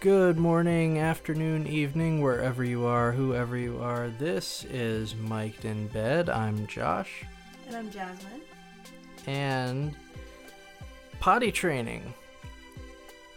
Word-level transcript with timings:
Good 0.00 0.36
morning, 0.38 0.98
afternoon, 0.98 1.66
evening, 1.66 2.20
wherever 2.20 2.62
you 2.62 2.84
are, 2.84 3.12
whoever 3.12 3.56
you 3.56 3.78
are. 3.80 4.08
This 4.08 4.64
is 4.64 5.14
Mic'd 5.14 5.64
in 5.64 5.88
Bed. 5.88 6.28
I'm 6.28 6.66
Josh. 6.66 7.24
And 7.66 7.76
I'm 7.76 7.90
Jazmin. 7.90 8.42
And 9.26 9.96
potty 11.18 11.50
training 11.50 12.12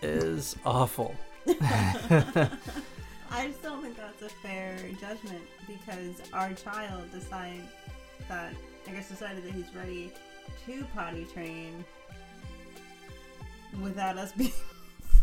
is 0.01 0.57
awful. 0.65 1.15
I 1.47 2.49
just 3.47 3.63
don't 3.63 3.81
think 3.81 3.95
that's 3.95 4.21
a 4.21 4.29
fair 4.29 4.77
judgment 4.99 5.43
because 5.65 6.21
our 6.33 6.51
child 6.53 7.09
decided 7.13 7.63
that, 8.27 8.53
I 8.85 8.91
guess, 8.91 9.07
decided 9.07 9.45
that 9.45 9.53
he's 9.53 9.73
ready 9.73 10.11
to 10.65 10.83
potty 10.93 11.25
train 11.25 11.85
without 13.81 14.17
us 14.17 14.31
being 14.37 14.51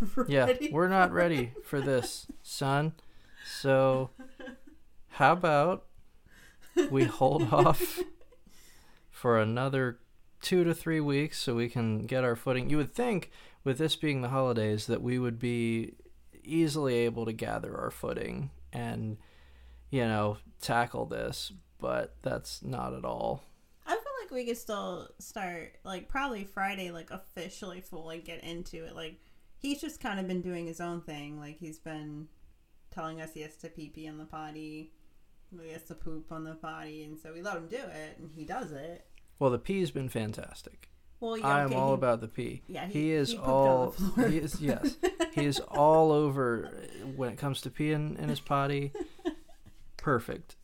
Yeah, 0.29 0.53
we're 0.71 0.89
not 0.89 1.13
ready 1.13 1.53
for 1.65 1.81
this, 1.81 2.27
son. 2.43 2.93
So, 3.45 4.11
how 5.11 5.33
about 5.33 5.85
we 6.91 7.05
hold 7.05 7.53
off 7.53 8.01
for 9.11 9.39
another 9.39 9.99
two 10.41 10.65
to 10.65 10.75
three 10.75 11.01
weeks 11.01 11.39
so 11.39 11.55
we 11.55 11.69
can 11.69 12.07
get 12.07 12.25
our 12.25 12.37
footing? 12.37 12.69
You 12.71 12.77
would 12.79 12.95
think, 12.95 13.31
with 13.65 13.79
this 13.79 13.97
being 13.97 14.23
the 14.23 14.29
holidays, 14.29 14.87
that 14.87 15.03
we 15.03 15.19
would 15.19 15.39
be 15.39 15.95
easily 16.45 16.95
able 16.95 17.25
to 17.27 17.33
gather 17.33 17.77
our 17.77 17.91
footing 17.91 18.51
and, 18.73 19.17
you 19.91 20.03
know, 20.03 20.39
tackle 20.61 21.07
this, 21.07 21.53
but 21.79 22.15
that's 22.23 22.63
not 22.63 22.95
at 22.95 23.05
all. 23.05 23.43
I 23.87 23.93
feel 23.93 24.13
like 24.23 24.31
we 24.31 24.45
could 24.45 24.59
still 24.59 25.09
start, 25.19 25.77
like, 25.85 26.09
probably 26.09 26.45
Friday, 26.45 26.91
like, 26.91 27.11
officially 27.11 27.81
fully 27.81 28.19
get 28.19 28.43
into 28.45 28.85
it. 28.85 28.95
Like, 28.95 29.21
he's 29.67 29.81
just 29.81 30.01
kind 30.01 30.19
of 30.21 30.27
been 30.29 30.41
doing 30.43 30.67
his 30.67 30.81
own 30.81 31.01
thing. 31.03 31.39
Like, 31.39 31.59
he's 31.59 31.79
been 31.79 32.29
telling 32.93 33.21
us 33.21 33.33
he 33.35 33.43
has 33.43 33.57
to 33.59 33.69
pee 33.69 33.89
pee 33.89 34.09
on 34.09 34.19
the 34.19 34.25
potty, 34.25 34.93
he 35.63 35.73
has 35.73 35.83
to 35.85 35.95
poop 35.95 36.31
on 36.33 36.45
the 36.45 36.55
potty, 36.55 37.05
and 37.05 37.19
so 37.19 37.33
we 37.33 37.43
let 37.43 37.57
him 37.57 37.69
do 37.69 37.77
it, 37.77 38.19
and 38.19 38.31
he 38.35 38.45
does 38.45 38.73
it. 38.73 39.07
Well, 39.39 39.51
the 39.51 39.59
P's 39.59 39.91
been 39.91 40.09
fantastic. 40.09 40.89
Well, 41.21 41.37
yeah, 41.39 41.47
I 41.47 41.61
am 41.61 41.67
okay, 41.67 41.75
all 41.77 41.89
he- 41.89 41.95
about 41.95 42.21
the 42.21 42.29
P. 42.29 42.63
Yeah, 42.69 42.87
he, 42.87 42.93
he- 42.93 43.11
is 43.13 43.31
he 43.33 43.39
all. 43.39 43.95
He 44.17 44.39
is 44.39 44.61
yes. 44.61 44.97
he 45.35 45.45
is 45.47 45.61
all 45.61 46.13
over 46.13 46.71
when 47.17 47.31
it 47.33 47.39
comes 47.39 47.61
to 47.63 47.71
peeing 47.71 48.19
in 48.19 48.29
his 48.29 48.41
potty. 48.41 48.93
Perfect. 49.97 50.57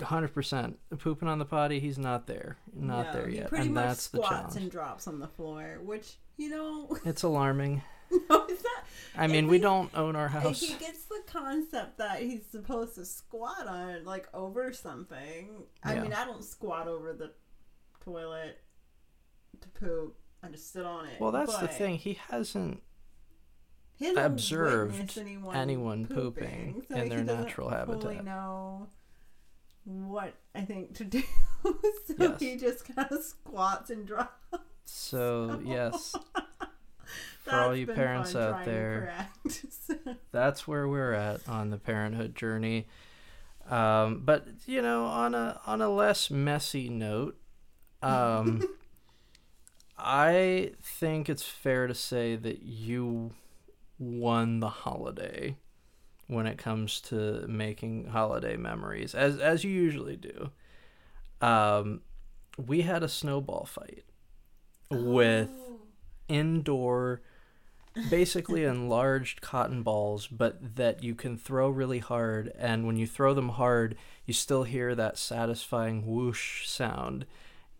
Hundred 0.00 0.32
percent. 0.32 0.78
Pooping 0.98 1.28
on 1.28 1.38
the 1.40 1.44
potty, 1.44 1.80
he's 1.80 1.98
not 1.98 2.26
there. 2.28 2.56
Not 2.72 3.06
No, 3.06 3.12
there 3.12 3.28
he 3.28 3.36
yet, 3.38 3.48
pretty 3.48 3.64
and 3.66 3.74
much 3.74 3.84
that's 3.86 4.06
the 4.08 4.18
squats 4.18 4.30
challenge. 4.34 4.56
and 4.56 4.70
drops 4.70 5.06
on 5.08 5.18
the 5.18 5.26
floor, 5.26 5.78
which 5.82 6.16
you 6.36 6.48
know, 6.50 6.96
It's 7.04 7.22
alarming. 7.24 7.82
no, 8.30 8.46
it's 8.48 8.62
not. 8.62 8.84
I 9.16 9.26
mean, 9.26 9.44
If 9.44 9.50
we 9.50 9.56
he- 9.56 9.62
don't 9.62 9.90
own 9.96 10.16
our 10.16 10.28
house. 10.28 10.60
he 10.60 10.74
gets 10.74 11.04
the 11.06 11.20
concept 11.26 11.98
that 11.98 12.20
he's 12.22 12.46
supposed 12.46 12.94
to 12.96 13.04
squat 13.04 13.66
on, 13.66 14.04
like 14.04 14.28
over 14.34 14.72
something. 14.72 15.64
I 15.82 15.94
Yeah. 15.94 16.02
mean, 16.02 16.12
I 16.12 16.24
don't 16.24 16.44
squat 16.44 16.88
over 16.88 17.12
the 17.12 17.32
toilet 18.04 18.60
to 19.60 19.68
poop. 19.68 20.16
I 20.42 20.48
just 20.48 20.72
sit 20.72 20.84
on 20.86 21.06
it. 21.06 21.20
Well, 21.20 21.32
that's 21.32 21.56
the 21.58 21.66
thing. 21.68 21.96
He 21.96 22.14
hasn't 22.30 22.82
he 23.96 24.08
observed 24.14 25.18
anyone, 25.18 25.56
anyone 25.56 26.06
pooping 26.06 26.84
so 26.88 26.94
in 26.96 27.08
their 27.08 27.24
natural 27.24 27.68
Fully 27.70 27.78
habitat. 28.14 28.24
know 28.24 28.86
what 29.84 30.34
I 30.54 30.60
think 30.60 30.94
to 30.98 31.04
do, 31.04 31.22
so 31.64 32.14
Yes. 32.18 32.40
he 32.40 32.56
just 32.56 32.84
kind 32.94 33.10
of 33.10 33.24
squats 33.24 33.90
and 33.90 34.06
drops. 34.06 34.32
So 34.84 35.60
yes, 35.64 36.14
for 37.48 37.60
all 37.60 37.74
you 37.74 37.86
parents 37.86 38.34
out 38.36 38.64
there, 38.64 39.10
that's 40.32 40.66
where 40.68 40.86
we're 40.88 41.12
at 41.12 41.48
on 41.48 41.70
the 41.70 41.78
parenthood 41.78 42.34
journey. 42.34 42.86
Um, 43.68 44.22
but 44.24 44.46
you 44.66 44.80
know, 44.82 45.04
on 45.06 45.34
a 45.34 45.60
on 45.66 45.82
a 45.82 45.88
less 45.90 46.30
messy 46.30 46.88
note, 46.88 47.38
um, 48.02 48.62
I 49.98 50.72
think 50.82 51.28
it's 51.28 51.42
fair 51.42 51.86
to 51.86 51.94
say 51.94 52.36
that 52.36 52.62
you 52.62 53.32
won 53.98 54.60
the 54.60 54.68
holiday 54.68 55.56
when 56.28 56.46
it 56.46 56.58
comes 56.58 57.00
to 57.00 57.46
making 57.48 58.06
holiday 58.08 58.56
memories, 58.56 59.14
as 59.14 59.38
as 59.38 59.64
you 59.64 59.70
usually 59.70 60.16
do. 60.16 60.50
Um, 61.40 62.02
we 62.56 62.82
had 62.82 63.02
a 63.02 63.08
snowball 63.08 63.64
fight 63.66 64.04
with 64.90 65.50
Oh. 65.50 65.80
indoor 66.28 67.22
basically 68.10 68.64
enlarged 68.64 69.40
cotton 69.40 69.82
balls 69.82 70.26
but 70.28 70.76
that 70.76 71.02
you 71.02 71.14
can 71.14 71.36
throw 71.36 71.68
really 71.68 71.98
hard 71.98 72.52
and 72.58 72.86
when 72.86 72.96
you 72.96 73.06
throw 73.06 73.34
them 73.34 73.48
hard 73.50 73.96
you 74.24 74.32
still 74.34 74.62
hear 74.64 74.94
that 74.94 75.18
satisfying 75.18 76.06
whoosh 76.06 76.66
sound 76.68 77.26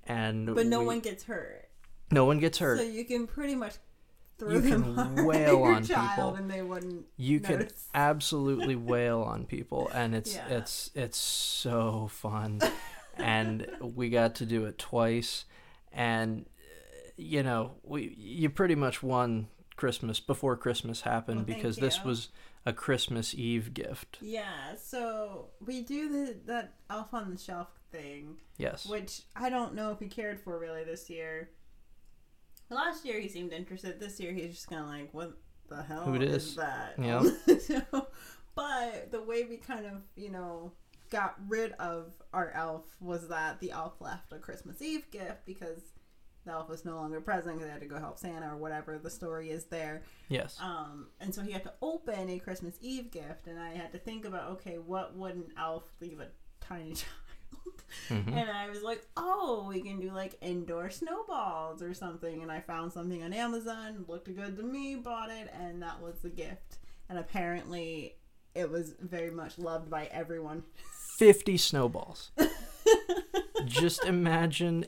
and 0.06 0.54
but 0.54 0.66
no 0.66 0.80
we- 0.80 0.86
one 0.86 1.00
gets 1.00 1.24
hurt. 1.24 1.68
no 2.10 2.24
one 2.24 2.38
gets 2.38 2.58
hurt 2.58 2.78
So 2.78 2.84
you 2.84 3.04
can 3.04 3.26
pretty 3.26 3.54
much 3.54 3.74
throw 4.38 4.52
You 4.52 4.60
them 4.60 4.94
can 4.94 5.24
wail 5.26 5.62
on 5.62 5.84
child 5.84 6.10
people. 6.10 6.34
and 6.36 6.50
they 6.50 6.62
wouldn't. 6.62 7.06
you 7.16 7.40
can 7.40 7.68
absolutely 7.94 8.76
wail 8.76 9.20
on 9.22 9.44
people 9.46 9.88
and 9.94 10.14
it's 10.14 10.34
Yeah. 10.34 10.48
it's 10.48 10.90
it's 10.94 11.18
so 11.18 12.08
fun 12.10 12.60
and 13.16 13.66
we 13.80 14.08
got 14.10 14.36
to 14.36 14.46
do 14.46 14.64
it 14.64 14.78
twice 14.78 15.44
and 15.92 16.46
uh, 16.60 17.10
you 17.16 17.42
know 17.42 17.72
we 17.82 18.14
you 18.16 18.48
pretty 18.50 18.74
much 18.76 19.02
won 19.02 19.48
christmas 19.78 20.20
before 20.20 20.56
christmas 20.56 21.00
happened 21.02 21.46
Well, 21.46 21.56
because 21.56 21.76
this 21.76 22.04
was 22.04 22.28
a 22.66 22.72
christmas 22.72 23.34
eve 23.34 23.72
gift 23.72 24.18
Yeah, 24.20 24.74
so 24.76 25.46
we 25.64 25.80
do 25.80 26.08
the 26.10 26.36
that 26.46 26.74
elf 26.90 27.14
on 27.14 27.30
the 27.30 27.38
shelf 27.38 27.68
thing, 27.90 28.36
yes 28.58 28.84
which 28.86 29.22
I 29.34 29.48
don't 29.48 29.74
know 29.74 29.90
if 29.92 29.98
he 30.00 30.08
cared 30.08 30.40
for 30.40 30.58
really 30.58 30.84
this 30.84 31.08
year. 31.08 31.50
Last 32.70 33.04
year 33.06 33.18
he 33.18 33.28
seemed 33.28 33.52
interested. 33.52 33.98
This 33.98 34.20
year 34.20 34.32
he's 34.32 34.50
just 34.54 34.68
kind 34.68 34.82
of 34.82 34.88
like, 34.88 35.14
what 35.14 35.32
the 35.70 35.82
hell 35.82 36.04
Who 36.04 36.14
is. 36.16 36.56
that? 36.56 36.94
Yeah. 37.00 37.22
so, 37.60 38.08
but 38.54 39.10
the 39.10 39.22
way 39.22 39.44
we 39.44 39.56
kind 39.56 39.86
of, 39.86 40.02
you 40.16 40.30
know, 40.30 40.72
got 41.10 41.36
rid 41.48 41.72
of 41.72 42.12
our 42.34 42.50
elf 42.50 42.84
was 43.00 43.28
that 43.28 43.60
the 43.60 43.70
elf 43.70 43.94
left 44.00 44.32
a 44.32 44.38
Christmas 44.38 44.82
Eve 44.82 45.10
gift 45.10 45.46
because 45.46 45.80
the 46.48 46.54
elf 46.54 46.68
was 46.68 46.84
no 46.84 46.96
longer 46.96 47.20
present 47.20 47.54
because 47.56 47.66
they 47.66 47.72
had 47.72 47.80
to 47.80 47.86
go 47.86 47.98
help 47.98 48.18
Santa 48.18 48.50
or 48.52 48.56
whatever 48.56 48.98
the 48.98 49.10
story 49.10 49.50
is 49.50 49.64
there. 49.66 50.02
yes 50.28 50.58
Um, 50.60 51.08
and 51.20 51.34
so 51.34 51.42
he 51.42 51.52
had 51.52 51.62
to 51.64 51.72
open 51.80 52.28
a 52.30 52.38
Christmas 52.38 52.76
Eve 52.80 53.10
gift, 53.10 53.46
and 53.46 53.58
I 53.58 53.70
had 53.70 53.92
to 53.92 53.98
think 53.98 54.24
about, 54.24 54.50
okay, 54.52 54.78
what 54.78 55.14
would 55.16 55.34
an 55.36 55.52
elf 55.58 55.84
leave 56.00 56.20
a 56.20 56.28
tiny 56.60 56.92
child? 56.94 57.14
Mhm. 58.10 58.32
And 58.36 58.50
I 58.50 58.68
was 58.68 58.82
like, 58.82 59.06
oh, 59.16 59.66
we 59.68 59.80
can 59.80 59.98
do 60.00 60.10
like 60.10 60.36
indoor 60.42 60.90
snowballs 60.90 61.80
or 61.82 61.94
something. 61.94 62.42
And 62.42 62.52
I 62.52 62.60
found 62.60 62.92
something 62.92 63.22
on 63.22 63.32
Amazon, 63.32 64.04
looked 64.06 64.34
good 64.34 64.56
to 64.58 64.62
me, 64.62 64.96
bought 64.96 65.30
it, 65.30 65.48
and 65.58 65.80
that 65.82 66.02
was 66.02 66.18
the 66.18 66.28
gift. 66.28 66.78
And 67.08 67.18
apparently, 67.18 68.16
it 68.54 68.70
was 68.70 68.94
very 69.00 69.30
much 69.30 69.58
loved 69.58 69.88
by 69.88 70.04
everyone. 70.06 70.64
50 71.18 71.56
snowballs 71.56 72.30
just 73.64 74.04
imagine 74.04 74.84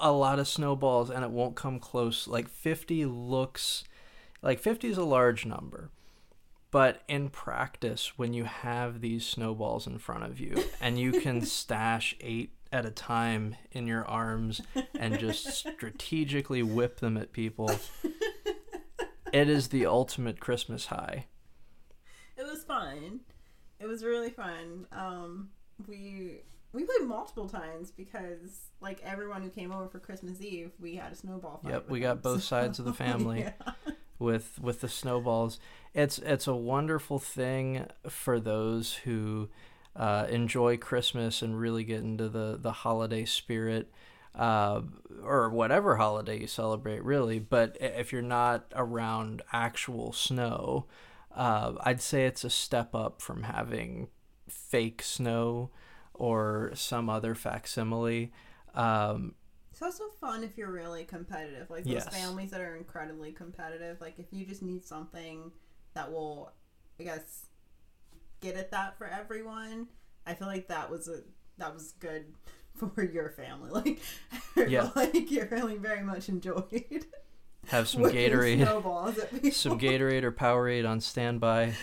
a 0.00 0.12
lot 0.12 0.38
of 0.38 0.48
snowballs 0.48 1.10
and 1.10 1.24
it 1.24 1.30
won't 1.30 1.56
come 1.56 1.78
close 1.78 2.26
like 2.28 2.48
50 2.48 3.04
looks 3.06 3.84
like 4.42 4.58
50 4.58 4.88
is 4.88 4.98
a 4.98 5.04
large 5.04 5.44
number 5.46 5.90
but 6.70 7.02
in 7.08 7.28
practice 7.30 8.12
when 8.16 8.32
you 8.32 8.44
have 8.44 9.00
these 9.00 9.26
snowballs 9.26 9.86
in 9.86 9.98
front 9.98 10.24
of 10.24 10.38
you 10.38 10.62
and 10.80 10.98
you 10.98 11.12
can 11.12 11.42
stash 11.42 12.16
eight 12.20 12.52
at 12.70 12.84
a 12.84 12.90
time 12.90 13.56
in 13.72 13.86
your 13.86 14.04
arms 14.06 14.60
and 14.98 15.18
just 15.18 15.46
strategically 15.46 16.62
whip 16.62 17.00
them 17.00 17.16
at 17.16 17.32
people 17.32 17.70
it 19.32 19.48
is 19.48 19.68
the 19.68 19.86
ultimate 19.86 20.38
christmas 20.38 20.86
high 20.86 21.26
It 22.36 22.46
was 22.46 22.62
fun. 22.62 23.20
It 23.80 23.86
was 23.86 24.04
really 24.04 24.30
fun. 24.30 24.86
Um, 24.92 25.50
we 25.88 26.42
we 26.72 26.84
played 26.84 27.08
multiple 27.08 27.48
times 27.48 27.90
because 27.90 28.70
like 28.80 29.00
everyone 29.04 29.42
who 29.42 29.48
came 29.50 29.72
over 29.72 29.88
for 29.88 29.98
Christmas 29.98 30.40
Eve, 30.40 30.72
we 30.80 30.96
had 30.96 31.12
a 31.12 31.16
snowball 31.16 31.60
fight. 31.62 31.72
Yep, 31.72 31.90
we 31.90 32.00
got 32.00 32.22
them, 32.22 32.32
both 32.34 32.42
so- 32.42 32.48
sides 32.60 32.78
of 32.78 32.84
the 32.84 32.92
family. 33.04 33.40
yeah. 33.40 33.72
with 34.18 34.58
with 34.60 34.80
the 34.80 34.88
snowballs. 34.88 35.58
It's 35.94 36.18
it's 36.18 36.46
a 36.46 36.54
wonderful 36.54 37.18
thing 37.18 37.86
for 38.08 38.38
those 38.40 38.94
who 38.94 39.48
uh, 39.96 40.26
enjoy 40.28 40.76
Christmas 40.76 41.42
and 41.42 41.58
really 41.58 41.84
get 41.84 42.00
into 42.00 42.28
the 42.28 42.58
the 42.60 42.72
holiday 42.72 43.24
spirit. 43.24 43.90
Uh, 44.34 44.82
or 45.24 45.48
whatever 45.50 45.96
holiday 45.96 46.38
you 46.38 46.46
celebrate, 46.46 47.02
really. 47.02 47.40
But 47.40 47.76
if 47.80 48.12
you're 48.12 48.22
not 48.22 48.66
around 48.76 49.42
actual 49.52 50.12
snow, 50.12 50.86
uh, 51.34 51.72
I'd 51.80 52.00
say 52.00 52.24
it's 52.26 52.44
a 52.44 52.50
step 52.50 52.94
up 52.94 53.20
from 53.20 53.44
having 53.44 54.08
fake 54.48 55.02
snow 55.02 55.70
or 56.18 56.70
some 56.74 57.08
other 57.08 57.34
facsimile. 57.34 58.32
Um, 58.74 59.34
It's 59.70 59.80
also 59.82 60.04
fun 60.20 60.44
if 60.44 60.58
you're 60.58 60.70
really 60.72 61.04
competitive. 61.04 61.70
Like 61.70 61.84
those 61.84 61.92
Yes. 61.94 62.08
families 62.08 62.50
that 62.50 62.60
are 62.60 62.76
incredibly 62.76 63.32
competitive. 63.32 64.00
Like 64.00 64.18
if 64.18 64.26
you 64.32 64.44
just 64.44 64.62
need 64.62 64.84
something 64.84 65.52
that 65.94 66.10
will, 66.12 66.52
I 67.00 67.04
guess, 67.04 67.46
get 68.40 68.56
at 68.56 68.70
that 68.72 68.98
for 68.98 69.06
everyone. 69.06 69.88
I 70.26 70.34
feel 70.34 70.48
like 70.48 70.68
that 70.68 70.90
was 70.90 71.08
a 71.08 71.22
that 71.58 71.72
was 71.74 71.92
good 71.98 72.34
for 72.94 73.02
your 73.04 73.30
family. 73.30 73.70
Like, 73.70 74.00
Yeah. 74.70 74.90
like 74.94 75.30
your 75.30 75.46
family 75.46 75.76
very 75.76 76.02
much 76.02 76.28
enjoyed. 76.28 77.06
Have 77.68 77.86
some 77.88 78.02
Gatorade, 78.04 78.64
some 79.52 79.78
Gatorade 79.78 80.22
or 80.22 80.32
Powerade 80.32 80.88
on 80.88 81.00
standby. 81.00 81.74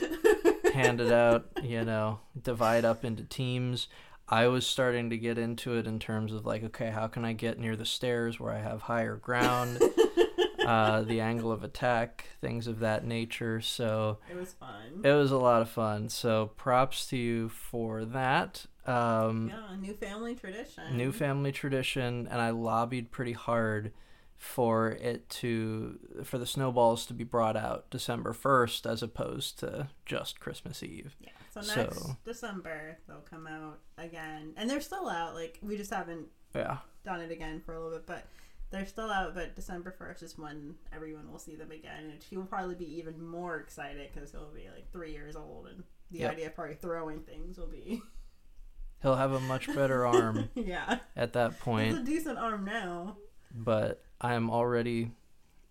hand 0.74 1.00
it 1.00 1.12
out, 1.12 1.48
you 1.62 1.84
know, 1.86 2.20
divide 2.42 2.86
up 2.86 3.06
into 3.06 3.24
teams. 3.24 3.88
I 4.28 4.48
was 4.48 4.66
starting 4.66 5.10
to 5.12 5.18
get 5.18 5.38
into 5.38 5.78
it 5.78 5.86
in 5.86 6.00
terms 6.00 6.34
of 6.34 6.46
like, 6.46 6.64
okay, 6.64 6.90
how 6.90 7.08
can 7.08 7.24
I 7.24 7.34
get 7.34 7.60
near 7.60 7.76
the 7.76 7.86
stairs 7.86 8.40
where 8.40 8.52
I 8.52 8.60
have 8.60 8.82
higher 8.82 9.16
ground, 9.18 9.80
uh, 10.66 11.02
the 11.04 11.22
angle 11.22 11.52
of 11.52 11.64
attack, 11.64 12.26
things 12.42 12.66
of 12.68 12.80
that 12.80 13.06
nature. 13.06 13.62
So 13.62 14.18
It 14.30 14.36
was 14.36 14.54
fun. 14.54 15.02
it 15.04 15.12
was 15.12 15.32
a 15.32 15.38
lot 15.38 15.62
of 15.62 15.70
fun. 15.70 16.10
So 16.10 16.52
props 16.58 17.06
to 17.08 17.18
you 17.18 17.50
for 17.50 18.04
that. 18.06 18.66
Um, 18.88 19.52
yeah, 19.54 19.76
new 19.80 19.94
family 19.94 20.36
tradition. 20.36 20.84
New 20.96 21.12
family 21.12 21.52
tradition, 21.52 22.28
and 22.30 22.42
I 22.42 22.50
lobbied 22.52 23.12
pretty 23.12 23.34
hard 23.34 23.92
for 24.38 24.90
it 24.92 25.28
to 25.30 25.98
for 26.24 26.38
the 26.38 26.46
snowballs 26.46 27.06
to 27.08 27.14
be 27.14 27.24
brought 27.24 27.56
out 27.56 27.90
December 27.90 28.34
first 28.34 28.86
as 28.86 29.02
opposed 29.02 29.58
to 29.60 29.88
just 30.06 30.40
Christmas 30.40 30.84
Eve. 30.84 31.16
Yeah. 31.20 31.30
So 31.56 31.62
So- 31.62 31.76
next 31.84 32.24
December 32.26 32.98
they'll 33.08 33.22
come 33.22 33.48
out 33.48 33.80
again, 33.98 34.54
and 34.58 34.70
they're 34.70 34.82
still 34.82 35.10
out. 35.10 35.34
Like 35.36 35.58
we 35.62 35.78
just 35.78 35.92
haven't 35.92 36.28
Yeah. 36.54 36.80
done 37.06 37.22
it 37.22 37.32
again 37.32 37.62
for 37.62 37.74
a 37.74 37.80
little 37.82 37.98
bit, 37.98 38.06
but 38.08 38.28
they're 38.72 38.86
still 38.86 39.10
out. 39.10 39.34
But 39.36 39.56
December 39.56 39.92
first 39.92 40.22
is 40.22 40.38
when 40.38 40.76
everyone 40.94 41.32
will 41.32 41.40
see 41.40 41.56
them 41.56 41.72
again, 41.72 42.10
and 42.12 42.22
he 42.24 42.36
will 42.36 42.46
probably 42.46 42.76
be 42.76 42.98
even 42.98 43.26
more 43.26 43.58
excited 43.58 44.12
because 44.14 44.32
he'll 44.32 44.52
be 44.52 44.70
like 44.70 44.92
three 44.92 45.12
years 45.14 45.36
old, 45.38 45.68
and 45.68 45.84
the 46.12 46.20
Yep. 46.20 46.32
idea 46.34 46.48
of 46.48 46.56
probably 46.56 46.76
throwing 46.76 47.22
things 47.24 47.58
will 47.58 47.68
be 47.68 48.02
He'll 49.02 49.16
have 49.16 49.32
a 49.34 49.40
much 49.40 49.68
better 49.68 50.06
arm 50.06 50.50
yeah. 50.56 51.00
at 51.16 51.34
that 51.34 51.60
point, 51.60 51.92
It's 51.92 52.00
a 52.00 52.04
decent 52.04 52.38
arm 52.38 52.66
now. 52.66 53.18
but 53.54 54.04
I'm 54.20 54.50
already 54.50 55.12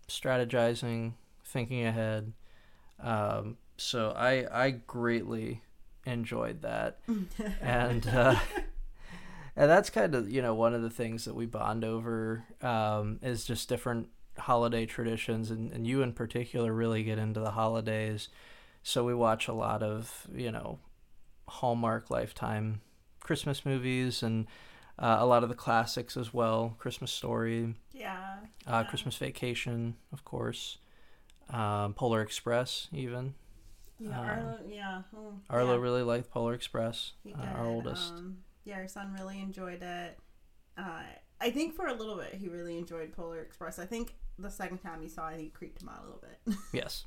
strategizing, 0.07 1.13
thinking 1.43 1.85
ahead. 1.85 2.33
Um, 2.99 3.57
so 3.77 4.11
I 4.11 4.47
I 4.65 4.71
greatly 4.71 5.61
enjoyed 6.05 6.61
that. 6.61 6.99
and 7.61 8.07
uh, 8.07 8.35
and 9.55 9.69
that's 9.69 9.89
kind 9.89 10.15
of 10.15 10.29
you 10.29 10.41
know 10.41 10.53
one 10.53 10.73
of 10.73 10.81
the 10.81 10.89
things 10.89 11.25
that 11.25 11.35
we 11.35 11.45
bond 11.45 11.83
over 11.83 12.43
um, 12.61 13.19
is 13.21 13.45
just 13.45 13.69
different 13.69 14.09
holiday 14.37 14.85
traditions 14.85 15.49
and, 15.49 15.71
and 15.71 15.87
you 15.87 16.01
in 16.01 16.11
particular 16.11 16.73
really 16.73 17.03
get 17.03 17.17
into 17.17 17.39
the 17.39 17.51
holidays 17.51 18.27
so 18.83 19.03
we 19.03 19.13
watch 19.13 19.47
a 19.47 19.53
lot 19.53 19.81
of 19.81 20.27
you 20.35 20.51
know 20.51 20.77
hallmark 21.47 22.09
lifetime 22.09 22.81
christmas 23.21 23.65
movies 23.65 24.21
and 24.21 24.45
uh, 24.99 25.17
a 25.19 25.25
lot 25.25 25.43
of 25.43 25.49
the 25.49 25.55
classics 25.55 26.17
as 26.17 26.33
well 26.33 26.75
christmas 26.79 27.11
story 27.11 27.75
yeah. 27.93 28.35
uh, 28.67 28.71
Yeah. 28.71 28.83
christmas 28.83 29.15
vacation 29.15 29.95
of 30.11 30.25
course 30.25 30.77
um, 31.49 31.93
polar 31.93 32.21
express 32.21 32.87
even 32.91 33.35
Yeah. 33.99 34.19
um, 34.19 34.25
Arlo. 34.25 34.59
Yeah. 34.67 35.01
Oh, 35.15 35.33
arlo 35.49 35.75
yeah. 35.75 35.81
really 35.81 36.03
liked 36.03 36.29
polar 36.31 36.53
express 36.53 37.13
He 37.23 37.33
uh, 37.33 37.37
our 37.57 37.65
oldest 37.65 38.13
Um, 38.13 38.37
yeah, 38.65 38.75
our 38.77 38.87
son 38.87 39.13
really 39.17 39.39
enjoyed 39.39 39.81
it. 39.83 40.19
Uh, 40.77 41.01
I 41.39 41.51
think 41.51 41.75
for 41.75 41.87
a 41.87 41.93
little 41.93 42.15
bit 42.17 42.33
he 42.33 42.47
really 42.49 42.77
enjoyed 42.77 43.11
Polar 43.13 43.39
Express. 43.39 43.77
I 43.79 43.85
think 43.85 44.15
the 44.39 44.49
second 44.49 44.79
time 44.79 45.01
he 45.01 45.07
saw 45.07 45.29
it, 45.29 45.39
he 45.39 45.47
creeped 45.49 45.81
him 45.81 45.87
out 45.89 45.99
a 46.01 46.03
little 46.03 46.21
bit, 46.21 46.55
yes 46.73 47.05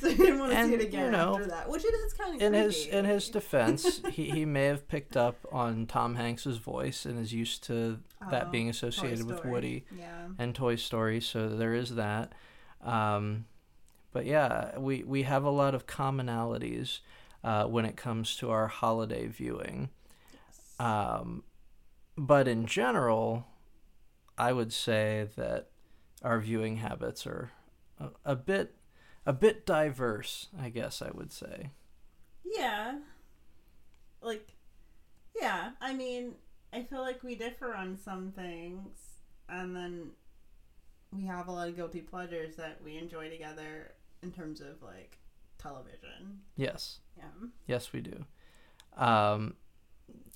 so 0.00 0.08
he 0.08 0.16
didn't 0.16 0.38
want 0.38 0.52
to 0.52 0.58
And, 0.58 0.68
see 0.70 0.74
it 0.76 0.80
you 0.82 0.86
again 0.86 1.12
know, 1.12 1.34
after 1.34 1.46
that. 1.48 1.68
Which 1.68 1.84
it 1.84 1.88
is 1.94 2.12
kind 2.14 2.36
of 2.36 2.40
in 2.42 2.52
his 2.54 2.86
in 2.86 3.04
his 3.06 3.28
defense, 3.38 4.00
he, 4.10 4.30
he 4.30 4.44
may 4.46 4.64
have 4.66 4.86
picked 4.88 5.16
up 5.16 5.36
on 5.52 5.86
Tom 5.86 6.14
Hanks's 6.14 6.56
voice 6.58 7.04
and 7.04 7.18
is 7.18 7.32
used 7.32 7.64
to 7.64 7.98
that 8.30 8.46
Oh, 8.46 8.50
being 8.50 8.68
associated 8.70 9.26
with 9.26 9.44
Woody 9.44 9.84
Yeah. 9.98 10.28
and 10.38 10.54
Toy 10.54 10.76
Story, 10.76 11.20
so 11.20 11.48
there 11.48 11.74
is 11.74 11.96
that. 11.96 12.32
Um, 12.82 13.44
but 14.12 14.26
yeah, 14.26 14.78
we 14.78 15.02
we 15.04 15.22
have 15.22 15.44
a 15.44 15.50
lot 15.50 15.74
of 15.74 15.86
commonalities 15.86 17.00
uh, 17.44 17.64
when 17.64 17.84
it 17.84 17.96
comes 17.96 18.36
to 18.36 18.50
our 18.50 18.68
holiday 18.68 19.26
viewing. 19.26 19.90
Yes. 20.32 20.78
Um, 20.78 21.44
but 22.16 22.48
in 22.48 22.66
general, 22.66 23.46
I 24.38 24.52
would 24.52 24.72
say 24.72 25.28
that 25.36 25.68
our 26.22 26.40
viewing 26.40 26.78
habits 26.78 27.26
are 27.26 27.52
a, 27.98 28.10
a 28.24 28.36
bit 28.36 28.76
a 29.26 29.32
bit 29.32 29.66
diverse. 29.66 30.48
I 30.58 30.70
guess 30.70 31.02
I 31.02 31.10
would 31.12 31.32
say. 31.32 31.70
yeah. 32.44 32.98
Like, 34.22 34.56
yeah. 35.40 35.72
I 35.80 35.94
mean, 35.94 36.34
I 36.72 36.82
feel 36.82 37.00
like 37.00 37.22
we 37.22 37.34
differ 37.34 37.74
on 37.74 37.96
some 37.96 38.32
things, 38.32 38.98
and 39.48 39.74
then 39.74 40.10
we 41.12 41.26
have 41.26 41.48
a 41.48 41.52
lot 41.52 41.68
of 41.68 41.76
guilty 41.76 42.00
pleasures 42.00 42.56
that 42.56 42.80
we 42.84 42.96
enjoy 42.98 43.30
together 43.30 43.92
in 44.22 44.32
terms 44.32 44.60
of 44.60 44.82
like 44.82 45.18
television. 45.58 46.40
Yes. 46.56 46.98
Yeah. 47.16 47.24
Yes, 47.66 47.92
we 47.92 48.00
do. 48.00 48.24
Um, 48.96 49.54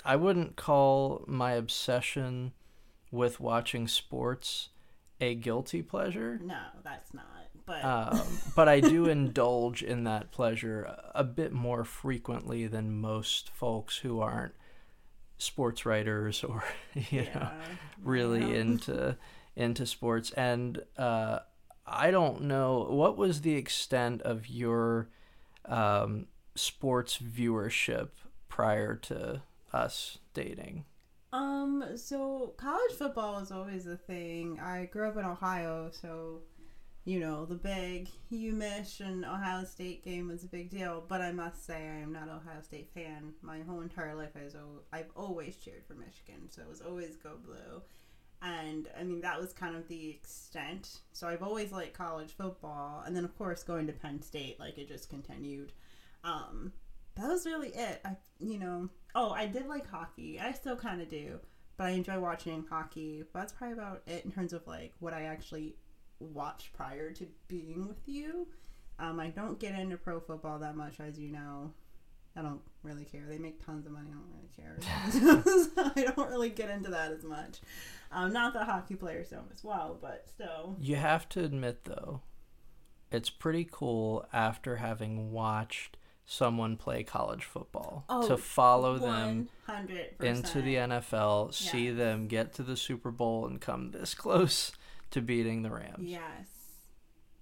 I 0.04 0.16
wouldn't 0.16 0.56
call 0.56 1.24
my 1.26 1.52
obsession 1.52 2.52
with 3.10 3.40
watching 3.40 3.88
sports 3.88 4.70
a 5.20 5.34
guilty 5.34 5.80
pleasure, 5.82 6.40
No, 6.42 6.58
that's 6.82 7.14
not. 7.14 7.24
But 7.66 7.84
um, 7.84 8.20
but 8.54 8.68
I 8.68 8.80
do 8.80 9.06
indulge 9.08 9.82
in 9.82 10.04
that 10.04 10.30
pleasure 10.32 10.82
a- 11.14 11.24
bit 11.24 11.52
more 11.52 11.84
frequently 11.84 12.66
than 12.66 13.00
most 13.00 13.48
folks 13.50 13.96
who 13.98 14.20
aren't 14.20 14.54
sports 15.38 15.86
writers 15.86 16.44
or 16.44 16.62
you 17.10 17.22
know 17.34 17.50
really 18.02 18.40
yeah. 18.40 18.60
into 18.60 19.16
into 19.56 19.86
sports 19.86 20.30
and 20.32 20.82
uh 20.98 21.38
i 21.86 22.10
don't 22.10 22.42
know 22.42 22.86
what 22.90 23.16
was 23.16 23.40
the 23.42 23.54
extent 23.54 24.22
of 24.22 24.48
your 24.48 25.08
um 25.66 26.26
sports 26.54 27.18
viewership 27.18 28.08
prior 28.48 28.94
to 28.94 29.42
us 29.72 30.18
dating 30.34 30.84
Um, 31.32 31.84
so 31.96 32.54
college 32.56 32.92
football 32.96 33.40
was 33.40 33.50
always 33.50 33.86
a 33.86 33.96
thing. 33.96 34.60
I 34.60 34.84
grew 34.86 35.08
up 35.08 35.16
in 35.16 35.24
Ohio, 35.24 35.90
so 35.90 36.42
you 37.04 37.18
know 37.18 37.44
the 37.44 37.56
big 37.56 38.08
UMich 38.32 39.00
and 39.00 39.24
Ohio 39.24 39.64
State 39.64 40.04
game 40.04 40.28
was 40.28 40.44
a 40.44 40.46
big 40.48 40.70
deal. 40.70 41.04
But 41.08 41.20
I 41.22 41.32
must 41.32 41.66
say, 41.66 41.74
I 41.88 42.00
am 42.02 42.12
not 42.12 42.24
an 42.28 42.36
Ohio 42.40 42.62
State 42.62 42.90
fan. 42.94 43.34
My 43.42 43.60
whole 43.62 43.80
entire 43.80 44.14
life, 44.14 44.30
I've 44.92 45.10
always 45.16 45.56
cheered 45.56 45.84
for 45.86 45.94
Michigan, 45.94 46.48
so 46.50 46.62
it 46.62 46.68
was 46.68 46.80
always 46.80 47.16
go 47.16 47.32
blue. 47.44 47.82
And 48.42 48.88
I 48.98 49.04
mean 49.04 49.20
that 49.22 49.40
was 49.40 49.52
kind 49.52 49.74
of 49.76 49.88
the 49.88 50.10
extent. 50.10 51.00
So 51.12 51.26
I've 51.26 51.42
always 51.42 51.72
liked 51.72 51.96
college 51.96 52.32
football, 52.36 53.02
and 53.06 53.16
then 53.16 53.24
of 53.24 53.36
course 53.38 53.62
going 53.62 53.86
to 53.86 53.92
Penn 53.92 54.20
State, 54.22 54.60
like 54.60 54.78
it 54.78 54.88
just 54.88 55.08
continued. 55.08 55.72
Um, 56.24 56.72
that 57.16 57.28
was 57.28 57.46
really 57.46 57.68
it. 57.68 58.00
I, 58.04 58.16
you 58.38 58.58
know, 58.58 58.88
oh, 59.14 59.30
I 59.30 59.46
did 59.46 59.66
like 59.66 59.88
hockey. 59.88 60.40
I 60.40 60.52
still 60.52 60.76
kind 60.76 61.00
of 61.00 61.08
do, 61.08 61.38
but 61.76 61.84
I 61.84 61.90
enjoy 61.90 62.18
watching 62.18 62.64
hockey. 62.68 63.24
But 63.32 63.40
that's 63.40 63.52
probably 63.52 63.74
about 63.74 64.02
it 64.06 64.24
in 64.24 64.32
terms 64.32 64.52
of 64.52 64.66
like 64.66 64.92
what 64.98 65.14
I 65.14 65.22
actually 65.22 65.76
watched 66.18 66.72
prior 66.72 67.12
to 67.12 67.26
being 67.48 67.86
with 67.86 68.06
you. 68.06 68.48
Um, 68.98 69.18
I 69.18 69.28
don't 69.28 69.58
get 69.58 69.78
into 69.78 69.96
pro 69.96 70.20
football 70.20 70.58
that 70.60 70.76
much, 70.76 71.00
as 71.00 71.18
you 71.18 71.30
know. 71.30 71.72
I 72.36 72.42
don't 72.42 72.60
really 72.82 73.04
care. 73.04 73.22
They 73.28 73.38
make 73.38 73.64
tons 73.64 73.86
of 73.86 73.92
money. 73.92 74.08
I 74.10 74.14
don't 74.14 74.32
really 74.34 74.50
care. 74.56 74.76
so 75.74 75.92
I 75.96 76.12
don't 76.14 76.30
really 76.30 76.50
get 76.50 76.70
into 76.70 76.90
that 76.90 77.12
as 77.12 77.24
much. 77.24 77.60
Um, 78.10 78.32
not 78.32 78.54
that 78.54 78.66
hockey 78.66 78.96
players 78.96 79.28
don't 79.30 79.50
as 79.52 79.62
well, 79.64 79.98
but 80.00 80.28
still. 80.28 80.76
you 80.80 80.96
have 80.96 81.28
to 81.30 81.44
admit 81.44 81.84
though 81.84 82.22
it's 83.14 83.30
pretty 83.30 83.66
cool 83.70 84.26
after 84.32 84.76
having 84.76 85.30
watched 85.30 85.96
someone 86.26 86.76
play 86.76 87.04
college 87.04 87.44
football 87.44 88.04
Oh, 88.08 88.26
to 88.26 88.36
follow 88.36 88.98
them 88.98 89.48
100%. 89.68 90.20
into 90.20 90.62
the 90.62 90.74
NFL, 90.76 91.54
see 91.54 91.90
them 91.90 92.26
get 92.26 92.54
to 92.54 92.62
the 92.62 92.76
Super 92.76 93.10
Bowl 93.10 93.46
and 93.46 93.60
come 93.60 93.92
this 93.92 94.14
close 94.16 94.72
to 95.10 95.20
beating 95.20 95.62
the 95.62 95.70
Rams. 95.70 95.98
Yes. 96.00 96.48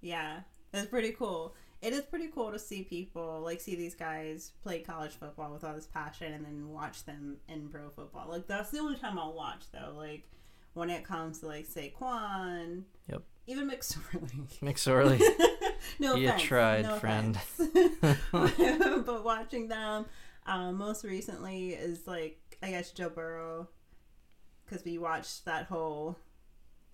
Yeah. 0.00 0.40
It's 0.74 0.88
pretty 0.88 1.12
cool. 1.12 1.54
It 1.82 1.92
is 1.92 2.02
pretty 2.02 2.28
cool 2.28 2.52
to 2.52 2.58
see 2.60 2.84
people 2.84 3.42
like 3.44 3.60
see 3.60 3.74
these 3.74 3.96
guys 3.96 4.52
play 4.62 4.80
college 4.80 5.12
football 5.12 5.52
with 5.52 5.64
all 5.64 5.74
this 5.74 5.86
passion 5.88 6.32
and 6.32 6.44
then 6.44 6.68
watch 6.70 7.04
them 7.04 7.38
in 7.48 7.68
pro 7.68 7.90
football. 7.90 8.26
Like 8.28 8.46
that's 8.46 8.70
the 8.70 8.78
only 8.78 8.96
time 8.96 9.18
I'll 9.18 9.32
watch 9.34 9.64
though. 9.72 9.92
Like 9.96 10.22
when 10.74 10.90
it 10.90 11.04
comes 11.04 11.40
to 11.40 11.46
like 11.46 11.66
Saquon. 11.68 12.84
Yep. 13.10 13.22
Even 13.48 13.68
McSorley. 13.68 14.60
McSorley. 14.62 15.20
no 15.98 16.14
You 16.14 16.28
offense. 16.28 16.42
tried, 16.42 16.82
no 16.84 16.96
friend. 16.98 17.36
but 19.04 19.24
watching 19.24 19.66
them 19.66 20.06
um, 20.46 20.76
most 20.76 21.04
recently 21.04 21.70
is 21.70 22.06
like 22.06 22.38
I 22.62 22.70
guess 22.70 22.92
Joe 22.92 23.08
Burrow 23.10 23.68
because 24.64 24.84
we 24.84 24.98
watched 24.98 25.44
that 25.46 25.66
whole 25.66 26.16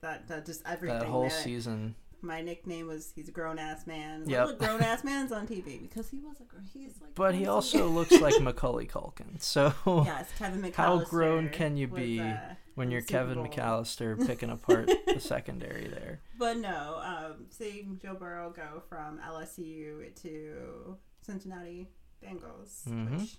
that 0.01 0.29
that 0.29 0.47
just 0.47 0.63
everything 0.67 0.99
that 0.99 1.09
whole 1.09 1.29
there. 1.29 1.31
season. 1.31 1.95
My 2.21 2.41
nickname 2.41 2.87
was 2.89 3.13
he's 3.15 3.29
a 3.29 3.33
grown 3.33 3.59
ass 3.59 3.87
man. 3.87 4.25
Yep. 4.29 4.47
Look, 4.47 4.59
grown 4.59 4.81
ass 4.83 5.05
man's 5.05 5.33
on 5.33 5.47
TV 5.47 5.81
because 5.81 6.09
he 6.09 6.19
was 6.21 6.37
a 6.41 6.45
he's 6.77 6.95
like. 7.01 7.15
But 7.15 7.35
he 7.35 7.47
also 7.47 7.89
looks 7.89 8.13
like 8.21 8.35
Macaulay 8.41 8.87
Culkin. 8.87 9.41
So 9.41 9.73
Yes, 10.05 10.29
Kevin 10.39 10.63
McAllister. 10.63 10.75
How 10.75 10.99
grown 11.05 11.49
can 11.51 11.77
you 11.77 11.89
was, 11.89 12.01
be 12.01 12.21
uh, 12.21 12.37
when 12.75 12.91
you're 12.91 13.03
Kevin 13.03 13.37
Bowl. 13.37 13.47
McAllister 13.49 14.27
picking 14.27 14.51
apart 14.51 14.91
the 15.07 15.21
secondary 15.21 15.87
there. 15.89 16.21
But 16.39 16.59
no, 16.59 17.01
um, 17.05 17.47
seeing 17.51 17.99
Joe 18.03 18.15
Burrow 18.15 18.51
go 18.51 18.83
from 18.89 19.19
LSU 19.21 20.15
to 20.23 20.97
Cincinnati 21.23 21.89
Bengals, 22.25 22.85
Mhm. 22.89 23.21
which 23.21 23.37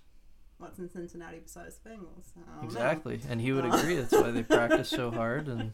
what's 0.58 0.78
in 0.80 0.90
Cincinnati 0.90 1.40
besides 1.40 1.80
Bengals? 1.86 2.34
Don't 2.36 2.48
know. 2.48 2.64
Exactly. 2.64 3.22
And 3.30 3.40
he 3.42 3.52
would 3.54 3.66
Uh. 3.66 3.70
agree. 3.78 3.96
That's 3.96 4.12
why 4.14 4.32
they 4.32 4.44
practice 4.44 4.90
so 4.90 5.10
hard 5.12 5.48
and 5.48 5.72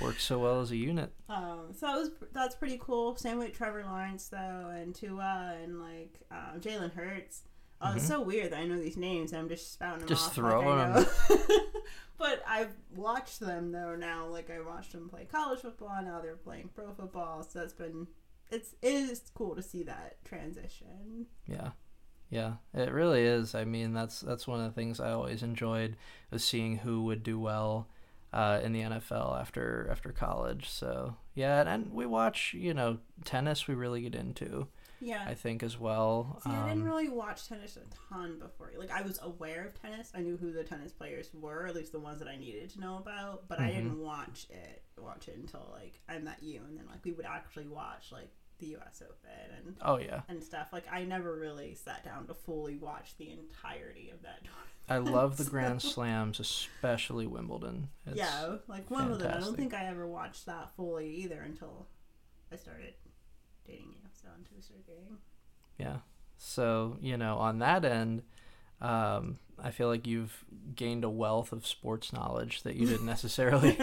work 0.00 0.18
so 0.20 0.38
well 0.38 0.60
as 0.60 0.70
a 0.70 0.76
unit. 0.76 1.12
Um, 1.28 1.68
so 1.78 1.86
that 1.86 1.96
was 1.96 2.10
that's 2.32 2.54
pretty 2.54 2.78
cool. 2.80 3.16
Same 3.16 3.38
with 3.38 3.52
Trevor 3.56 3.84
Lawrence 3.84 4.28
though, 4.28 4.72
and 4.74 4.94
Tua, 4.94 5.56
and 5.62 5.80
like 5.80 6.20
um, 6.30 6.60
Jalen 6.60 6.92
Hurts. 6.94 7.42
Oh, 7.80 7.92
it's 7.94 8.04
Mhm. 8.04 8.08
so 8.08 8.22
weird 8.22 8.52
that 8.52 8.60
I 8.60 8.66
know 8.66 8.78
these 8.78 8.96
names. 8.96 9.32
and 9.32 9.42
I'm 9.42 9.48
just 9.48 9.72
spouting 9.72 10.00
them 10.00 10.08
Just 10.08 10.28
off. 10.28 10.34
throwing 10.34 10.66
like 10.68 11.06
know. 11.28 11.36
but 12.18 12.42
I've 12.48 12.74
watched 12.94 13.40
them 13.40 13.72
though 13.72 13.96
now. 13.96 14.26
Like 14.26 14.50
I 14.50 14.60
watched 14.60 14.92
them 14.92 15.08
play 15.08 15.26
college 15.30 15.60
football. 15.60 15.90
Now 16.02 16.20
they're 16.20 16.36
playing 16.36 16.70
pro 16.74 16.92
football. 16.94 17.42
So 17.42 17.58
that's 17.58 17.72
been 17.74 18.06
it's 18.50 18.74
it 18.80 18.92
is 18.94 19.22
cool 19.34 19.54
to 19.56 19.62
see 19.62 19.82
that 19.84 20.24
transition. 20.24 21.26
Yeah. 21.46 21.70
Yeah, 22.30 22.54
it 22.72 22.90
really 22.90 23.22
is. 23.22 23.54
I 23.54 23.64
mean, 23.64 23.92
that's 23.92 24.20
that's 24.20 24.46
one 24.48 24.58
of 24.60 24.66
the 24.66 24.72
things 24.72 24.98
I 24.98 25.12
always 25.12 25.42
enjoyed 25.42 25.96
was 26.30 26.42
seeing 26.42 26.78
who 26.78 27.04
would 27.04 27.22
do 27.22 27.38
well 27.38 27.88
uh, 28.34 28.60
in 28.62 28.72
the 28.72 28.80
NFL 28.82 29.40
after 29.40 29.88
after 29.90 30.10
college. 30.12 30.68
So 30.68 31.16
yeah, 31.34 31.60
and, 31.60 31.68
and 31.68 31.92
we 31.94 32.04
watch, 32.04 32.52
you 32.52 32.74
know, 32.74 32.98
tennis. 33.24 33.66
We 33.66 33.74
really 33.74 34.02
get 34.02 34.14
into, 34.14 34.68
Yeah. 35.00 35.24
I 35.26 35.34
think, 35.34 35.62
as 35.62 35.78
well. 35.78 36.40
See, 36.44 36.50
I 36.50 36.68
didn't 36.68 36.82
Um, 36.82 36.88
really 36.88 37.08
watch 37.08 37.48
tennis 37.48 37.76
a 37.76 37.80
ton 38.12 38.38
before. 38.38 38.72
Like, 38.76 38.90
I 38.90 39.02
was 39.02 39.18
aware 39.22 39.64
of 39.66 39.80
tennis. 39.80 40.12
I 40.14 40.20
knew 40.20 40.36
who 40.36 40.52
the 40.52 40.64
tennis 40.64 40.92
players 40.92 41.30
were, 41.34 41.66
at 41.66 41.74
least 41.74 41.92
the 41.92 41.98
ones 42.00 42.18
that 42.20 42.28
I 42.28 42.36
needed 42.36 42.70
to 42.70 42.80
know 42.80 42.98
about. 42.98 43.48
But 43.48 43.58
I 43.60 43.70
Mhm. 43.70 43.74
didn't 43.74 43.98
watch 44.00 44.46
it, 44.50 44.82
watch 44.98 45.28
it 45.28 45.36
until 45.36 45.68
like 45.72 46.00
I 46.08 46.18
met 46.18 46.42
you, 46.42 46.60
and 46.68 46.76
then 46.78 46.86
like 46.86 47.04
we 47.04 47.12
would 47.12 47.26
actually 47.26 47.66
watch 47.68 48.12
like 48.12 48.30
the 48.58 48.66
U.S. 48.66 49.02
Open 49.02 49.66
and 49.66 49.76
oh 49.82 49.98
yeah, 49.98 50.22
and 50.28 50.42
stuff. 50.42 50.68
Like, 50.72 50.84
I 50.90 51.04
never 51.04 51.34
really 51.34 51.74
sat 51.74 52.04
down 52.04 52.26
to 52.26 52.34
fully 52.34 52.76
watch 52.76 53.14
the 53.18 53.30
entirety 53.30 54.10
of 54.12 54.22
that. 54.22 54.40
I 54.88 54.98
love 54.98 55.36
the 55.36 55.44
Grand 55.50 55.80
Slams, 55.82 56.40
especially 56.40 57.26
Wimbledon. 57.26 57.88
It's, 58.06 58.16
yeah, 58.16 58.56
like 58.68 58.90
Wimbledon. 58.90 59.30
I 59.30 59.40
don't 59.40 59.56
think 59.56 59.74
I 59.74 59.86
ever 59.86 60.06
watched 60.06 60.46
that 60.46 60.70
fully 60.76 61.08
either 61.16 61.40
until 61.40 61.86
I 62.52 62.56
started 62.56 62.94
dating 63.66 63.94
you. 63.94 64.08
So 64.12 64.28
until 64.36 64.56
we 64.56 64.62
started 64.62 64.86
dating. 64.86 65.18
Yeah. 65.78 65.98
So, 66.36 66.98
you 67.00 67.16
know, 67.16 67.36
on 67.36 67.60
that 67.60 67.84
end, 67.84 68.22
um, 68.80 69.38
I 69.62 69.70
feel 69.70 69.88
like 69.88 70.06
you've 70.06 70.44
gained 70.74 71.04
a 71.04 71.10
wealth 71.10 71.52
of 71.52 71.66
sports 71.66 72.12
knowledge 72.12 72.62
that 72.62 72.76
you 72.76 72.86
didn't 72.86 73.06
necessarily 73.14 73.78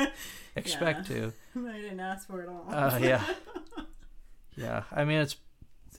expect 0.55 1.07
to. 1.07 1.33
I 1.55 1.77
didn't 1.77 1.99
ask 1.99 2.27
for 2.27 2.41
it 2.41 2.49
all. 2.49 2.65
Uh, 2.69 2.99
yeah. 3.01 3.23
Yeah. 4.55 4.83
I 4.91 5.05
mean, 5.05 5.19
it's 5.21 5.35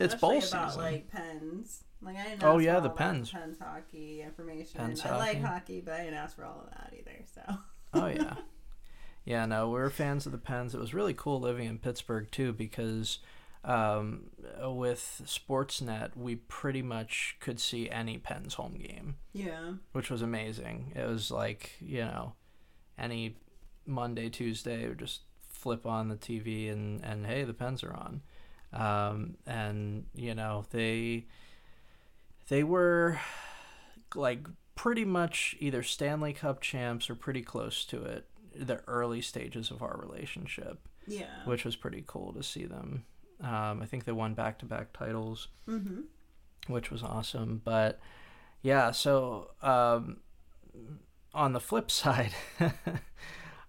It's 0.01 0.15
Especially 0.15 0.41
bowl 0.41 0.49
about 0.49 0.71
season. 0.71 0.83
like 0.83 1.09
pens. 1.11 1.85
Like 2.01 2.17
I 2.17 2.25
didn't. 2.31 2.43
Oh, 2.45 2.59
yeah, 2.59 2.75
for 2.77 2.81
the 2.83 2.89
all 2.91 2.97
pens. 2.97 3.31
Pens 3.31 3.59
hockey 3.61 4.23
information. 4.23 4.81
Pens 4.81 5.05
I 5.05 5.17
like 5.17 5.41
hockey. 5.41 5.41
hockey, 5.41 5.81
but 5.81 5.95
I 5.95 5.99
didn't 6.05 6.15
ask 6.19 6.35
for 6.37 6.45
all 6.45 6.65
of 6.65 6.71
that 6.71 6.93
either. 6.99 7.25
So. 7.35 7.57
oh 7.95 8.07
yeah. 8.07 8.35
Yeah, 9.25 9.47
no, 9.47 9.71
we're 9.71 9.89
fans 9.89 10.27
of 10.27 10.33
the 10.33 10.39
Pens. 10.39 10.75
It 10.75 10.81
was 10.81 10.93
really 10.95 11.15
cool 11.15 11.39
living 11.39 11.69
in 11.69 11.79
Pittsburgh 11.79 12.29
too 12.33 12.53
because 12.53 13.21
um, 13.65 14.31
with 14.61 15.23
Sportsnet, 15.27 16.17
we 16.17 16.35
pretty 16.35 16.83
much 16.83 17.37
could 17.39 17.61
see 17.61 17.89
any 17.89 18.19
Pens 18.19 18.55
home 18.55 18.75
game. 18.75 19.15
Yeah. 19.33 19.75
which 19.93 20.11
was 20.11 20.23
amazing. 20.23 20.93
It 20.97 21.07
was 21.07 21.31
like, 21.31 21.77
you 21.81 22.01
know, 22.01 22.33
any 22.99 23.37
Monday, 23.87 24.29
Tuesday, 24.29 24.83
or 24.87 24.97
just 24.97 25.21
flip 25.49 25.87
on 25.87 26.09
the 26.09 26.17
TV 26.17 26.73
and, 26.73 27.05
and 27.05 27.25
hey, 27.25 27.45
the 27.45 27.55
pens 27.55 27.85
are 27.85 27.95
on. 27.95 28.23
Um, 28.73 29.37
and, 29.47 30.07
you 30.15 30.35
know, 30.35 30.65
they 30.71 31.27
they 32.49 32.63
were 32.65 33.21
like 34.15 34.47
pretty 34.75 35.05
much 35.05 35.57
either 35.61 35.83
Stanley 35.83 36.33
Cup 36.33 36.61
champs 36.61 37.09
or 37.09 37.15
pretty 37.15 37.43
close 37.43 37.85
to 37.87 38.03
it, 38.05 38.27
the 38.55 38.81
early 38.87 39.21
stages 39.21 39.71
of 39.71 39.83
our 39.83 39.97
relationship, 40.01 40.81
Yeah. 41.07 41.45
which 41.45 41.65
was 41.65 41.77
pretty 41.77 42.05
cool 42.07 42.33
to 42.33 42.43
see 42.43 42.65
them. 42.65 43.05
Um, 43.41 43.83
I 43.83 43.87
think 43.87 44.05
they 44.05 44.13
won 44.13 44.35
back 44.35 44.59
to 44.61 44.67
back 44.67 44.93
titles 44.93 45.49
mm-hmm. 45.69 46.03
which 46.69 46.91
was 46.91 47.03
awesome. 47.03 47.61
But 47.65 48.01
yeah, 48.63 48.91
so 48.93 49.51
um, 49.63 50.19
on 51.35 51.53
the 51.53 51.61
flip 51.61 51.91
side, 52.03 52.33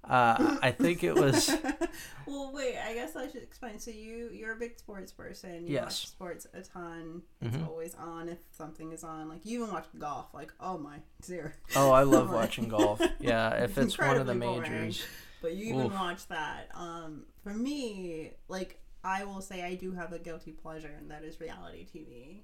uh, 0.03 0.57
I 0.61 0.71
think 0.71 1.03
it 1.03 1.15
was 1.15 1.49
well, 2.25 2.51
wait. 2.53 2.77
I 2.77 2.93
guess 2.93 3.15
I 3.15 3.27
should 3.27 3.43
explain. 3.43 3.79
So 3.79 3.91
you 3.91 4.29
you're 4.33 4.53
a 4.53 4.57
big 4.57 4.77
sports 4.77 5.11
person. 5.11 5.65
You 5.67 5.73
Yes. 5.73 5.83
watch 5.85 6.07
sports 6.07 6.47
a 6.53 6.61
ton. 6.61 7.21
It's 7.41 7.55
Mhm. 7.55 7.67
always 7.67 7.95
on 7.95 8.29
if 8.29 8.39
something 8.51 8.91
is 8.91 9.03
on. 9.03 9.29
Like 9.29 9.45
you 9.45 9.61
even 9.63 9.73
watch 9.73 9.85
golf. 9.97 10.33
Like 10.33 10.51
oh 10.59 10.77
my 10.77 10.97
zero. 11.23 11.51
oh, 11.75 11.91
I 11.91 12.03
love 12.03 12.27
Like- 12.29 12.35
watching 12.35 12.67
golf. 12.67 13.01
Yeah, 13.19 13.63
if 13.63 13.77
it's 13.77 13.97
one 13.97 14.17
of 14.17 14.25
the 14.27 14.33
Incredibly 14.33 14.59
boring. 14.61 14.71
majors, 14.71 15.05
But 15.41 15.53
you 15.55 15.65
even 15.73 15.87
Oof. 15.87 15.93
watch 15.93 16.27
that. 16.27 16.69
Um, 16.73 17.25
for 17.43 17.53
me, 17.53 18.31
like 18.47 18.79
I 19.05 19.25
will 19.25 19.41
say, 19.41 19.63
I 19.63 19.75
do 19.75 19.91
have 19.91 20.13
a 20.13 20.19
guilty 20.19 20.51
pleasure, 20.53 20.93
and 20.97 21.11
that 21.11 21.23
is 21.25 21.39
reality 21.41 21.85
TV. 21.93 22.43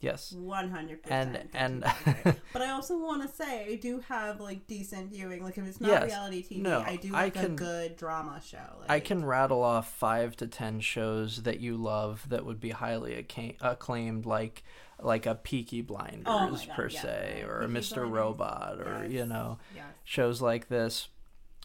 Yes, 0.00 0.32
One 0.32 0.70
hundred 0.70 1.00
And- 1.08 1.32
percent. 1.34 1.50
and- 1.54 1.84
and 2.24 2.36
but 2.52 2.62
I 2.62 2.70
also 2.70 2.98
want 2.98 3.22
to 3.22 3.28
say 3.28 3.66
I 3.72 3.76
do 3.76 4.00
have 4.08 4.40
like 4.40 4.66
decent 4.66 5.10
viewing. 5.12 5.42
Like 5.44 5.58
if 5.58 5.66
it's 5.66 5.80
not 5.80 5.90
Yes. 5.90 6.04
reality 6.06 6.42
TV, 6.42 6.62
No, 6.62 6.80
I 6.80 6.96
do 6.96 7.14
I 7.14 7.24
like 7.24 7.36
a 7.36 7.48
good 7.48 7.96
drama 7.96 8.40
show. 8.44 8.58
Like, 8.80 8.90
I 8.90 9.00
can 9.00 9.24
rattle 9.24 9.62
off 9.62 9.92
five 9.92 10.36
to 10.36 10.46
ten 10.46 10.80
shows 10.80 11.42
that 11.44 11.60
you 11.60 11.76
love 11.76 12.28
that 12.28 12.44
would 12.44 12.60
be 12.60 12.70
highly 12.70 13.14
acclaimed, 13.60 14.26
like 14.26 14.62
like 15.02 15.24
a 15.24 15.34
Peaky 15.34 15.80
Blinders 15.80 16.24
Oh 16.26 16.50
God, 16.50 16.68
per 16.74 16.88
yeah. 16.88 17.00
se, 17.00 17.44
or 17.46 17.60
a 17.60 17.68
Peaky 17.68 17.80
Mr. 17.80 17.94
Blinders. 17.94 18.12
Robot, 18.12 18.78
or 18.80 19.00
Yes. 19.04 19.12
you 19.12 19.26
know 19.26 19.58
Yes. 19.74 19.84
shows 20.04 20.42
like 20.42 20.68
this. 20.68 21.08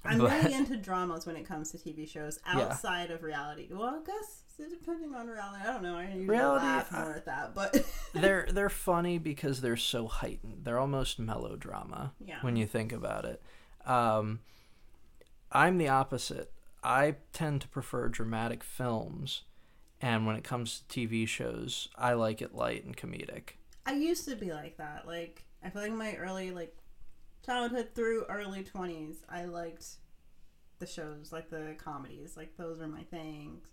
I'm 0.05 0.19
But- 0.19 0.31
really 0.31 0.53
into 0.53 0.77
dramas 0.77 1.25
when 1.25 1.35
it 1.35 1.43
comes 1.45 1.71
to 1.71 1.77
TV 1.77 2.05
shows 2.07 2.39
outside 2.45 3.09
of 3.11 3.23
reality. 3.23 3.67
Well, 3.71 3.99
I 4.01 4.05
guess 4.05 4.43
so 4.57 4.63
depending 4.69 5.13
on 5.13 5.27
reality, 5.27 5.63
I 5.63 5.73
don't 5.73 5.83
know. 5.83 5.97
I 5.97 6.05
usually 6.05 6.25
Reality, 6.25 6.65
laugh 6.65 6.91
more 6.91 7.13
at 7.13 7.25
that, 7.25 7.53
but 7.53 7.85
they're 8.13 8.47
they're 8.49 8.69
funny 8.69 9.17
because 9.17 9.61
they're 9.61 9.75
so 9.75 10.07
heightened. 10.07 10.63
They're 10.63 10.79
almost 10.79 11.19
melodrama 11.19 12.13
yeah. 12.23 12.37
when 12.41 12.55
you 12.55 12.65
think 12.65 12.91
about 12.91 13.25
it. 13.25 13.41
Um, 13.85 14.39
I'm 15.51 15.77
the 15.77 15.89
opposite. 15.89 16.51
I 16.83 17.15
tend 17.33 17.61
to 17.61 17.67
prefer 17.67 18.07
dramatic 18.07 18.63
films, 18.63 19.43
and 19.99 20.25
when 20.25 20.35
it 20.35 20.43
comes 20.43 20.83
to 20.87 21.07
TV 21.07 21.27
shows, 21.27 21.89
I 21.95 22.13
like 22.13 22.41
it 22.41 22.55
light 22.55 22.85
and 22.85 22.95
comedic. 22.95 23.57
I 23.85 23.93
used 23.93 24.27
to 24.29 24.35
be 24.35 24.53
like 24.53 24.77
that. 24.77 25.05
Like 25.05 25.43
I 25.63 25.69
feel 25.69 25.81
like 25.81 25.91
my 25.91 26.15
early 26.15 26.51
like 26.51 26.77
childhood 27.45 27.89
through 27.93 28.25
early 28.29 28.63
twenties, 28.63 29.17
I 29.27 29.45
liked 29.45 29.85
the 30.79 30.87
shows, 30.87 31.31
like 31.33 31.49
the 31.49 31.75
comedies, 31.77 32.37
like 32.37 32.55
those 32.57 32.79
are 32.79 32.87
my 32.87 33.03
things. 33.03 33.67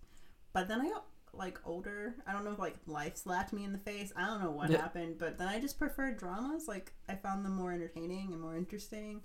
But 0.53 0.69
then 0.69 0.81
I 0.81 0.89
got 0.91 1.07
like 1.35 1.59
older. 1.65 2.15
I 2.27 2.33
don't 2.33 2.45
know 2.45 2.53
if 2.53 2.59
like 2.59 2.77
life 2.87 3.17
slapped 3.17 3.53
me 3.53 3.65
in 3.65 3.73
the 3.73 3.79
face. 3.79 4.13
I 4.17 4.27
don't 4.27 4.43
know 4.43 4.51
what 4.51 4.71
Yeah. 4.71 4.83
happened, 4.83 5.17
but 5.19 5.39
then 5.39 5.49
I 5.49 5.59
just 5.61 5.79
preferred 5.79 6.19
dramas. 6.19 6.69
Like 6.69 6.93
I 7.09 7.15
found 7.15 7.45
them 7.45 7.55
more 7.55 7.73
entertaining 7.73 8.33
and 8.33 8.41
more 8.41 8.57
interesting, 8.57 9.23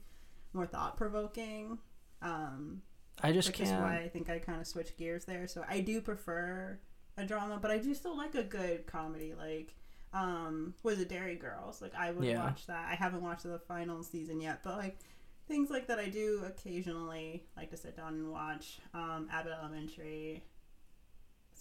more 0.54 0.66
thought 0.66 0.96
provoking. 0.98 1.80
Um, 2.22 2.82
I 3.22 3.32
just 3.34 3.50
which 3.50 3.60
is 3.62 3.70
can't. 3.70 3.84
why 3.84 3.98
I 4.00 4.10
think 4.10 4.30
I 4.30 4.40
kind 4.40 4.62
of 4.62 4.68
switched 4.68 4.98
gears 4.98 5.26
there. 5.26 5.48
So 5.48 5.66
I 5.68 5.82
do 5.82 6.00
prefer 6.02 6.80
a 7.18 7.26
drama, 7.26 7.58
but 7.62 7.72
I 7.72 7.78
do 7.80 7.94
still 7.94 8.16
like 8.16 8.36
a 8.36 8.44
good 8.44 8.86
comedy. 8.86 9.34
Like, 9.38 9.74
um, 10.14 10.76
was 10.84 11.00
it 11.00 11.10
Derry 11.10 11.36
Girls? 11.36 11.82
Like 11.82 11.94
I 11.96 12.12
would 12.12 12.24
Yeah. 12.26 12.44
watch 12.44 12.68
that. 12.68 12.88
I 12.90 12.96
haven't 12.96 13.22
watched 13.22 13.44
the 13.44 13.60
final 13.60 14.02
season 14.04 14.40
yet, 14.40 14.64
but 14.64 14.78
like 14.78 15.00
things 15.48 15.70
like 15.70 15.88
that, 15.88 16.00
I 16.00 16.08
do 16.10 16.44
occasionally 16.46 17.44
like 17.58 17.70
to 17.72 17.78
sit 17.78 17.98
down 17.98 18.14
and 18.14 18.32
watch. 18.32 18.80
Um, 18.94 19.28
Abbott 19.32 19.54
Elementary. 19.62 20.44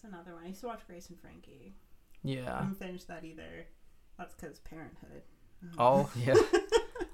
Another 0.06 0.34
one. 0.34 0.44
I 0.44 0.48
used 0.48 0.60
to 0.60 0.66
watch 0.66 0.80
Grace 0.86 1.08
and 1.08 1.18
Frankie. 1.20 1.74
Yeah. 2.22 2.54
I 2.54 2.58
haven't 2.58 2.78
finished 2.78 3.08
that 3.08 3.24
either. 3.24 3.66
That's 4.18 4.34
because 4.34 4.58
Parenthood. 4.60 5.22
Um, 5.62 5.70
All 5.78 6.10
yeah. 6.16 6.34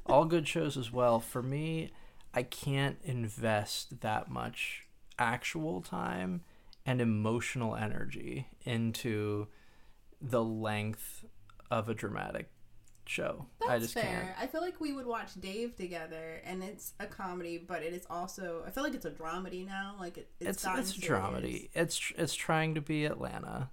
All 0.07 0.25
good 0.25 0.47
shows 0.47 0.77
as 0.77 0.93
well. 0.93 1.21
For 1.21 1.43
me, 1.43 1.91
I 2.35 2.43
can't 2.43 2.99
invest 3.03 4.01
that 4.01 4.31
much 4.31 4.87
actual 5.19 5.81
time 5.81 6.43
and 6.85 7.01
emotional 7.01 7.77
energy 7.77 8.49
into 8.65 9.47
the 10.21 10.43
length 10.43 11.25
of 11.71 11.89
a 11.89 11.95
dramatic 11.95 12.51
show. 13.07 13.47
That's 13.61 13.71
I 13.71 13.79
just 13.79 13.95
fair. 13.95 14.03
can't. 14.05 14.41
I 14.41 14.47
feel 14.47 14.61
like 14.61 14.81
we 14.81 14.93
would 14.93 15.07
watch 15.07 15.35
Dave 15.41 15.77
together, 15.77 16.41
and 16.45 16.63
it's 16.63 16.93
a 17.01 17.07
comedy, 17.07 17.59
but 17.59 17.83
it 17.83 17.93
is 17.93 18.07
also. 18.09 18.63
I 18.67 18.71
feel 18.71 18.83
like 18.85 18.95
it's 18.95 19.05
a 19.07 19.11
dramedy 19.11 19.67
now. 19.67 19.97
Like 19.99 20.19
it, 20.19 20.31
it's 20.41 20.65
It's 20.65 20.79
it's 20.79 20.99
a 20.99 21.01
dramedy. 21.01 21.69
It's 21.75 21.99
tr- 21.99 22.15
it's 22.17 22.35
trying 22.35 22.75
to 22.75 22.81
be 22.81 23.05
Atlanta. 23.05 23.71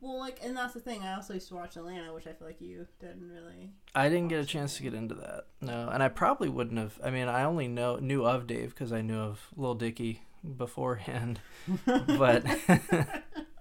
Well, 0.00 0.18
like, 0.18 0.40
and 0.42 0.56
that's 0.56 0.74
the 0.74 0.80
thing. 0.80 1.02
I 1.02 1.14
also 1.14 1.34
used 1.34 1.46
to 1.50 1.54
watch 1.54 1.76
Atlanta, 1.76 2.12
which 2.12 2.26
I 2.26 2.32
feel 2.32 2.48
like 2.48 2.60
you 2.60 2.86
didn't 3.00 3.30
really. 3.30 3.70
I 3.94 4.08
didn't 4.08 4.28
get 4.28 4.40
a 4.40 4.44
chance 4.44 4.76
to 4.78 4.82
get 4.82 4.94
into 4.94 5.14
that. 5.14 5.44
No, 5.60 5.88
and 5.92 6.02
I 6.02 6.08
probably 6.08 6.48
wouldn't 6.48 6.78
have. 6.80 6.98
I 7.04 7.10
mean, 7.10 7.28
I 7.28 7.44
only 7.44 7.68
know 7.68 7.96
knew 7.96 8.24
of 8.26 8.48
Dave 8.48 8.70
because 8.70 8.92
I 8.92 9.00
knew 9.00 9.18
of 9.20 9.46
Lil 9.56 9.74
Dicky 9.76 10.22
beforehand. 10.56 11.38
But 11.86 12.44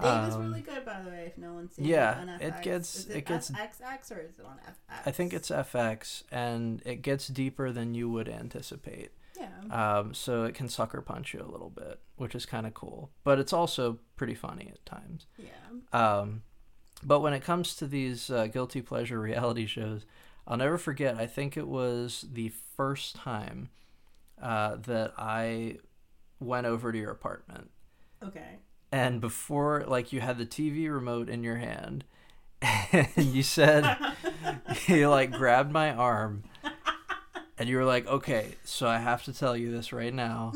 Dave 0.00 0.28
is 0.28 0.34
um, 0.34 0.42
really 0.48 0.60
good, 0.60 0.84
by 0.84 1.00
the 1.02 1.10
way. 1.10 1.24
If 1.26 1.38
no 1.38 1.52
one's 1.54 1.74
seen 1.76 1.84
yeah, 1.84 2.18
it, 2.18 2.22
on 2.22 2.28
it 2.40 2.62
gets- 2.62 2.96
Is 2.96 3.06
it 3.10 3.26
gets- 3.26 3.50
FXX 3.50 4.10
or 4.10 4.20
is 4.20 4.38
it 4.38 4.44
on 4.44 4.58
FX? 4.58 5.02
I 5.06 5.10
think 5.12 5.32
it's 5.32 5.50
FX, 5.50 6.24
and 6.32 6.82
it 6.84 7.02
gets 7.02 7.28
deeper 7.28 7.70
than 7.70 7.94
you 7.94 8.08
would 8.10 8.28
anticipate. 8.28 9.12
yeah. 9.38 9.98
Um, 9.98 10.12
so 10.14 10.44
it 10.44 10.54
can 10.54 10.68
sucker 10.68 11.00
punch 11.00 11.32
you 11.34 11.40
a 11.42 11.50
little 11.50 11.70
bit, 11.70 12.00
which 12.16 12.34
is 12.34 12.44
kind 12.46 12.66
of 12.66 12.74
cool. 12.74 13.10
But 13.22 13.38
it's 13.38 13.52
also 13.52 13.98
pretty 14.16 14.34
funny 14.34 14.68
at 14.72 14.84
times. 14.84 15.26
yeah. 15.38 15.48
Um, 15.92 16.42
but 17.02 17.20
when 17.20 17.32
it 17.34 17.42
comes 17.44 17.76
to 17.76 17.86
these 17.86 18.30
uh, 18.30 18.46
guilty 18.48 18.80
pleasure 18.82 19.20
reality 19.30 19.66
shows, 19.66 20.06
I'll 20.46 20.56
never 20.56 20.78
forget. 20.78 21.16
I 21.18 21.26
think 21.26 21.56
it 21.56 21.68
was 21.68 22.24
the 22.32 22.50
first 22.76 23.14
time 23.16 23.68
uh, 24.42 24.76
that 24.86 25.12
I 25.16 25.78
went 26.40 26.66
over 26.66 26.90
to 26.92 26.98
your 26.98 27.10
apartment, 27.12 27.70
Okay. 28.22 28.56
And 28.94 29.20
before, 29.20 29.82
like, 29.88 30.12
you 30.12 30.20
had 30.20 30.38
the 30.38 30.46
TV 30.46 30.88
remote 30.88 31.28
in 31.28 31.42
your 31.42 31.56
hand, 31.56 32.04
and 32.62 33.08
you 33.16 33.42
said, 33.42 33.98
you 34.86 35.08
like 35.08 35.32
grabbed 35.32 35.72
my 35.72 35.90
arm, 35.90 36.44
and 37.58 37.68
you 37.68 37.76
were 37.76 37.84
like, 37.84 38.06
"Okay, 38.06 38.54
so 38.62 38.86
I 38.86 38.98
have 38.98 39.24
to 39.24 39.32
tell 39.32 39.56
you 39.56 39.72
this 39.72 39.92
right 39.92 40.14
now. 40.14 40.52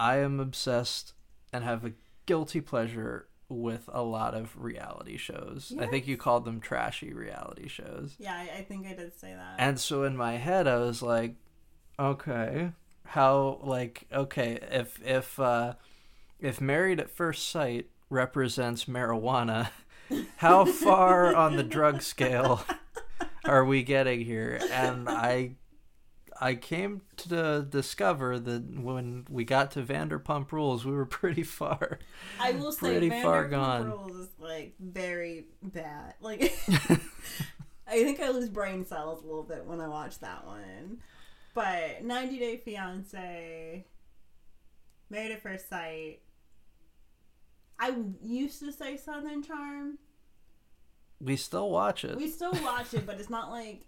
I 0.00 0.16
am 0.16 0.40
obsessed 0.40 1.12
and 1.52 1.62
have 1.62 1.84
a 1.84 1.92
guilty 2.24 2.62
pleasure 2.62 3.28
with 3.50 3.90
a 3.92 4.02
lot 4.02 4.32
of 4.32 4.56
reality 4.56 5.18
shows. 5.18 5.74
I 5.78 5.84
think 5.84 6.06
you 6.06 6.16
called 6.16 6.46
them 6.46 6.60
trashy 6.60 7.12
reality 7.12 7.68
shows. 7.68 8.16
Yeah, 8.18 8.34
I, 8.34 8.60
I 8.60 8.62
think 8.62 8.86
I 8.86 8.94
did 8.94 9.14
say 9.14 9.34
that. 9.34 9.56
And 9.58 9.78
so 9.78 10.04
in 10.04 10.16
my 10.16 10.38
head 10.38 10.66
I 10.66 10.78
was 10.78 11.02
like, 11.02 11.34
okay, 11.98 12.72
how 13.04 13.60
like 13.62 14.06
okay, 14.10 14.58
if 14.70 14.98
if 15.04 15.38
uh 15.38 15.74
if 16.40 16.60
married 16.60 17.00
at 17.00 17.10
first 17.10 17.48
sight 17.48 17.86
represents 18.10 18.84
marijuana, 18.84 19.70
how 20.36 20.64
far 20.64 21.34
on 21.34 21.56
the 21.56 21.62
drug 21.62 22.02
scale 22.02 22.64
are 23.44 23.64
we 23.64 23.82
getting 23.82 24.20
here? 24.20 24.60
And 24.70 25.08
I 25.08 25.56
I 26.38 26.54
came 26.54 27.02
to 27.16 27.66
discover 27.68 28.38
that 28.38 28.78
when 28.78 29.26
we 29.30 29.44
got 29.44 29.70
to 29.72 29.82
Vanderpump 29.82 30.52
Rules, 30.52 30.84
we 30.84 30.92
were 30.92 31.06
pretty 31.06 31.42
far. 31.42 31.98
I 32.38 32.52
will 32.52 32.72
say 32.72 32.98
pretty 32.98 33.10
far 33.22 33.46
Vanderpump 33.46 33.50
gone. 33.50 33.90
Rules 33.90 34.16
is 34.16 34.28
like 34.38 34.74
very 34.78 35.46
bad. 35.62 36.14
Like 36.20 36.42
I 37.88 38.02
think 38.02 38.20
I 38.20 38.30
lose 38.30 38.48
brain 38.48 38.84
cells 38.84 39.22
a 39.22 39.26
little 39.26 39.44
bit 39.44 39.64
when 39.64 39.80
I 39.80 39.88
watch 39.88 40.18
that 40.20 40.46
one. 40.46 40.98
But 41.54 42.04
90 42.04 42.38
Day 42.38 42.56
Fiance, 42.58 43.86
Married 45.08 45.32
at 45.32 45.42
First 45.42 45.70
Sight. 45.70 46.20
I 47.78 47.94
used 48.22 48.60
to 48.60 48.72
say 48.72 48.96
Southern 48.96 49.42
Charm. 49.42 49.98
We 51.20 51.36
still 51.36 51.70
watch 51.70 52.04
it. 52.04 52.16
We 52.16 52.28
still 52.28 52.52
watch 52.62 52.94
it, 52.94 53.06
but 53.06 53.18
it's 53.18 53.30
not 53.30 53.50
like 53.50 53.86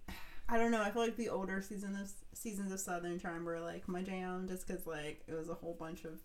I 0.48 0.56
don't 0.56 0.70
know. 0.70 0.82
I 0.82 0.90
feel 0.90 1.02
like 1.02 1.16
the 1.16 1.28
older 1.28 1.60
season 1.60 1.94
of 1.96 2.10
seasons 2.32 2.72
of 2.72 2.80
Southern 2.80 3.18
Charm 3.18 3.44
were 3.44 3.60
like 3.60 3.86
my 3.86 4.02
jam, 4.02 4.46
just 4.48 4.66
because 4.66 4.86
like 4.86 5.22
it 5.26 5.34
was 5.34 5.48
a 5.48 5.54
whole 5.54 5.76
bunch 5.78 6.04
of. 6.04 6.20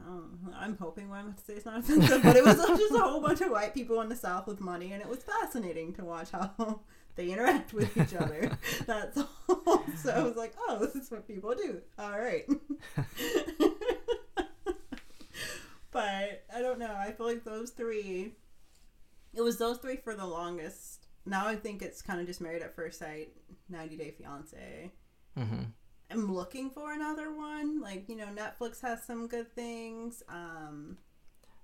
Um, 0.00 0.52
I'm 0.56 0.76
hoping 0.76 1.08
what 1.08 1.18
I'm 1.18 1.26
about 1.26 1.38
to 1.38 1.44
say 1.44 1.52
is 1.54 1.64
not 1.64 1.78
offensive, 1.78 2.22
but 2.22 2.36
it 2.36 2.44
was 2.44 2.56
just 2.66 2.94
a 2.94 2.98
whole 2.98 3.20
bunch 3.20 3.40
of 3.40 3.50
white 3.50 3.74
people 3.74 4.00
in 4.00 4.08
the 4.08 4.16
South 4.16 4.46
with 4.46 4.60
money, 4.60 4.92
and 4.92 5.00
it 5.00 5.08
was 5.08 5.22
fascinating 5.22 5.92
to 5.94 6.04
watch 6.04 6.30
how 6.30 6.80
they 7.16 7.30
interact 7.30 7.72
with 7.72 7.96
each 7.96 8.14
other. 8.14 8.56
That's 8.86 9.18
all. 9.18 9.84
So 9.96 10.12
I 10.12 10.22
was 10.22 10.36
like, 10.36 10.54
oh, 10.68 10.78
this 10.78 10.96
is 10.96 11.10
what 11.10 11.26
people 11.26 11.54
do. 11.54 11.80
All 11.98 12.18
right. 12.18 12.44
But 15.94 16.44
I 16.54 16.60
don't 16.60 16.78
know. 16.78 16.94
I 16.94 17.12
feel 17.12 17.24
like 17.26 17.44
those 17.44 17.70
three. 17.70 18.32
It 19.32 19.40
was 19.40 19.56
those 19.56 19.78
three 19.78 19.96
for 19.96 20.14
the 20.14 20.26
longest. 20.26 21.06
Now 21.24 21.46
I 21.46 21.56
think 21.56 21.80
it's 21.80 22.02
kind 22.02 22.20
of 22.20 22.26
just 22.26 22.40
Married 22.42 22.60
at 22.62 22.76
First 22.76 22.98
Sight, 22.98 23.30
90 23.70 23.96
Day 23.96 24.10
Fiance. 24.18 24.92
hmm 25.36 25.62
I'm 26.10 26.32
looking 26.32 26.68
for 26.70 26.92
another 26.92 27.32
one. 27.34 27.80
Like, 27.80 28.08
you 28.08 28.14
know, 28.16 28.26
Netflix 28.26 28.82
has 28.82 29.02
some 29.02 29.26
good 29.26 29.52
things. 29.54 30.22
Um, 30.28 30.98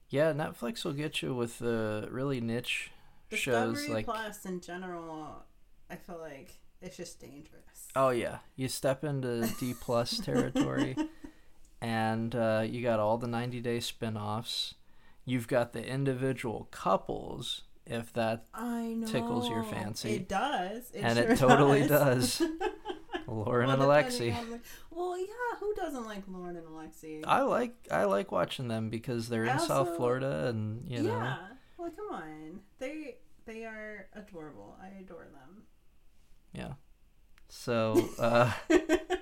Yeah, 0.09 0.33
Netflix 0.33 0.83
will 0.85 0.95
get 0.95 1.21
you 1.23 1.35
with 1.35 1.59
the 1.59 2.09
really 2.11 2.41
niche 2.41 2.91
Discovery 3.29 3.77
shows 3.77 3.89
like 3.89 4.05
Plus 4.07 4.45
in 4.47 4.61
general, 4.61 5.45
I 5.91 5.97
feel 5.97 6.19
like 6.19 6.55
it's 6.81 6.97
just 6.97 7.21
dangerous. 7.21 7.89
Oh 7.95 8.09
yeah, 8.11 8.39
you 8.57 8.67
step 8.69 9.05
into 9.05 9.47
D 9.61 9.75
plus 9.79 10.19
territory, 10.19 10.97
and 11.81 12.35
uh, 12.35 12.63
you 12.67 12.83
got 12.83 13.01
all 13.01 13.19
the 13.19 13.27
ninety 13.27 13.61
day 13.61 13.81
spin-offs. 13.81 14.75
You've 15.25 15.49
got 15.49 15.73
the 15.73 15.85
individual 15.87 16.69
couples, 16.71 17.63
if 17.87 18.13
that, 18.15 18.47
I 18.55 18.95
know. 18.95 19.07
tickles 19.07 19.49
your 19.49 19.63
fancy. 19.65 20.15
It 20.17 20.29
does. 20.29 20.91
It 20.93 21.01
and 21.01 21.19
sure 21.19 21.31
it 21.31 21.39
totally 21.39 21.87
does. 21.87 22.39
does. 22.39 22.49
Loren 23.27 23.67
Well, 23.69 23.75
and 23.75 23.83
Alexei. 23.85 24.33
on 24.33 24.61
well, 24.91 25.17
yeah, 25.19 25.59
who 25.61 25.73
doesn't 25.75 26.05
like 26.05 26.25
Loren 26.27 26.57
and 26.57 26.67
Alexei? 26.67 27.23
I 27.25 27.43
like 27.43 27.75
I 27.91 28.05
like 28.05 28.33
watching 28.33 28.67
them 28.69 28.89
because 28.91 29.29
they're 29.29 29.45
in 29.45 29.51
I 29.51 29.57
South 29.59 29.95
Florida, 29.97 30.49
and 30.49 30.91
you 30.91 31.03
know, 31.03 31.13
Yeah. 31.17 31.37
Well, 31.79 31.91
come 31.91 32.11
on. 32.13 32.61
They 32.81 33.19
they 33.47 33.65
are 33.65 34.07
adorable. 34.15 34.77
I 34.83 34.89
adore 35.01 35.29
them. 35.33 35.63
yeah. 36.53 36.73
So, 37.49 38.09
uh, 38.19 38.53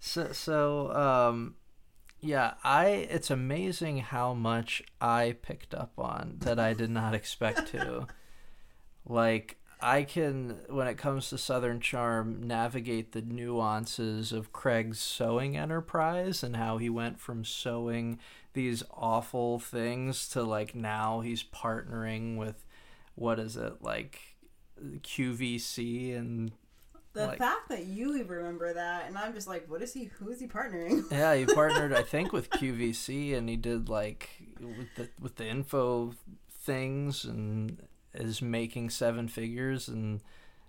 so 0.00 0.32
so 0.32 0.92
um, 0.92 1.54
yeah. 2.20 2.54
I 2.64 2.86
it's 2.86 3.30
amazing 3.30 3.98
how 3.98 4.34
much 4.34 4.82
I 5.00 5.36
picked 5.42 5.74
up 5.74 5.92
on 5.98 6.36
that 6.40 6.58
I 6.58 6.72
did 6.72 6.90
not 6.90 7.14
expect 7.14 7.68
to. 7.68 8.06
like 9.06 9.58
I 9.80 10.02
can, 10.02 10.58
when 10.68 10.88
it 10.88 10.98
comes 10.98 11.30
to 11.30 11.38
Southern 11.38 11.80
Charm, 11.80 12.42
navigate 12.42 13.12
the 13.12 13.22
nuances 13.22 14.32
of 14.32 14.52
Craig's 14.52 14.98
sewing 14.98 15.56
enterprise 15.56 16.42
and 16.42 16.56
how 16.56 16.78
he 16.78 16.90
went 16.90 17.20
from 17.20 17.44
sewing 17.44 18.18
these 18.54 18.82
awful 18.90 19.60
things 19.60 20.28
to 20.30 20.42
like 20.42 20.74
now 20.74 21.20
he's 21.20 21.44
partnering 21.44 22.36
with 22.36 22.66
what 23.14 23.38
is 23.38 23.56
it 23.56 23.80
like 23.80 24.36
QVC 24.80 26.16
and 26.16 26.50
The 27.18 27.26
Like- 27.26 27.38
fact 27.38 27.68
that 27.70 27.84
you 27.86 28.22
remember 28.24 28.72
that, 28.74 29.06
and 29.08 29.18
I'm 29.18 29.32
just 29.34 29.48
like, 29.48 29.68
what 29.68 29.82
is 29.82 29.92
he? 29.92 30.04
Who 30.18 30.30
is 30.30 30.40
he 30.40 30.46
partnering? 30.46 31.04
yeah 31.10 31.34
he 31.34 31.46
partnered 31.46 31.92
I 31.92 32.02
think 32.02 32.32
with 32.32 32.48
QVC 32.50 33.36
and 33.36 33.48
he 33.48 33.56
did 33.56 33.88
like 33.88 34.30
with 34.60 34.94
the 34.96 35.08
with 35.20 35.36
the 35.36 35.46
info 35.46 36.14
things 36.50 37.24
and 37.24 37.82
is 38.14 38.40
making 38.42 38.90
seven 38.90 39.28
figures 39.28 39.88
and 39.88 40.20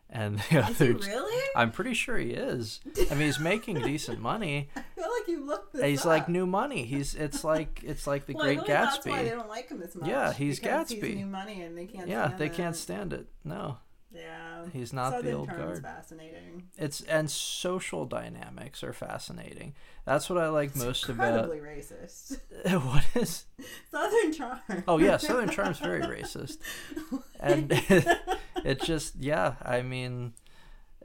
and 0.09 0.39
the 0.49 0.63
other 0.65 0.93
really? 0.93 1.43
I'm 1.55 1.71
pretty 1.71 1.93
sure 1.93 2.17
he 2.17 2.31
is. 2.31 2.79
I 3.11 3.13
mean, 3.13 3.27
he's 3.27 3.39
making 3.39 3.81
decent 3.81 4.19
money. 4.19 4.69
I 4.75 4.81
feel 4.95 5.07
like 5.19 5.27
you 5.27 5.45
looked 5.45 5.73
this 5.73 5.83
He's 5.83 5.99
up. 6.01 6.07
like 6.07 6.29
new 6.29 6.47
money. 6.47 6.83
He's 6.85 7.13
it's 7.13 7.43
like 7.43 7.81
it's 7.83 8.07
like 8.07 8.25
the 8.25 8.33
Well, 8.33 8.43
I 8.43 8.47
Great 8.55 8.57
like 8.59 8.67
That's 8.67 9.05
why 9.05 9.21
they 9.23 9.29
Gatsby. 9.29 9.35
don't 9.35 9.49
like 9.49 9.69
him 9.69 9.81
as 9.83 9.95
much. 9.95 10.09
Yeah, 10.09 10.33
he's 10.33 10.59
Gatsby. 10.59 11.03
He's 11.03 11.15
new 11.17 11.25
money, 11.27 11.61
and 11.61 11.77
they 11.77 11.85
can't. 11.85 12.07
Yeah, 12.07 12.25
stand 12.27 12.39
they 12.39 12.45
it. 12.47 12.53
can't 12.53 12.75
stand 12.75 13.13
it. 13.13 13.27
No, 13.43 13.77
he's 14.71 14.93
not 14.93 15.11
Southern 15.11 15.25
the 15.25 15.37
old 15.37 15.49
guard. 15.49 15.81
Fascinating. 15.83 16.67
It's 16.77 17.01
and 17.01 17.29
social 17.29 18.05
dynamics 18.05 18.83
are 18.83 18.93
fascinating. 18.93 19.73
That's 20.05 20.29
what 20.29 20.39
I 20.39 20.49
like 20.49 20.75
most 20.75 21.07
about. 21.07 21.45
Incredibly 21.45 21.59
racist. 21.59 22.39
what 22.85 23.05
is? 23.15 23.45
Southern 23.91 24.33
Charm. 24.33 24.83
Oh 24.87 24.97
yeah, 24.97 25.17
Southern 25.17 25.49
Charm's 25.49 25.79
very 25.79 26.01
racist, 26.21 26.57
and 27.39 27.71
it 28.65 28.81
just 28.81 29.15
yeah. 29.17 29.55
I 29.61 29.81
mean, 29.81 30.33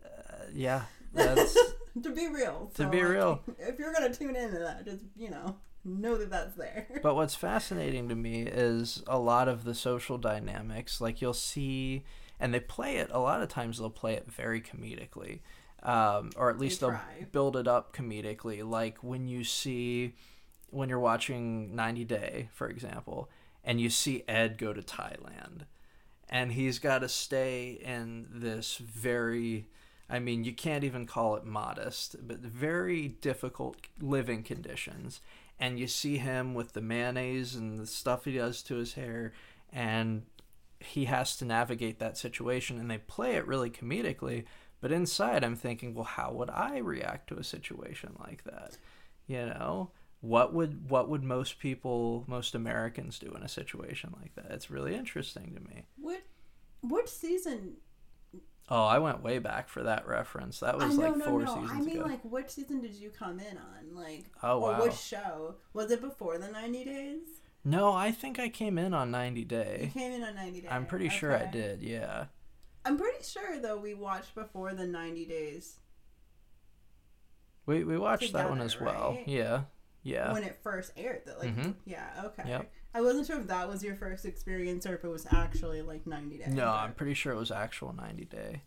uh, 0.04 0.44
yeah. 0.52 0.82
That's 1.12 1.56
to 2.02 2.10
be 2.10 2.28
real. 2.28 2.70
To 2.74 2.82
so, 2.82 2.88
be 2.88 3.00
like, 3.02 3.08
real. 3.08 3.42
If 3.58 3.78
you're 3.78 3.92
gonna 3.92 4.12
tune 4.12 4.36
into 4.36 4.58
that, 4.58 4.84
just 4.84 5.04
you 5.16 5.30
know, 5.30 5.56
know 5.84 6.16
that 6.16 6.30
that's 6.30 6.54
there. 6.56 7.00
But 7.02 7.14
what's 7.14 7.34
fascinating 7.34 8.08
to 8.08 8.14
me 8.14 8.42
is 8.42 9.02
a 9.06 9.18
lot 9.18 9.48
of 9.48 9.64
the 9.64 9.74
social 9.74 10.18
dynamics. 10.18 11.00
Like 11.00 11.20
you'll 11.20 11.34
see, 11.34 12.04
and 12.44 12.52
they 12.52 12.60
play 12.60 12.98
it 12.98 13.08
a 13.10 13.18
lot 13.18 13.40
of 13.40 13.48
times. 13.48 13.78
They'll 13.78 13.88
play 13.88 14.12
it 14.12 14.30
very 14.30 14.60
comedically, 14.60 15.40
um, 15.82 16.28
or 16.36 16.50
at 16.50 16.58
least 16.58 16.82
They 16.82 16.88
they'll 16.88 17.00
build 17.32 17.56
it 17.56 17.66
up 17.66 17.96
comedically. 17.96 18.62
Like 18.62 18.98
when 19.02 19.28
you 19.28 19.44
see, 19.44 20.12
when 20.68 20.90
you're 20.90 20.98
watching 20.98 21.74
90 21.74 22.04
Day, 22.04 22.50
for 22.52 22.68
example, 22.68 23.30
and 23.64 23.80
you 23.80 23.88
see 23.88 24.24
Ed 24.28 24.58
go 24.58 24.74
to 24.74 24.82
Thailand, 24.82 25.62
and 26.28 26.52
he's 26.52 26.78
got 26.78 26.98
to 26.98 27.08
stay 27.08 27.80
in 27.82 28.26
this 28.30 28.76
very 28.76 29.68
I 30.10 30.18
mean, 30.18 30.44
you 30.44 30.52
can't 30.52 30.84
even 30.84 31.06
call 31.06 31.36
it 31.36 31.46
modest, 31.46 32.28
but 32.28 32.40
very 32.40 33.08
difficult 33.08 33.78
living 34.02 34.42
conditions. 34.42 35.22
And 35.58 35.80
you 35.80 35.86
see 35.86 36.18
him 36.18 36.52
with 36.52 36.74
the 36.74 36.82
mayonnaise 36.82 37.54
and 37.54 37.80
the 37.80 37.86
stuff 37.86 38.26
he 38.26 38.32
does 38.36 38.62
to 38.64 38.74
his 38.74 38.92
hair, 38.92 39.32
and 39.72 40.24
he 40.84 41.06
has 41.06 41.36
to 41.38 41.44
navigate 41.44 41.98
that 41.98 42.16
situation. 42.18 42.78
And 42.78 42.90
they 42.90 42.98
play 42.98 43.36
it 43.36 43.46
really 43.46 43.70
comedically, 43.70 44.44
but 44.80 44.92
inside, 44.92 45.42
I'm 45.44 45.56
thinking, 45.56 45.94
well, 45.94 46.04
how 46.04 46.32
would 46.32 46.50
I 46.50 46.78
react 46.78 47.28
to 47.28 47.36
a 47.38 47.44
situation 47.44 48.16
like 48.20 48.44
that? 48.44 48.76
You 49.26 49.46
know, 49.46 49.90
what 50.20 50.52
would 50.52 50.90
what 50.90 51.08
would 51.08 51.22
most 51.22 51.58
people, 51.58 52.24
most 52.26 52.54
Americans, 52.54 53.18
do 53.18 53.32
in 53.34 53.42
a 53.42 53.48
situation 53.48 54.14
like 54.20 54.34
that? 54.34 54.50
It's 54.50 54.70
really 54.70 54.94
interesting 54.94 55.54
to 55.54 55.60
me. 55.60 55.84
What 55.96 56.22
what 56.82 57.08
season? 57.08 57.76
Oh, 58.70 58.84
I 58.84 58.98
went 58.98 59.22
way 59.22 59.38
back 59.38 59.68
for 59.68 59.82
that 59.82 60.06
reference. 60.06 60.60
That 60.60 60.78
was 60.78 60.98
I 60.98 61.02
like 61.08 61.16
no, 61.18 61.24
four 61.26 61.42
no. 61.42 61.54
seasons 61.54 61.70
I 61.70 61.80
mean, 61.80 61.96
ago. 61.98 62.06
like, 62.08 62.24
what 62.24 62.50
season 62.50 62.80
did 62.80 62.94
you 62.94 63.10
come 63.10 63.38
in 63.38 63.58
on? 63.58 63.94
Like, 63.94 64.24
Oh, 64.42 64.60
or 64.60 64.72
wow. 64.72 64.82
which 64.84 64.94
show? 64.96 65.56
Was 65.74 65.90
it 65.90 66.00
before 66.00 66.38
the 66.38 66.48
ninety 66.48 66.84
days? 66.84 67.20
No, 67.64 67.92
I 67.92 68.10
think 68.12 68.38
I 68.38 68.48
came 68.48 68.76
in 68.78 68.92
on 68.94 69.10
90 69.10 69.44
Day. 69.44 69.78
You 69.80 69.86
Day. 69.86 69.90
came 69.94 70.12
in 70.12 70.22
on 70.22 70.34
ninety 70.34 70.60
days. 70.60 70.70
I'm 70.70 70.86
pretty 70.86 71.08
sure 71.08 71.34
I 71.36 71.46
did. 71.50 71.82
Yeah. 71.82 72.26
I'm 72.84 72.98
pretty 72.98 73.22
sure 73.24 73.58
though 73.60 73.78
we 73.78 73.94
watched 73.94 74.34
before 74.34 74.74
the 74.74 74.86
ninety 74.86 75.24
days 75.24 75.78
We 77.66 77.82
we 77.84 77.96
watched 77.96 78.32
that 78.34 78.50
one 78.50 78.60
as 78.60 78.78
well. 78.78 79.12
right? 79.16 79.26
Yeah. 79.28 79.62
Yeah. 80.02 80.32
when 80.34 80.44
it 80.44 80.58
first 80.62 80.92
aired. 80.98 81.22
That 81.24 81.38
like, 81.38 81.56
Mhm. 81.56 81.74
yeah, 81.86 82.10
okay. 82.26 82.42
Yep. 82.46 82.70
I 82.92 83.00
wasn't 83.00 83.26
sure 83.26 83.40
if 83.40 83.46
that 83.46 83.66
was 83.68 83.82
your 83.82 83.96
first 83.96 84.26
experience 84.26 84.84
or 84.86 84.94
if 84.94 85.02
it 85.02 85.08
was 85.08 85.26
actually 85.32 85.80
like 85.80 86.06
ninety 86.06 86.36
days. 86.38 86.48
No, 86.52 86.68
I'm 86.68 86.92
pretty 86.92 87.14
sure 87.14 87.32
it 87.32 87.36
was 87.38 87.50
actual 87.50 87.92
90 87.94 88.26
Day. 88.26 88.62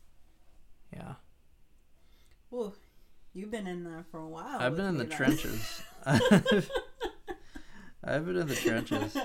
Yeah. 0.91 1.13
Ooh, 2.51 2.73
you've 3.33 3.51
been 3.51 3.67
in 3.67 3.83
there 3.83 4.03
for 4.10 4.19
a 4.19 4.27
while. 4.27 4.57
I've 4.60 4.75
been 4.75 4.86
in 4.86 4.97
the 4.97 5.03
then. 5.03 5.15
trenches. 5.17 5.81
I've 8.07 8.25
been 8.25 8.37
in 8.37 8.47
the 8.47 8.55
trenches. 8.55 9.17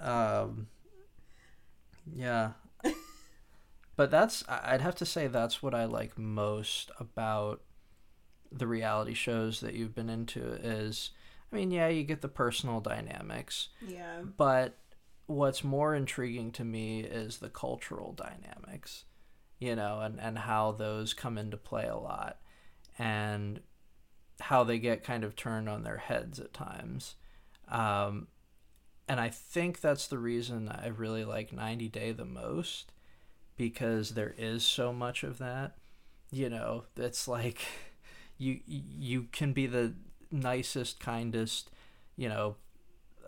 Um, 0.00 0.68
yeah. 2.14 2.52
But 3.96 4.10
that's, 4.10 4.44
I'd 4.48 4.80
have 4.80 4.94
to 4.96 5.04
say, 5.04 5.26
that's 5.26 5.62
what 5.62 5.74
I 5.74 5.84
like 5.84 6.16
most 6.16 6.90
about 7.00 7.62
the 8.50 8.66
reality 8.66 9.12
shows 9.12 9.60
that 9.60 9.74
you've 9.74 9.94
been 9.94 10.08
into 10.08 10.40
is, 10.40 11.10
I 11.52 11.56
mean, 11.56 11.70
yeah, 11.70 11.88
you 11.88 12.04
get 12.04 12.22
the 12.22 12.28
personal 12.28 12.80
dynamics, 12.80 13.68
yeah. 13.86 14.20
but 14.36 14.78
what's 15.26 15.64
more 15.64 15.94
intriguing 15.94 16.52
to 16.52 16.64
me 16.64 17.00
is 17.00 17.38
the 17.38 17.50
cultural 17.50 18.12
dynamics, 18.12 19.04
you 19.58 19.74
know, 19.74 20.00
and, 20.00 20.20
and 20.20 20.38
how 20.38 20.72
those 20.72 21.12
come 21.12 21.36
into 21.36 21.56
play 21.56 21.86
a 21.86 21.96
lot 21.96 22.38
and 22.98 23.60
how 24.40 24.62
they 24.62 24.78
get 24.78 25.02
kind 25.02 25.24
of 25.24 25.34
turned 25.34 25.68
on 25.68 25.82
their 25.82 25.98
heads 25.98 26.38
at 26.38 26.54
times. 26.54 27.16
Um, 27.70 28.28
and 29.08 29.20
I 29.20 29.30
think 29.30 29.80
that's 29.80 30.06
the 30.06 30.18
reason 30.18 30.68
I 30.68 30.88
really 30.88 31.24
like 31.24 31.52
90 31.52 31.88
Day 31.88 32.12
the 32.12 32.24
most 32.24 32.92
because 33.56 34.10
there 34.10 34.34
is 34.36 34.64
so 34.64 34.92
much 34.92 35.22
of 35.22 35.38
that. 35.38 35.76
You 36.30 36.50
know, 36.50 36.84
it's 36.96 37.26
like 37.26 37.62
you 38.38 38.60
you 38.66 39.28
can 39.32 39.52
be 39.52 39.66
the 39.66 39.94
nicest, 40.30 41.00
kindest, 41.00 41.70
you 42.16 42.28
know, 42.28 42.56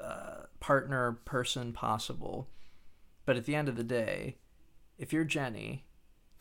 uh, 0.01 0.45
partner 0.61 1.13
person 1.25 1.73
possible, 1.73 2.49
but 3.25 3.37
at 3.37 3.47
the 3.47 3.55
end 3.55 3.69
of 3.69 3.77
the 3.77 3.85
day, 3.85 4.37
if 4.99 5.13
you're 5.13 5.25
Jenny 5.25 5.85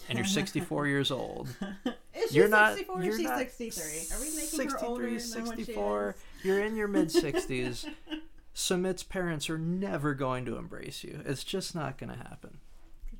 and 0.07 0.17
you're 0.17 0.25
64 0.27 0.87
years 0.87 1.11
old, 1.11 1.47
Is 2.29 2.35
you're 2.35 2.47
not 2.47 2.73
64 2.75 3.03
you're 3.03 3.17
she's 3.17 3.25
not 3.25 3.37
63? 3.39 3.83
Are 4.17 4.21
we 4.21 4.35
making 4.35 4.69
her 4.69 4.85
older 4.85 5.19
63, 5.19 5.33
than 5.41 5.47
what 5.47 5.57
she 5.57 5.63
64 5.65 6.15
is? 6.17 6.45
you're 6.45 6.59
in 6.63 6.75
your 6.75 6.87
mid 6.87 7.09
60s 7.09 7.85
Sumit's 8.53 9.03
parents 9.03 9.49
are 9.49 9.57
never 9.57 10.13
going 10.13 10.43
to 10.45 10.57
embrace 10.57 11.03
you. 11.03 11.21
It's 11.25 11.43
just 11.45 11.73
not 11.75 11.97
going 11.97 12.11
to 12.11 12.17
happen. 12.17 12.57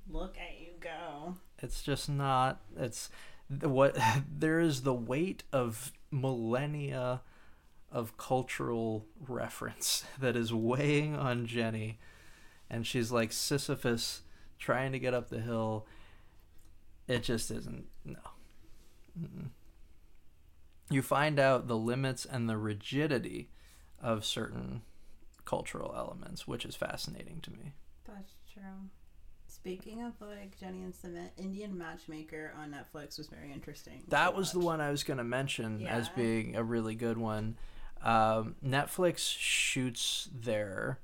Look 0.10 0.36
at 0.38 0.60
you 0.60 0.68
go. 0.80 1.36
it's 1.60 1.82
just 1.82 2.10
not 2.10 2.60
it's 2.78 3.10
the- 3.50 3.70
what 3.70 3.98
there 4.38 4.60
is 4.60 4.82
the 4.82 4.94
weight 4.94 5.44
of 5.54 5.92
millennia 6.12 7.22
of 7.92 8.18
cultural 8.18 9.06
reference 9.28 10.04
that 10.20 10.36
is 10.36 10.54
weighing 10.54 11.16
on 11.16 11.46
Jenny. 11.46 12.00
And 12.70 12.86
she's 12.86 13.12
like 13.12 13.32
Sisyphus 13.32 14.22
trying 14.60 14.92
to 14.92 15.00
get 15.00 15.14
up 15.14 15.30
the 15.30 15.40
hill. 15.42 15.88
It 17.08 17.24
just 17.24 17.50
isn't 17.50 17.86
no 18.06 18.20
Mm-mm. 19.20 19.50
you 20.90 21.02
find 21.02 21.40
out 21.40 21.68
the 21.68 21.78
limits 21.78 22.26
and 22.26 22.50
the 22.50 22.58
rigidity 22.58 23.50
of 24.02 24.26
certain 24.26 24.82
cultural 25.46 25.94
elements 25.98 26.48
which 26.48 26.66
is 26.66 26.76
fascinating 26.76 27.40
to 27.42 27.52
me 27.52 27.74
That's 28.08 28.34
true. 28.54 28.90
Speaking 29.48 30.04
of 30.04 30.14
like 30.22 30.58
Jenny 30.60 30.84
and 30.84 30.94
Sumit, 30.94 31.32
Indian 31.38 31.76
Matchmaker 31.78 32.54
on 32.58 32.72
Netflix 32.72 33.18
was 33.18 33.28
very 33.28 33.52
interesting. 33.52 34.04
That 34.10 34.36
was 34.36 34.52
the 34.52 34.60
one 34.60 34.80
I 34.80 34.92
was 34.92 35.04
going 35.04 35.18
to 35.18 35.24
mention 35.24 35.86
as 35.88 36.08
being 36.10 36.56
a 36.56 36.64
really 36.64 36.94
good 36.96 37.18
one. 37.18 37.58
Um, 38.04 38.56
Netflix 38.64 39.20
shoots 39.38 40.30
their 40.34 41.00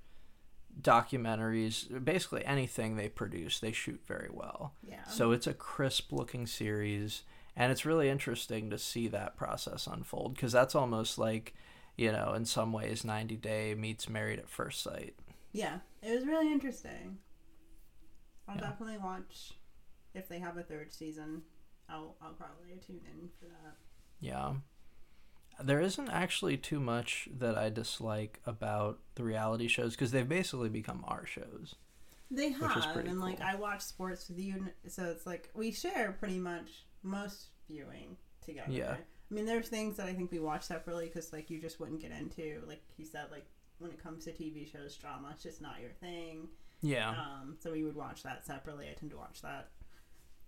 documentaries, 0.80 2.04
basically 2.04 2.46
anything 2.46 2.96
they 2.96 3.10
produce, 3.10 3.60
they 3.60 3.72
shoot 3.72 4.02
very 4.06 4.30
well. 4.32 4.74
Yeah. 4.88 5.04
So 5.06 5.32
it's 5.32 5.48
a 5.48 5.54
crisp 5.54 6.12
looking 6.12 6.46
series, 6.46 7.24
and 7.56 7.72
it's 7.72 7.86
really 7.86 8.10
interesting 8.10 8.70
to 8.70 8.78
see 8.78 9.08
that 9.10 9.36
process 9.38 9.88
unfold 9.88 10.36
because 10.36 10.52
that's 10.52 10.76
almost 10.76 11.18
like, 11.18 11.54
you 11.98 12.12
know, 12.12 12.34
in 12.34 12.46
some 12.46 12.72
ways, 12.74 13.04
90 13.06 13.36
Day 13.38 13.74
meets 13.76 14.10
Married 14.10 14.40
at 14.40 14.50
First 14.50 14.82
Sight. 14.84 15.16
yeah, 15.54 15.80
it 16.02 16.14
was 16.14 16.26
really 16.26 16.52
interesting. 16.52 17.18
I'll 18.48 18.56
Yeah. 18.56 18.62
definitely 18.70 18.98
watch 18.98 19.54
if 20.14 20.28
they 20.28 20.40
have 20.40 20.58
a 20.58 20.64
third 20.64 20.94
season. 20.94 21.44
I'll 21.90 22.16
I'll 22.22 22.34
probably 22.34 22.78
tune 22.86 23.02
in 23.06 23.30
for 23.40 23.46
that. 23.46 23.76
Yeah. 24.20 24.56
There 25.64 25.80
isn't 25.80 26.10
actually 26.10 26.58
too 26.58 26.80
much 26.82 27.30
that 27.38 27.58
I 27.58 27.70
dislike 27.70 28.42
about 28.46 29.00
the 29.16 29.24
reality 29.24 29.68
shows 29.70 29.94
because 29.96 30.12
they've 30.12 30.28
basically 30.28 30.68
become 30.70 31.06
our 31.08 31.26
shows. 31.26 31.76
They 32.30 32.50
have, 32.52 32.96
and 32.98 33.22
like. 33.22 33.40
I 33.40 33.56
watch 33.56 33.82
sports 33.82 34.28
with 34.28 34.40
you, 34.40 34.70
so 34.88 35.06
it's 35.06 35.26
like 35.26 35.50
we 35.54 35.72
share 35.72 36.12
pretty 36.12 36.40
much 36.40 36.85
most 37.06 37.48
viewing 37.70 38.18
together. 38.46 38.72
Yeah. 38.72 38.96
I 39.32 39.34
mean, 39.34 39.46
there's 39.46 39.70
things 39.70 39.98
that 39.98 40.08
I 40.08 40.14
think 40.14 40.32
we 40.32 40.40
watch 40.40 40.64
separately 40.64 41.06
because 41.08 41.32
like 41.34 41.50
you 41.50 41.60
just 41.60 41.80
wouldn't 41.80 42.02
get 42.02 42.12
into. 42.12 42.62
Like 42.68 42.82
you 42.98 43.06
said, 43.06 43.26
like 43.32 43.46
when 43.80 43.92
it 43.92 44.02
comes 44.02 44.26
to 44.26 44.32
TV 44.32 44.70
shows, 44.72 44.96
drama, 44.98 45.30
it's 45.32 45.44
just 45.44 45.62
not 45.62 45.80
your 45.82 45.92
thing. 45.92 46.48
Yeah. 46.82 47.10
Um, 47.12 47.56
so 47.60 47.72
we 47.72 47.84
would 47.84 47.96
watch 47.96 48.24
that 48.24 48.46
separately. 48.46 48.88
I 48.90 48.94
tend 48.94 49.12
to 49.12 49.18
watch 49.18 49.42
that 49.42 49.70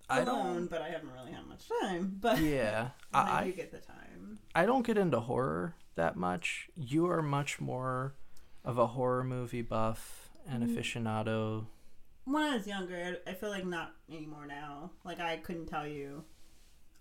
I 0.09 0.19
alone, 0.21 0.55
don't. 0.55 0.69
but 0.69 0.81
I 0.81 0.89
haven't 0.89 1.11
really 1.11 1.31
had 1.31 1.47
much 1.47 1.63
time. 1.81 2.17
But 2.21 2.39
Yeah. 2.39 2.89
I, 3.13 3.41
I, 3.41 3.43
do 3.45 3.51
get 3.53 3.71
the 3.71 3.79
time. 3.79 4.39
I 4.53 4.65
don't 4.65 4.85
get 4.85 4.97
into 4.97 5.19
horror 5.19 5.75
that 5.95 6.15
much. 6.15 6.69
You 6.75 7.09
are 7.09 7.21
much 7.23 7.59
more 7.59 8.13
of 8.63 8.77
a 8.77 8.87
horror 8.87 9.23
movie 9.23 9.61
buff 9.63 10.29
and 10.47 10.63
Mm. 10.63 10.75
aficionado. 10.77 11.65
When 12.25 12.43
I 12.43 12.55
was 12.57 12.67
younger, 12.67 13.17
I 13.25 13.31
I 13.31 13.33
feel 13.33 13.49
like 13.49 13.65
not 13.65 13.93
anymore 14.09 14.45
now. 14.45 14.91
Like 15.03 15.19
I 15.19 15.37
couldn't 15.37 15.65
tell 15.67 15.87
you 15.87 16.23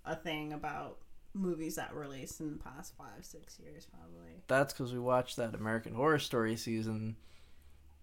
a 0.07 0.17
thing 0.17 0.53
about 0.53 0.99
movies 1.35 1.77
that 1.77 1.95
were 1.95 2.01
released 2.01 2.41
in 2.41 2.53
the 2.53 2.59
past 2.59 2.95
five, 2.97 3.23
six 3.25 3.59
years, 3.59 3.87
probably. 3.87 4.43
That's 4.49 4.73
because 4.73 4.93
we 4.93 4.99
watched 4.99 5.37
that 5.37 5.55
American 5.55 5.95
Horror 5.95 6.19
Story 6.19 6.57
season 6.57 7.17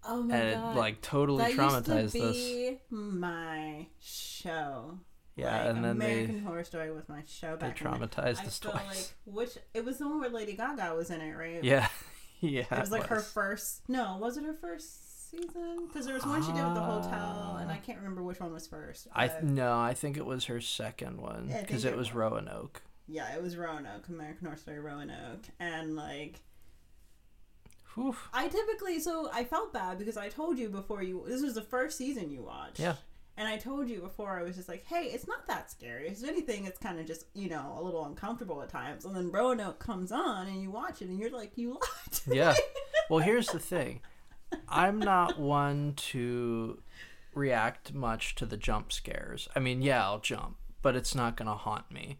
Oh 0.06 0.22
my 0.22 0.36
and 0.36 0.48
it 0.48 0.76
like 0.76 1.00
totally 1.00 1.44
that 1.44 1.52
traumatized 1.52 2.02
used 2.02 2.16
to 2.16 2.28
us. 2.28 2.34
be 2.36 2.78
my 2.90 3.86
show. 4.00 4.98
Yeah, 5.36 5.56
Like, 5.56 5.66
and 5.70 5.84
then 5.84 5.90
American 5.92 6.40
Horror 6.42 6.64
Story 6.64 6.90
was 6.92 7.08
my 7.08 7.22
show 7.26 7.56
they 7.56 7.68
they 7.68 7.72
back 7.72 7.80
in 7.80 8.00
the 8.00 8.06
traumatized 8.08 8.40
I 8.42 8.46
us 8.46 8.58
feel 8.58 8.70
twice. 8.72 8.86
like 8.86 9.14
which 9.34 9.58
it 9.72 9.84
was 9.84 9.98
the 9.98 10.06
one 10.08 10.20
where 10.20 10.30
Lady 10.30 10.52
Gaga 10.54 10.94
was 10.94 11.10
in 11.10 11.20
it, 11.20 11.32
right? 11.32 11.64
yeah, 11.64 11.88
yeah. 12.40 12.62
It 12.70 12.80
was 12.80 12.90
like 12.92 13.06
her 13.06 13.20
first. 13.20 13.80
No, 13.88 14.18
was 14.20 14.36
it 14.36 14.44
her 14.44 14.54
first 14.54 15.03
season? 15.36 15.86
Because 15.86 16.06
there 16.06 16.14
was 16.14 16.24
one 16.26 16.42
she 16.42 16.52
did 16.52 16.64
with 16.64 16.74
the 16.74 16.80
hotel, 16.80 17.58
and 17.60 17.70
I 17.70 17.76
can't 17.78 17.98
remember 17.98 18.22
which 18.22 18.40
one 18.40 18.52
was 18.52 18.66
first. 18.66 19.06
I 19.14 19.30
no, 19.42 19.78
I 19.78 19.94
think 19.94 20.16
it 20.16 20.24
was 20.26 20.44
her 20.46 20.60
second 20.60 21.20
one 21.20 21.48
Yeah, 21.48 21.58
I 21.58 21.60
because 21.62 21.82
think 21.82 21.92
it 21.92 21.96
it 21.96 21.98
was 21.98 22.08
was. 22.08 22.14
Roanoke. 22.14 22.82
yeah, 23.08 23.34
it 23.34 23.42
was 23.42 23.56
Roanoke, 23.56 24.08
American 24.08 24.46
Horror 24.46 24.56
Story 24.56 24.80
Roanoke, 24.80 25.44
and 25.60 25.96
like 25.96 26.40
Whew. 27.94 28.16
I 28.32 28.48
typically 28.48 28.98
so 28.98 29.30
I 29.32 29.44
felt 29.44 29.72
bad 29.72 29.98
because 29.98 30.16
I 30.16 30.28
told 30.28 30.58
you 30.58 30.68
before 30.68 31.02
you 31.02 31.24
this 31.28 31.42
was 31.42 31.54
the 31.54 31.62
first 31.62 31.96
season 31.96 32.30
you 32.30 32.42
watched. 32.42 32.80
Yeah. 32.80 32.96
And 33.36 33.48
I 33.48 33.56
told 33.56 33.88
you 33.88 33.98
before 34.00 34.38
I 34.38 34.44
was 34.44 34.54
just 34.54 34.68
like, 34.68 34.84
hey, 34.86 35.06
it's 35.06 35.26
not 35.26 35.48
that 35.48 35.68
scary. 35.68 36.06
If 36.06 36.22
anything, 36.22 36.66
it's 36.66 36.78
kind 36.78 37.00
of 37.00 37.06
just 37.06 37.24
you 37.34 37.48
know 37.48 37.76
a 37.78 37.82
little 37.82 38.04
uncomfortable 38.04 38.62
at 38.62 38.68
times. 38.68 39.04
And 39.04 39.14
then 39.14 39.30
Roanoke 39.30 39.78
comes 39.78 40.10
on 40.12 40.46
and 40.48 40.60
you 40.62 40.70
watch 40.70 41.02
it 41.02 41.08
and 41.08 41.18
you're 41.18 41.30
like, 41.30 41.52
you 41.56 41.70
lied. 41.72 42.12
to 42.24 42.34
Yeah. 42.34 42.52
me. 42.52 42.58
Well, 43.10 43.20
here's 43.20 43.48
the 43.48 43.58
thing. 43.58 44.00
I'm 44.68 44.98
not 44.98 45.38
one 45.38 45.94
to 45.96 46.80
react 47.34 47.92
much 47.94 48.34
to 48.36 48.46
the 48.46 48.56
jump 48.56 48.92
scares. 48.92 49.48
I 49.56 49.60
mean, 49.60 49.82
yeah, 49.82 50.04
I'll 50.04 50.20
jump, 50.20 50.56
but 50.82 50.94
it's 50.96 51.14
not 51.14 51.36
going 51.36 51.48
to 51.48 51.54
haunt 51.54 51.90
me. 51.90 52.18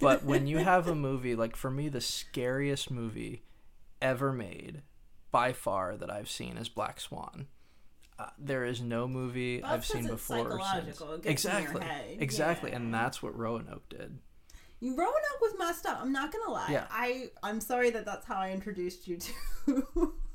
But 0.00 0.24
when 0.24 0.46
you 0.46 0.58
have 0.58 0.86
a 0.86 0.94
movie, 0.94 1.34
like 1.34 1.56
for 1.56 1.70
me, 1.70 1.88
the 1.88 2.00
scariest 2.00 2.90
movie 2.90 3.42
ever 4.00 4.32
made 4.32 4.82
by 5.30 5.52
far 5.52 5.96
that 5.96 6.10
I've 6.10 6.30
seen 6.30 6.56
is 6.56 6.68
Black 6.68 7.00
Swan. 7.00 7.48
Uh, 8.18 8.26
there 8.38 8.64
is 8.64 8.80
no 8.80 9.06
movie 9.06 9.62
I've 9.62 9.84
seen 9.84 10.06
before 10.06 10.38
or 10.38 10.50
since. 10.60 10.98
psychological. 10.98 11.12
It 11.14 11.22
gets 11.22 11.44
in 11.44 11.50
your 11.52 11.60
Exactly, 11.60 12.16
exactly, 12.20 12.70
Yeah. 12.70 12.76
and 12.76 12.94
that's 12.94 13.22
what 13.22 13.36
Roanoke 13.38 13.88
did. 13.88 14.18
You 14.80 14.96
Roanoke 14.96 15.40
was 15.40 15.54
messed 15.58 15.86
up. 15.86 15.98
I'm 16.00 16.12
not 16.12 16.32
gonna 16.32 16.50
lie. 16.50 16.68
Yeah. 16.70 16.86
I 16.90 17.30
I'm 17.42 17.60
sorry 17.60 17.90
that 17.90 18.04
that's 18.04 18.24
how 18.26 18.36
I 18.36 18.50
introduced 18.52 19.06
you 19.08 19.18
to 19.66 20.12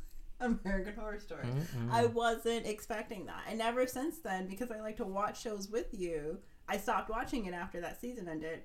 American 0.63 0.95
Horror 0.95 1.19
Story. 1.19 1.43
Mm-mm. 1.45 1.91
I 1.91 2.05
wasn't 2.05 2.65
expecting 2.67 3.25
that, 3.25 3.43
and 3.49 3.61
ever 3.61 3.87
since 3.87 4.19
then, 4.19 4.47
because 4.47 4.71
I 4.71 4.79
like 4.79 4.97
to 4.97 5.05
watch 5.05 5.41
shows 5.41 5.69
with 5.69 5.87
you, 5.93 6.39
I 6.67 6.77
stopped 6.77 7.09
watching 7.09 7.45
it 7.45 7.53
after 7.53 7.81
that 7.81 7.99
season 8.01 8.27
ended. 8.27 8.61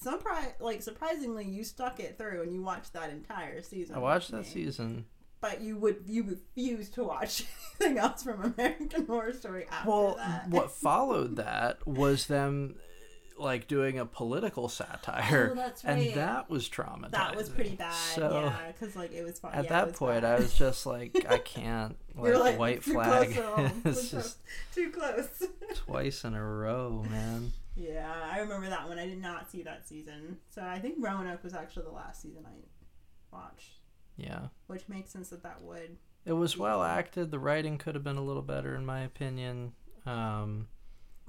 Some 0.00 0.20
pri- 0.20 0.54
like 0.60 0.80
surprisingly, 0.82 1.44
you 1.44 1.64
stuck 1.64 2.00
it 2.00 2.16
through 2.16 2.42
and 2.42 2.52
you 2.54 2.62
watched 2.62 2.94
that 2.94 3.10
entire 3.10 3.60
season. 3.62 3.94
I 3.94 3.98
watched 3.98 4.30
that 4.30 4.46
season. 4.46 5.04
but 5.42 5.60
you 5.60 5.76
would 5.76 6.04
you 6.06 6.22
refused 6.24 6.94
to 6.94 7.04
watch 7.04 7.44
anything 7.80 7.98
else 7.98 8.22
from 8.22 8.42
American 8.56 9.04
Horror 9.06 9.34
Story 9.34 9.66
after 9.70 9.90
Well, 9.90 10.14
that. 10.16 10.48
what 10.48 10.70
followed 10.88 11.36
that 11.36 11.86
was 11.86 12.26
them 12.26 12.76
like 13.38 13.66
doing 13.68 13.98
a 13.98 14.06
political 14.06 14.68
satire, 14.68 15.50
Oh, 15.52 15.54
that's 15.54 15.84
and 15.84 16.14
that 16.14 16.48
was 16.50 16.68
traumatizing. 16.68 17.10
That 17.12 17.34
was 17.36 17.48
pretty 17.48 17.74
bad. 17.76 17.92
So 18.14 18.30
yeah, 18.44 18.72
because 18.72 18.94
like 18.96 19.12
it 19.12 19.24
was 19.24 19.38
fun. 19.38 19.52
at 19.54 19.64
yeah, 19.64 19.70
that 19.70 19.86
was 19.88 19.96
point, 19.96 20.22
bad. 20.22 20.24
I 20.24 20.40
was 20.42 20.54
just 20.54 20.86
like, 20.86 21.26
I 21.28 21.38
can't. 21.44 21.96
Like, 22.16 22.34
like 22.36 22.58
white 22.58 22.84
flag. 22.84 23.36
It's 23.84 24.10
just 24.10 24.38
Too 24.74 24.90
close. 24.90 25.48
twice 25.74 26.24
in 26.24 26.34
a 26.34 26.44
row, 26.44 27.04
man. 27.10 27.52
yeah, 27.74 28.12
I 28.30 28.38
remember 28.40 28.68
that 28.68 28.88
one. 28.88 28.98
I 28.98 29.06
did 29.06 29.20
not 29.20 29.50
see 29.50 29.62
that 29.62 29.88
season, 29.88 30.38
so 30.50 30.62
I 30.62 30.78
think 30.78 30.96
Roanoke 31.00 31.42
was 31.42 31.54
actually 31.54 31.84
the 31.86 31.92
last 31.92 32.20
season 32.22 32.44
I 32.46 33.34
watched, 33.34 33.78
Yeah. 34.16 34.48
which 34.66 34.88
makes 34.88 35.10
sense 35.10 35.30
that 35.30 35.42
that 35.42 35.62
would. 35.62 35.96
It 36.24 36.34
was 36.34 36.56
well 36.56 36.82
acted. 36.82 37.30
The 37.30 37.38
writing 37.38 37.78
could 37.78 37.94
have 37.94 38.04
been 38.04 38.16
a 38.18 38.22
little 38.22 38.42
better, 38.42 38.74
in 38.76 38.84
my 38.86 39.00
opinion. 39.00 39.72
Um, 40.06 40.68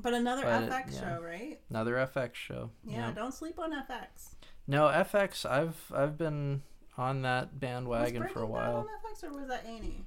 But 0.04 0.14
another 0.14 0.44
But 0.44 0.70
FX 0.70 0.94
yeah. 0.94 1.00
show, 1.18 1.22
right? 1.24 1.60
another 1.70 1.96
FX 1.96 2.36
show. 2.36 2.70
Yeah, 2.86 3.08
Yep. 3.08 3.16
don't 3.16 3.34
sleep 3.34 3.58
on 3.58 3.72
FX. 3.74 4.36
No 4.68 4.84
FX. 4.88 5.50
I've 5.50 5.92
I've 5.96 6.18
been 6.18 6.62
on 6.98 7.22
that 7.24 7.60
bandwagon 7.60 8.28
for 8.28 8.42
a 8.42 8.46
while. 8.46 8.78
on 8.78 8.86
FX 8.86 9.24
or 9.24 9.34
was 9.40 9.48
that 9.48 9.66
Annie? 9.66 10.06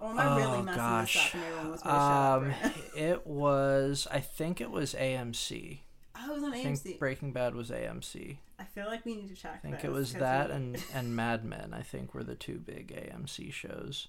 Or 0.00 0.10
am 0.10 0.18
I 0.18 0.36
really 0.36 0.58
oh 0.58 0.62
messing 0.62 0.80
gosh. 0.82 1.14
this 1.14 1.24
up 1.26 1.34
and 1.34 1.44
everyone 1.44 1.70
was 1.70 1.86
Um, 1.86 2.54
it 2.96 3.26
was. 3.26 4.08
I 4.10 4.18
think 4.20 4.60
it 4.60 4.70
was 4.70 4.94
AMC. 4.94 5.78
I 6.14 6.28
was 6.28 6.42
on 6.42 6.52
AMC. 6.52 6.98
Breaking 6.98 7.32
Bad 7.32 7.54
was 7.54 7.70
AMC. 7.70 8.38
I 8.58 8.64
feel 8.64 8.86
like 8.86 9.04
we 9.04 9.14
need 9.14 9.28
to 9.28 9.34
check 9.34 9.54
I 9.64 9.68
think 9.68 9.84
it 9.84 9.90
was 9.92 10.14
that 10.14 10.48
we- 10.50 10.54
and 10.56 10.84
and 10.94 11.14
Mad 11.16 11.44
Men. 11.44 11.72
I 11.72 11.82
think 11.82 12.14
were 12.14 12.24
the 12.24 12.34
two 12.34 12.58
big 12.58 12.88
AMC 12.94 13.52
shows 13.52 14.08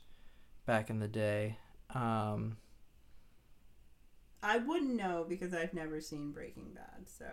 back 0.65 0.89
in 0.89 0.99
the 0.99 1.07
day. 1.07 1.57
Um, 1.93 2.57
I 4.43 4.57
wouldn't 4.57 4.95
know 4.95 5.25
because 5.27 5.53
I've 5.53 5.73
never 5.73 6.01
seen 6.01 6.31
Breaking 6.31 6.71
Bad, 6.75 7.07
so 7.07 7.25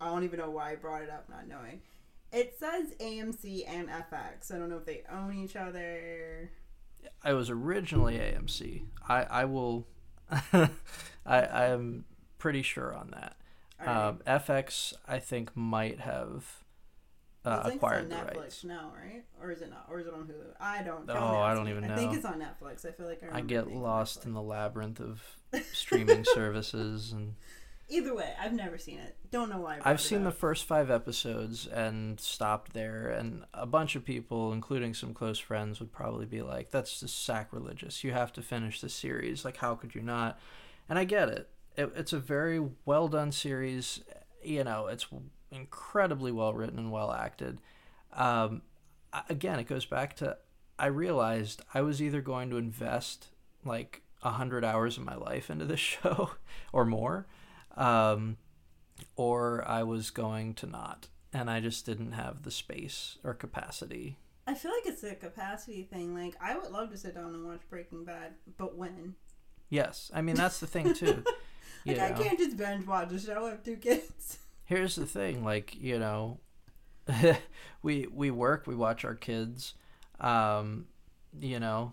I 0.00 0.06
don't 0.06 0.22
even 0.22 0.38
know 0.38 0.50
why 0.50 0.72
I 0.72 0.74
brought 0.76 1.02
it 1.02 1.10
up 1.10 1.28
not 1.30 1.48
knowing. 1.48 1.80
It 2.30 2.54
says 2.58 2.92
AMC 3.00 3.64
and 3.66 3.88
FX. 3.88 4.54
I 4.54 4.58
don't 4.58 4.68
know 4.68 4.76
if 4.76 4.84
they 4.84 5.02
own 5.10 5.34
each 5.34 5.56
other. 5.56 6.50
I 7.24 7.32
was 7.32 7.50
originally 7.50 8.18
AMC. 8.18 8.84
I 9.08 9.22
I 9.22 9.44
will. 9.46 9.86
I 10.30 10.68
I 11.26 11.66
am 11.66 12.04
pretty 12.38 12.62
sure 12.62 12.94
on 12.94 13.10
that. 13.12 13.36
Alright. 13.80 13.96
Um, 13.96 14.18
FX 14.26 14.92
I 15.08 15.18
think 15.18 15.56
might 15.56 16.00
have 16.00 16.64
uh, 17.44 17.62
acquired 17.64 18.12
on 18.12 18.18
Netflix 18.18 18.36
rights. 18.36 18.64
now, 18.64 18.92
right? 18.94 19.24
Or 19.40 19.50
is 19.50 19.62
it 19.62 19.70
not? 19.70 19.86
Or 19.90 20.00
is 20.00 20.06
it 20.06 20.14
on 20.14 20.24
Hulu? 20.24 20.54
I 20.60 20.82
don't. 20.82 21.06
Know. 21.06 21.14
Oh, 21.14 21.16
don't 21.16 21.36
I 21.36 21.54
don't 21.54 21.68
even 21.68 21.86
know. 21.86 21.94
I 21.94 21.96
think 21.96 22.14
it's 22.14 22.24
on 22.24 22.40
Netflix. 22.40 22.86
I 22.86 22.92
feel 22.92 23.06
like 23.06 23.22
I. 23.22 23.38
I 23.38 23.40
get 23.40 23.72
lost 23.72 24.20
Netflix. 24.20 24.26
in 24.26 24.32
the 24.34 24.42
labyrinth 24.42 25.00
of 25.00 25.22
streaming 25.72 26.24
services 26.24 27.12
and 27.12 27.34
Either 27.90 28.14
way, 28.14 28.32
I've 28.40 28.52
never 28.52 28.78
seen 28.78 28.98
it. 29.00 29.16
Don't 29.32 29.50
know 29.50 29.58
why. 29.58 29.80
I've 29.84 29.96
it 29.96 30.02
seen 30.02 30.22
the 30.22 30.30
first 30.30 30.64
five 30.64 30.92
episodes 30.92 31.66
and 31.66 32.20
stopped 32.20 32.72
there, 32.72 33.08
and 33.08 33.44
a 33.52 33.66
bunch 33.66 33.96
of 33.96 34.04
people, 34.04 34.52
including 34.52 34.94
some 34.94 35.12
close 35.12 35.40
friends, 35.40 35.80
would 35.80 35.90
probably 35.90 36.24
be 36.24 36.40
like, 36.40 36.70
"That's 36.70 37.00
just 37.00 37.24
sacrilegious. 37.24 38.04
You 38.04 38.12
have 38.12 38.32
to 38.34 38.42
finish 38.42 38.80
the 38.80 38.88
series. 38.88 39.44
Like, 39.44 39.56
how 39.56 39.74
could 39.74 39.96
you 39.96 40.02
not?" 40.02 40.38
And 40.88 41.00
I 41.00 41.04
get 41.04 41.28
it. 41.28 41.50
it 41.76 41.90
it's 41.96 42.12
a 42.12 42.20
very 42.20 42.64
well 42.84 43.08
done 43.08 43.32
series. 43.32 44.04
You 44.40 44.62
know, 44.62 44.86
it's 44.86 45.08
incredibly 45.50 46.32
well 46.32 46.54
written 46.54 46.78
and 46.78 46.92
well 46.92 47.12
acted. 47.12 47.60
Um, 48.12 48.62
again, 49.28 49.58
it 49.58 49.66
goes 49.66 49.84
back 49.84 50.16
to 50.16 50.36
I 50.78 50.86
realized 50.86 51.62
I 51.74 51.82
was 51.82 52.00
either 52.00 52.20
going 52.20 52.50
to 52.50 52.56
invest 52.56 53.28
like 53.64 54.02
a 54.22 54.30
hundred 54.30 54.64
hours 54.64 54.96
of 54.96 55.04
my 55.04 55.14
life 55.16 55.50
into 55.50 55.64
this 55.64 55.80
show 55.80 56.30
or 56.72 56.84
more. 56.84 57.26
Um, 57.76 58.36
or 59.16 59.66
I 59.66 59.82
was 59.82 60.10
going 60.10 60.54
to 60.54 60.66
not. 60.66 61.08
And 61.32 61.48
I 61.48 61.60
just 61.60 61.86
didn't 61.86 62.12
have 62.12 62.42
the 62.42 62.50
space 62.50 63.18
or 63.22 63.34
capacity. 63.34 64.16
I 64.46 64.54
feel 64.54 64.72
like 64.72 64.92
it's 64.92 65.04
a 65.04 65.14
capacity 65.14 65.84
thing. 65.84 66.14
Like 66.14 66.34
I 66.40 66.58
would 66.58 66.70
love 66.72 66.90
to 66.90 66.96
sit 66.96 67.14
down 67.14 67.34
and 67.34 67.46
watch 67.46 67.60
Breaking 67.70 68.04
Bad, 68.04 68.34
but 68.58 68.76
when? 68.76 69.14
Yes, 69.68 70.10
I 70.12 70.22
mean 70.22 70.34
that's 70.34 70.58
the 70.58 70.66
thing 70.66 70.94
too. 70.94 71.24
Like 71.86 71.98
I 71.98 72.12
can't 72.12 72.38
just 72.38 72.58
binge 72.58 72.86
watch 72.86 73.10
a 73.10 73.18
show. 73.18 73.46
I 73.46 73.50
have 73.50 73.64
two 73.64 73.76
kids. 73.76 74.38
here's 74.70 74.94
the 74.94 75.04
thing, 75.04 75.44
like 75.44 75.74
you 75.78 75.98
know, 75.98 76.38
we 77.82 78.06
we 78.10 78.30
work, 78.30 78.66
we 78.66 78.74
watch 78.74 79.04
our 79.04 79.16
kids, 79.16 79.74
um, 80.20 80.86
you 81.38 81.60
know, 81.60 81.92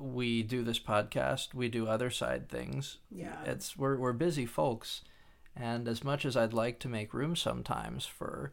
we 0.00 0.42
do 0.42 0.64
this 0.64 0.80
podcast, 0.80 1.54
we 1.54 1.68
do 1.68 1.86
other 1.86 2.10
side 2.10 2.48
things. 2.48 2.98
Yeah. 3.10 3.36
it's 3.44 3.76
we're 3.76 3.96
we're 3.98 4.14
busy 4.14 4.46
folks, 4.46 5.02
and 5.54 5.86
as 5.86 6.02
much 6.02 6.24
as 6.24 6.36
I'd 6.36 6.54
like 6.54 6.80
to 6.80 6.88
make 6.88 7.14
room 7.14 7.36
sometimes 7.36 8.06
for 8.06 8.52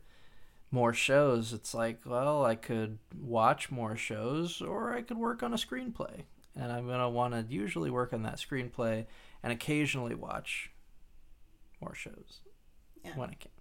more 0.70 0.94
shows, 0.94 1.54
it's 1.54 1.74
like, 1.74 2.02
well, 2.06 2.44
I 2.44 2.56
could 2.56 2.98
watch 3.18 3.72
more 3.72 3.96
shows 3.96 4.62
or 4.62 4.94
I 4.94 5.04
could 5.04 5.18
work 5.18 5.42
on 5.42 5.54
a 5.54 5.58
screenplay. 5.58 6.24
And 6.56 6.72
I'm 6.72 6.88
going 6.88 7.00
to 7.00 7.10
want 7.10 7.34
to 7.34 7.46
usually 7.54 7.92
work 7.92 8.12
on 8.12 8.24
that 8.24 8.38
screenplay 8.38 9.06
and 9.44 9.54
occasionally 9.54 10.16
watch 10.16 10.72
more 11.80 11.94
shows 11.94 12.42
Yeah. 13.04 13.16
when 13.16 13.30
I 13.30 13.34
can. 13.36 13.52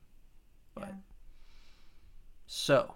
But 0.74 0.88
Yeah. 0.88 0.94
so, 2.46 2.94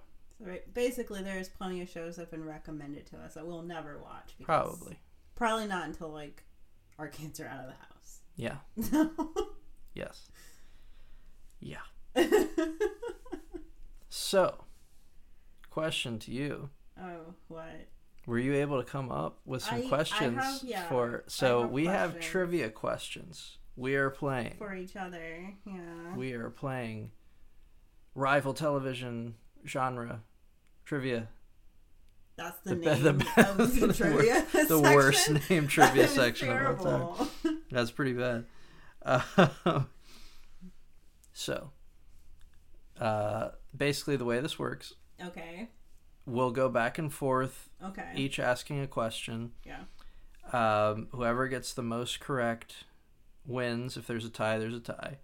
basically, 0.73 1.23
there's 1.23 1.49
plenty 1.49 1.81
of 1.83 1.89
shows 1.89 2.17
that 2.17 2.23
have 2.23 2.31
been 2.31 2.45
recommended 2.45 3.07
to 3.07 3.19
us 3.19 3.35
that 3.35 3.47
we'll 3.47 3.63
never 3.63 3.99
watch. 3.99 4.35
because- 4.39 4.45
probably. 4.79 4.99
Probably 5.35 5.67
not 5.67 5.85
until 5.87 6.09
like 6.11 6.45
our 6.99 7.09
kids 7.09 7.41
are 7.41 7.47
out 7.49 7.61
of 7.61 7.67
the 7.67 7.75
house. 7.75 8.21
Yeah. 8.37 8.59
Yes. 9.95 10.29
Yeah. 11.59 11.81
So, 14.09 14.65
question 15.71 16.19
to 16.21 16.31
you. 16.33 16.71
oh, 17.01 17.35
what? 17.49 17.89
Were 18.27 18.39
you 18.39 18.55
able 18.55 18.83
to 18.83 18.89
come 18.91 19.11
up 19.13 19.41
with 19.45 19.63
some 19.63 19.77
I- 19.77 19.85
I 19.85 19.89
questions 19.89 20.43
have- 20.43 20.61
yeah, 20.65 20.89
for 20.89 21.19
I 21.27 21.31
so 21.31 21.67
we 21.67 21.87
have 21.87 22.19
trivia 22.21 22.71
questions. 22.71 23.59
We 23.77 23.95
are 23.97 24.11
playing. 24.11 24.55
For 24.59 24.75
each 24.75 24.97
other, 24.97 25.55
yeah. 25.67 26.17
We 26.17 26.33
are 26.33 26.49
playing 26.51 27.11
rival 28.15 28.55
television 28.55 29.35
genre 29.67 30.23
trivia. 30.85 31.29
That's 32.37 32.59
the, 32.61 32.75
The, 32.75 32.95
name 32.95 33.19
be- 33.19 33.25
the, 33.37 33.51
of 33.51 33.57
the, 33.59 33.65
the 33.65 33.87
wor- 33.87 33.93
trivia 34.23 34.47
the 34.69 34.81
worst 34.81 35.51
name 35.51 35.67
trivia 35.69 36.09
section 36.09 36.51
of 36.51 36.81
all 36.81 37.15
time. 37.17 37.29
terrible. 37.43 37.61
That's 37.71 37.91
pretty 37.91 38.13
bad. 38.15 38.45
Uh, 39.03 39.21
so, 41.33 41.71
uh, 43.01 43.49
basically, 43.77 44.17
the 44.17 44.25
way 44.25 44.41
this 44.41 44.59
works, 44.59 44.95
Okay. 45.23 45.69
we'll 46.25 46.51
go 46.51 46.69
back 46.69 46.99
and 46.99 47.13
forth, 47.13 47.69
Okay. 47.85 48.13
each 48.17 48.39
asking 48.39 48.81
a 48.81 48.87
question. 48.87 49.53
Yeah. 49.65 49.81
Um, 50.53 51.09
whoever 51.13 51.49
gets 51.49 51.73
the 51.73 51.83
most 51.83 52.21
correct 52.21 52.85
wins. 53.47 53.97
If 53.97 54.07
there's 54.07 54.25
a 54.25 54.31
tie, 54.31 54.59
there's 54.59 54.75
a 54.75 54.81
tie. 54.81 55.19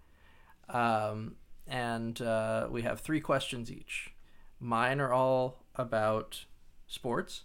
Um, 0.69 1.35
and 1.67 2.21
uh, 2.21 2.67
we 2.71 2.81
have 2.83 2.99
three 2.99 3.19
questions 3.21 3.71
each. 3.71 4.13
Mine 4.59 4.99
are 5.01 5.11
all 5.11 5.63
about 5.75 6.45
sports, 6.87 7.43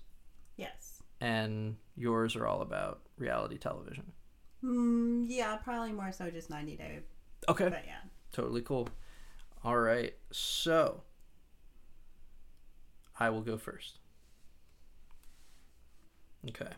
Yes. 0.57 1.03
and 1.21 1.77
yours 1.97 2.37
are 2.37 2.47
all 2.47 2.63
about 2.63 3.01
reality 3.17 3.59
television. 3.59 4.13
Mm, 4.63 5.27
yeah, 5.29 5.57
probably 5.57 5.93
more 5.93 6.13
so 6.13 6.31
just 6.31 6.51
90 6.51 6.77
Day. 6.77 7.01
Okay. 7.49 7.69
But 7.69 7.85
yeah. 7.87 7.99
Totally 8.33 8.63
cool. 8.63 8.89
All 9.65 9.79
right. 9.79 10.15
So 10.31 11.03
I 13.19 13.31
will 13.31 13.41
go 13.43 13.57
first. 13.57 13.99
Okay. 16.49 16.71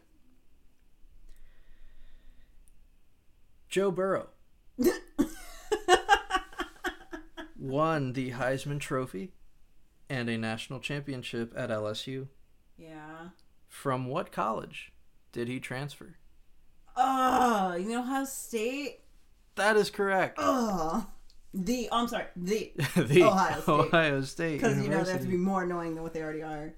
Joe 3.71 3.91
Burrow 3.91 4.29
won 7.59 8.13
the 8.15 8.33
Heisman 8.33 8.81
Trophy 8.81 9.33
and 10.09 10.29
a 10.29 10.37
national 10.37 10.81
championship 10.81 11.53
at 11.57 11.71
LSU. 11.71 12.29
yeah. 12.79 13.29
From 13.69 14.07
what 14.07 14.33
college 14.33 14.93
did 15.31 15.47
he 15.47 15.61
transfer? 15.61 16.17
Oh, 16.97 17.77
you 17.77 17.89
know 17.89 18.01
Ohio 18.01 18.25
State. 18.25 18.99
That 19.55 19.77
is 19.77 19.91
correct. 19.91 20.39
Oh, 20.43 21.07
the. 21.55 21.89
I'm 21.93 22.09
sorry, 22.09 22.25
the. 22.35 22.73
the 22.97 23.23
Ohio 23.23 23.61
State. 23.61 23.69
Ohio 23.69 24.21
State 24.23 24.61
Because 24.61 24.83
you 24.83 24.89
know 24.89 25.05
they 25.05 25.13
have 25.13 25.21
to 25.23 25.29
be 25.29 25.37
more 25.37 25.63
annoying 25.63 25.95
than 25.95 26.03
what 26.03 26.13
they 26.15 26.23
already 26.23 26.43
are. 26.43 26.75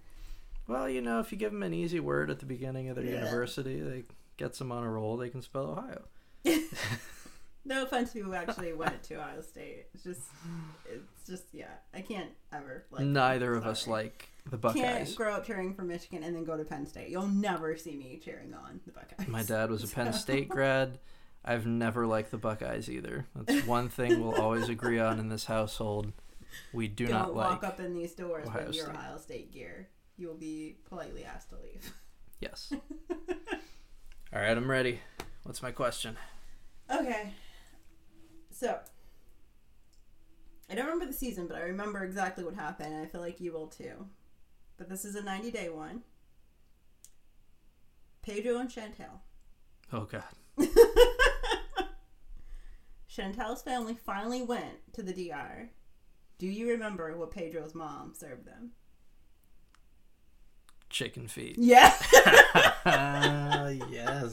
Well, 0.68 0.86
you 0.86 1.00
know, 1.00 1.18
if 1.20 1.32
you 1.32 1.38
give 1.38 1.52
them 1.52 1.62
an 1.62 1.72
easy 1.72 1.98
word 1.98 2.28
at 2.30 2.40
the 2.40 2.46
beginning 2.46 2.90
of 2.90 2.96
their 2.96 3.06
Yeah. 3.06 3.24
university, 3.24 3.80
they 3.80 4.04
gets 4.36 4.58
them 4.58 4.70
on 4.70 4.84
a 4.84 4.90
roll. 4.90 5.16
They 5.16 5.30
can 5.30 5.40
spell 5.40 5.70
Ohio. 5.70 6.02
No 7.64 7.84
offense 7.84 8.08
to 8.10 8.18
people 8.18 8.32
who 8.32 8.36
actually 8.36 8.72
went 8.72 9.04
to 9.04 9.14
Ohio 9.14 9.40
State. 9.40 9.86
It's 9.94 10.02
just, 10.02 10.22
it's 10.84 11.26
just 11.28 11.44
yeah. 11.52 11.66
I 11.94 12.00
can't 12.00 12.30
ever 12.52 12.86
like. 12.90 13.04
Neither 13.04 13.54
of 13.54 13.66
us 13.66 13.86
like 13.86 14.28
the 14.50 14.56
Buckeyes. 14.56 14.82
Can't 14.82 15.16
grow 15.16 15.34
up 15.34 15.46
cheering 15.46 15.72
for 15.72 15.82
Michigan 15.82 16.24
and 16.24 16.34
then 16.34 16.44
go 16.44 16.56
to 16.56 16.64
Penn 16.64 16.86
State. 16.86 17.10
You'll 17.10 17.28
never 17.28 17.76
see 17.76 17.94
me 17.94 18.20
cheering 18.22 18.52
on 18.52 18.80
the 18.84 18.90
Buckeyes. 18.90 19.28
My 19.28 19.44
dad 19.44 19.70
was 19.70 19.84
a 19.84 19.88
Penn 19.94 20.12
State 20.12 20.48
grad. 20.48 20.98
I've 21.44 21.64
never 21.64 22.04
liked 22.04 22.32
the 22.32 22.38
Buckeyes 22.38 22.90
either. 22.90 23.26
That's 23.36 23.64
one 23.64 23.88
thing 23.88 24.20
we'll 24.20 24.40
always 24.40 24.68
agree 24.68 24.98
on 24.98 25.20
in 25.20 25.28
this 25.28 25.44
household. 25.44 26.12
We 26.72 26.88
do 26.88 27.06
Don't 27.06 27.16
not 27.16 27.34
walk 27.34 27.62
like. 27.62 27.72
up 27.74 27.80
in 27.80 27.94
these 27.94 28.12
doors 28.14 28.48
Ohio 28.48 28.66
with 28.66 28.74
your 28.74 28.84
State. 28.86 28.96
Ohio 28.96 29.18
State 29.18 29.52
gear. 29.52 29.88
You 30.16 30.26
will 30.26 30.34
be 30.34 30.78
politely 30.88 31.24
asked 31.24 31.50
to 31.50 31.56
leave. 31.62 31.92
Yes. 32.40 32.72
All 34.32 34.40
right, 34.40 34.56
I'm 34.56 34.68
ready. 34.68 34.98
What's 35.42 35.62
my 35.62 35.72
question? 35.72 36.16
Okay. 36.90 37.32
So, 38.50 38.78
I 40.70 40.74
don't 40.74 40.84
remember 40.84 41.06
the 41.06 41.12
season, 41.12 41.46
but 41.46 41.56
I 41.56 41.62
remember 41.62 42.04
exactly 42.04 42.44
what 42.44 42.54
happened, 42.54 42.94
and 42.94 43.02
I 43.02 43.06
feel 43.06 43.20
like 43.20 43.40
you 43.40 43.52
will 43.52 43.66
too. 43.66 44.06
But 44.76 44.88
this 44.88 45.04
is 45.04 45.14
a 45.16 45.22
90 45.22 45.50
day 45.50 45.68
one. 45.68 46.02
Pedro 48.22 48.58
and 48.58 48.70
Chantel. 48.70 49.20
Oh 49.92 50.04
God. 50.04 50.22
Chantel's 53.10 53.62
family 53.62 53.94
finally 53.94 54.42
went 54.42 54.92
to 54.94 55.02
the 55.02 55.12
DR. 55.12 55.68
Do 56.38 56.46
you 56.46 56.68
remember 56.70 57.16
what 57.16 57.32
Pedro's 57.32 57.74
mom 57.74 58.14
served 58.14 58.46
them? 58.46 58.70
Chicken 60.88 61.28
feet. 61.28 61.56
Yeah. 61.58 61.92
yes. 63.90 64.32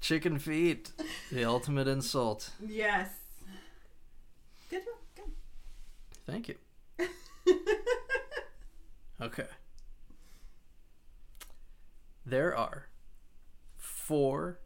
Chicken 0.00 0.38
feet. 0.38 0.92
The 1.32 1.44
ultimate 1.44 1.88
insult. 1.88 2.50
yes. 2.64 3.08
Good 4.70 4.82
job. 4.84 4.94
Good. 5.16 5.32
Thank 6.26 6.48
you. 6.48 6.54
Okay. 9.20 9.46
There 12.24 12.56
are 12.56 12.86
four 13.76 14.60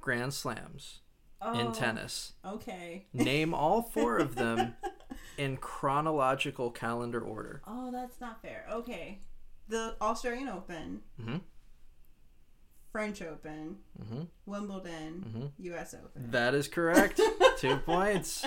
Grand 0.00 0.34
Slams 0.34 1.02
in 1.54 1.68
Oh, 1.68 1.72
tennis. 1.72 2.32
Okay. 2.44 3.06
Name 3.12 3.54
all 3.54 3.82
four 3.82 4.16
of 4.18 4.34
them 4.34 4.74
in 5.38 5.56
chronological 5.58 6.72
calendar 6.72 7.20
order. 7.20 7.62
Oh, 7.64 7.92
that's 7.92 8.20
not 8.20 8.42
fair. 8.42 8.66
Okay. 8.70 9.20
The 9.68 9.94
Australian 10.00 10.48
Open, 10.48 11.02
hmm 11.22 11.36
French 12.96 13.20
Open, 13.20 13.76
hmm 14.08 14.22
Wimbledon, 14.46 15.22
hmm 15.30 15.64
U.S. 15.64 15.92
Open. 15.92 16.30
That 16.30 16.54
is 16.54 16.66
correct. 16.66 17.20
Two 17.58 17.76
points. 17.84 18.46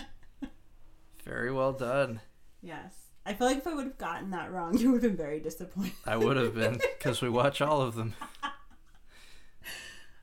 Very 1.23 1.51
well 1.51 1.71
done. 1.71 2.19
Yes. 2.63 2.95
I 3.27 3.35
feel 3.35 3.45
like 3.45 3.57
if 3.57 3.67
I 3.67 3.75
would 3.75 3.85
have 3.85 3.99
gotten 3.99 4.31
that 4.31 4.51
wrong, 4.51 4.75
you 4.75 4.91
would 4.91 5.03
have 5.03 5.11
been 5.11 5.23
very 5.23 5.39
disappointed. 5.39 5.91
I 6.03 6.17
would 6.17 6.35
have 6.35 6.55
been 6.55 6.79
because 6.97 7.21
we 7.21 7.29
watch 7.29 7.61
all 7.61 7.81
of 7.81 7.93
them. 7.95 8.15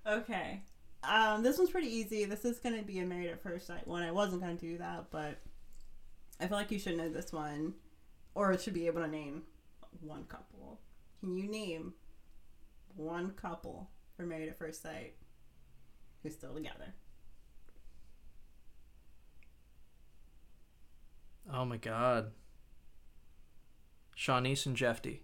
Okay. 0.09 0.63
Um, 1.03 1.43
this 1.43 1.59
one's 1.59 1.71
pretty 1.71 1.89
easy. 1.89 2.25
This 2.27 2.45
is 2.45 2.59
going 2.61 2.77
to 2.77 2.85
be 2.85 3.01
a 3.01 3.05
married 3.05 3.31
at 3.31 3.43
first 3.43 3.67
sight 3.67 3.87
one. 3.89 4.05
I 4.05 4.13
wasn't 4.13 4.41
going 4.41 4.57
to 4.57 4.61
do 4.65 4.79
that, 4.79 5.07
but 5.11 5.41
I 6.41 6.47
feel 6.47 6.57
like 6.57 6.71
you 6.71 6.79
should 6.79 6.97
know 6.97 7.09
this 7.09 7.33
one, 7.33 7.75
or 8.37 8.57
should 8.57 8.75
be 8.75 8.87
able 8.87 9.03
to 9.03 9.09
name 9.09 9.43
one 10.01 10.23
couple. 10.25 10.79
Can 11.21 11.37
you 11.37 11.51
name 11.51 11.95
one 12.95 13.33
couple 13.33 13.91
for 14.17 14.23
married 14.25 14.49
at 14.49 14.59
first 14.59 14.83
sight 14.83 15.15
who's 16.23 16.35
still 16.35 16.55
together? 16.55 16.95
Oh 21.53 21.65
my 21.65 21.77
god. 21.77 22.33
Shawniece 24.17 24.67
and 24.67 24.77
Jeffy. 24.77 25.23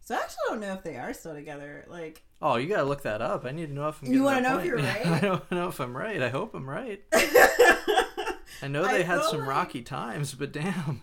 So 0.00 0.14
I 0.16 0.18
actually 0.18 0.36
don't 0.48 0.60
know 0.60 0.72
if 0.72 0.82
they 0.82 0.96
are 0.96 1.12
still 1.14 1.34
together. 1.34 1.84
Like, 1.88 2.22
Oh, 2.40 2.56
you 2.56 2.68
gotta 2.68 2.82
look 2.84 3.02
that 3.02 3.22
up. 3.22 3.44
I 3.44 3.52
need 3.52 3.66
to 3.68 3.72
know 3.72 3.88
if 3.88 4.02
I'm. 4.02 4.12
You 4.12 4.24
wanna 4.24 4.42
that 4.42 4.48
know 4.52 4.58
if 4.58 4.64
you're 4.66 4.76
right? 4.78 5.06
I 5.06 5.20
don't 5.20 5.50
know 5.52 5.68
if 5.68 5.78
I'm 5.80 5.96
right. 5.96 6.20
I 6.20 6.28
hope 6.28 6.54
I'm 6.54 6.68
right. 6.68 7.02
I 7.12 8.68
know 8.68 8.84
I 8.84 8.92
they 8.98 9.02
had 9.04 9.22
some 9.24 9.40
like- 9.40 9.48
rocky 9.48 9.82
times, 9.82 10.34
but 10.34 10.52
damn. 10.52 11.02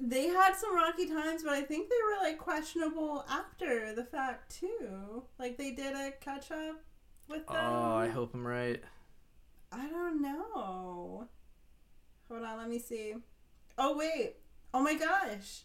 They 0.00 0.28
had 0.28 0.54
some 0.54 0.74
rocky 0.74 1.08
times, 1.08 1.42
but 1.42 1.54
I 1.54 1.62
think 1.62 1.88
they 1.88 1.96
were 2.04 2.22
like 2.22 2.38
questionable 2.38 3.24
after 3.28 3.94
the 3.94 4.04
fact 4.04 4.60
too. 4.60 5.24
Like 5.38 5.58
they 5.58 5.72
did 5.72 5.94
a 5.94 6.12
catch 6.20 6.50
up 6.50 6.80
with 7.28 7.46
them. 7.46 7.56
Oh, 7.56 7.96
I 7.96 8.08
hope 8.08 8.34
I'm 8.34 8.46
right. 8.46 8.82
I 9.72 9.88
don't 9.88 10.22
know. 10.22 11.28
Hold 12.28 12.44
on, 12.44 12.58
let 12.58 12.68
me 12.68 12.78
see. 12.78 13.14
Oh 13.76 13.96
wait. 13.96 14.36
Oh 14.72 14.80
my 14.80 14.94
gosh. 14.94 15.62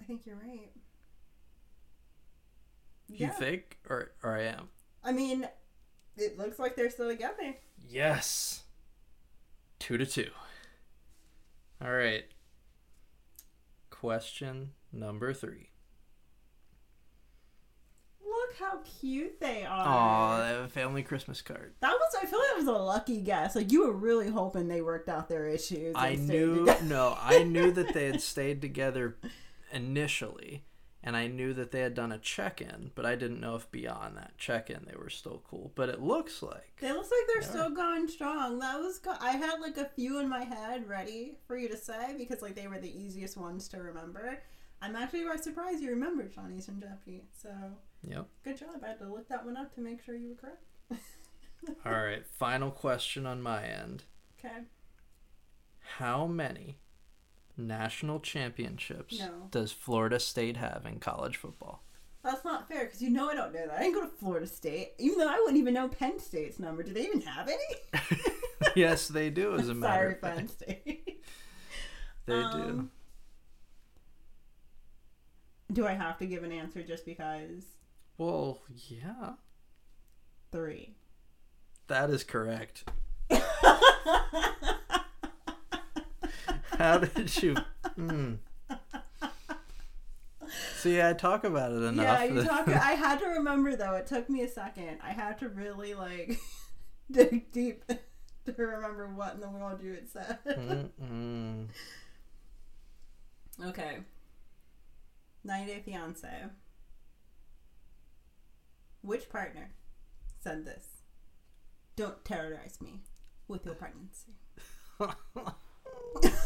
I 0.00 0.04
think 0.04 0.26
you're 0.26 0.36
right. 0.36 0.70
You 3.10 3.28
think, 3.28 3.78
or 3.88 4.12
or 4.22 4.36
I 4.36 4.42
am? 4.42 4.68
I 5.02 5.12
mean, 5.12 5.48
it 6.16 6.36
looks 6.38 6.58
like 6.58 6.76
they're 6.76 6.90
still 6.90 7.08
together. 7.08 7.54
Yes. 7.88 8.64
Two 9.78 9.96
to 9.96 10.04
two. 10.04 10.30
All 11.82 11.92
right. 11.92 12.24
Question 14.00 14.72
number 14.92 15.32
three. 15.32 15.70
Look 18.24 18.56
how 18.60 18.78
cute 19.00 19.40
they 19.40 19.64
are. 19.64 20.38
Oh, 20.38 20.42
they 20.42 20.48
have 20.54 20.64
a 20.66 20.68
family 20.68 21.02
Christmas 21.02 21.42
card. 21.42 21.74
That 21.80 21.92
was 21.92 22.14
I 22.22 22.26
feel 22.26 22.38
like 22.38 22.50
it 22.52 22.58
was 22.58 22.66
a 22.68 22.72
lucky 22.72 23.20
guess. 23.22 23.56
Like 23.56 23.72
you 23.72 23.86
were 23.86 23.92
really 23.92 24.28
hoping 24.28 24.68
they 24.68 24.82
worked 24.82 25.08
out 25.08 25.28
their 25.28 25.46
issues. 25.48 25.94
I 25.96 26.14
knew 26.14 26.60
together. 26.60 26.84
no, 26.84 27.16
I 27.20 27.42
knew 27.42 27.72
that 27.72 27.92
they 27.92 28.06
had 28.06 28.20
stayed 28.20 28.60
together 28.62 29.16
initially, 29.72 30.64
and 31.08 31.16
I 31.16 31.26
knew 31.26 31.54
that 31.54 31.70
they 31.70 31.80
had 31.80 31.94
done 31.94 32.12
a 32.12 32.18
check-in, 32.18 32.90
but 32.94 33.06
I 33.06 33.14
didn't 33.16 33.40
know 33.40 33.54
if 33.56 33.70
beyond 33.70 34.18
that 34.18 34.36
check-in 34.36 34.84
they 34.86 34.94
were 34.94 35.08
still 35.08 35.42
cool. 35.48 35.72
But 35.74 35.88
it 35.88 36.02
looks 36.02 36.42
like 36.42 36.74
It 36.82 36.92
looks 36.92 37.10
like 37.10 37.26
they're 37.28 37.40
Yeah. 37.42 37.48
still 37.48 37.70
going 37.70 38.08
strong. 38.08 38.58
That 38.58 38.78
was 38.78 38.98
go- 38.98 39.16
I 39.18 39.30
had 39.30 39.58
like 39.60 39.78
a 39.78 39.86
few 39.86 40.18
in 40.18 40.28
my 40.28 40.44
head 40.44 40.86
ready 40.86 41.38
for 41.46 41.56
you 41.56 41.66
to 41.70 41.78
say 41.78 42.14
because 42.18 42.42
like 42.42 42.54
they 42.56 42.66
were 42.68 42.78
the 42.78 42.94
easiest 42.94 43.38
ones 43.38 43.68
to 43.68 43.78
remember. 43.82 44.42
I'm 44.82 44.94
actually 44.96 45.24
quite 45.24 45.42
surprised 45.42 45.80
you 45.82 45.88
remembered 45.90 46.30
Shawniece 46.34 46.68
and 46.68 46.78
Jeffy. 46.80 47.24
So 47.32 47.50
Yep. 48.02 48.26
good 48.44 48.58
job. 48.58 48.82
I 48.84 48.88
had 48.88 48.98
to 48.98 49.08
look 49.08 49.28
that 49.28 49.46
one 49.46 49.56
up 49.56 49.74
to 49.76 49.80
make 49.80 50.02
sure 50.02 50.14
you 50.14 50.28
were 50.28 50.34
correct. 50.34 50.62
All 51.86 51.92
right, 51.92 52.26
final 52.26 52.70
question 52.70 53.24
on 53.24 53.40
my 53.42 53.64
end. 53.64 54.04
Okay. 54.38 54.58
How 55.80 56.26
many 56.26 56.76
national 57.58 58.20
championships 58.20 59.18
No. 59.18 59.48
does 59.50 59.72
Florida 59.72 60.18
State 60.20 60.56
have 60.56 60.86
in 60.86 60.98
college 61.00 61.36
football? 61.36 61.82
That's 62.24 62.44
not 62.44 62.68
fair 62.68 62.84
because 62.84 63.00
you 63.02 63.10
know 63.10 63.28
I 63.30 63.34
don't 63.34 63.52
know 63.54 63.66
that. 63.66 63.76
I 63.78 63.82
didn't 63.82 63.94
go 63.94 64.00
to 64.02 64.08
Florida 64.18 64.46
State, 64.46 64.92
even 64.98 65.18
though 65.18 65.28
I 65.28 65.38
wouldn't 65.38 65.56
even 65.58 65.74
know 65.74 65.88
Penn 65.88 66.18
State's 66.18 66.58
number. 66.58 66.82
Do 66.82 66.92
they 66.92 67.02
even 67.04 67.20
have 67.22 67.48
any? 67.48 68.02
yes, 68.76 69.08
they 69.08 69.30
do 69.30 69.54
as 69.56 69.68
a 69.68 69.74
matter 69.74 69.92
Sorry, 69.94 70.12
of 70.14 70.20
Penn 70.22 70.36
fact. 70.48 70.50
State. 70.50 71.24
They 72.26 72.34
do. 72.34 72.40
Um, 72.42 72.90
Do 75.72 75.86
I 75.86 75.92
have 75.94 76.18
to 76.18 76.26
give 76.26 76.42
an 76.44 76.52
answer 76.52 76.82
just 76.82 77.06
because? 77.06 77.64
Well, 78.18 78.60
yeah. 78.88 79.32
Three. 80.52 80.94
That 81.86 82.10
is 82.10 82.24
correct. 82.24 82.84
How 86.78 86.98
did 86.98 87.42
you? 87.42 87.56
Hmm. 87.96 88.34
See, 90.76 91.02
I 91.02 91.12
talk 91.12 91.42
about 91.42 91.72
it 91.72 91.82
enough. 91.82 92.04
Yeah, 92.04 92.24
you 92.24 92.44
talk. 92.44 92.68
I 92.68 92.92
had 92.92 93.18
to 93.18 93.26
remember 93.26 93.74
though. 93.74 93.94
It 93.94 94.06
took 94.06 94.30
me 94.30 94.42
a 94.42 94.48
second. 94.48 94.98
I 95.02 95.10
had 95.10 95.38
to 95.40 95.48
really 95.48 95.94
like 95.94 96.38
dig 97.10 97.50
deep 97.50 97.84
to 97.88 98.54
remember 98.56 99.08
what 99.08 99.34
in 99.34 99.40
the 99.40 99.48
world 99.48 99.82
you 99.82 99.94
had 99.94 100.08
said. 100.08 100.38
Mm-mm. 100.46 101.66
okay. 103.66 103.98
90 105.42 105.72
Day 105.72 105.82
Fiance. 105.84 106.44
Which 109.02 109.28
partner 109.28 109.70
said 110.40 110.64
this? 110.64 110.86
Don't 111.96 112.24
terrorize 112.24 112.80
me 112.80 113.00
with 113.48 113.64
your 113.66 113.74
pregnancy. 113.74 114.34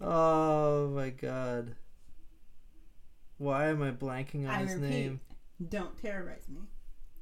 oh 0.00 0.88
my 0.88 1.10
god. 1.10 1.74
Why 3.38 3.66
am 3.68 3.82
I 3.82 3.92
blanking 3.92 4.48
on 4.48 4.54
I 4.54 4.58
his 4.64 4.74
repeat, 4.74 4.90
name? 4.90 5.20
don't 5.68 5.96
terrorize 6.00 6.48
me 6.48 6.60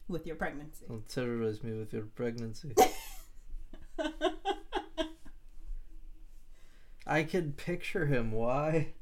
with 0.09 0.27
your 0.27 0.37
pregnancy. 0.37 0.87
Don't 0.89 1.09
terrorize 1.09 1.63
me 1.63 1.73
with 1.75 1.93
your 1.93 2.05
pregnancy. 2.05 2.75
I 7.07 7.23
could 7.23 7.57
picture 7.57 8.07
him. 8.07 8.33
Why? 8.33 8.95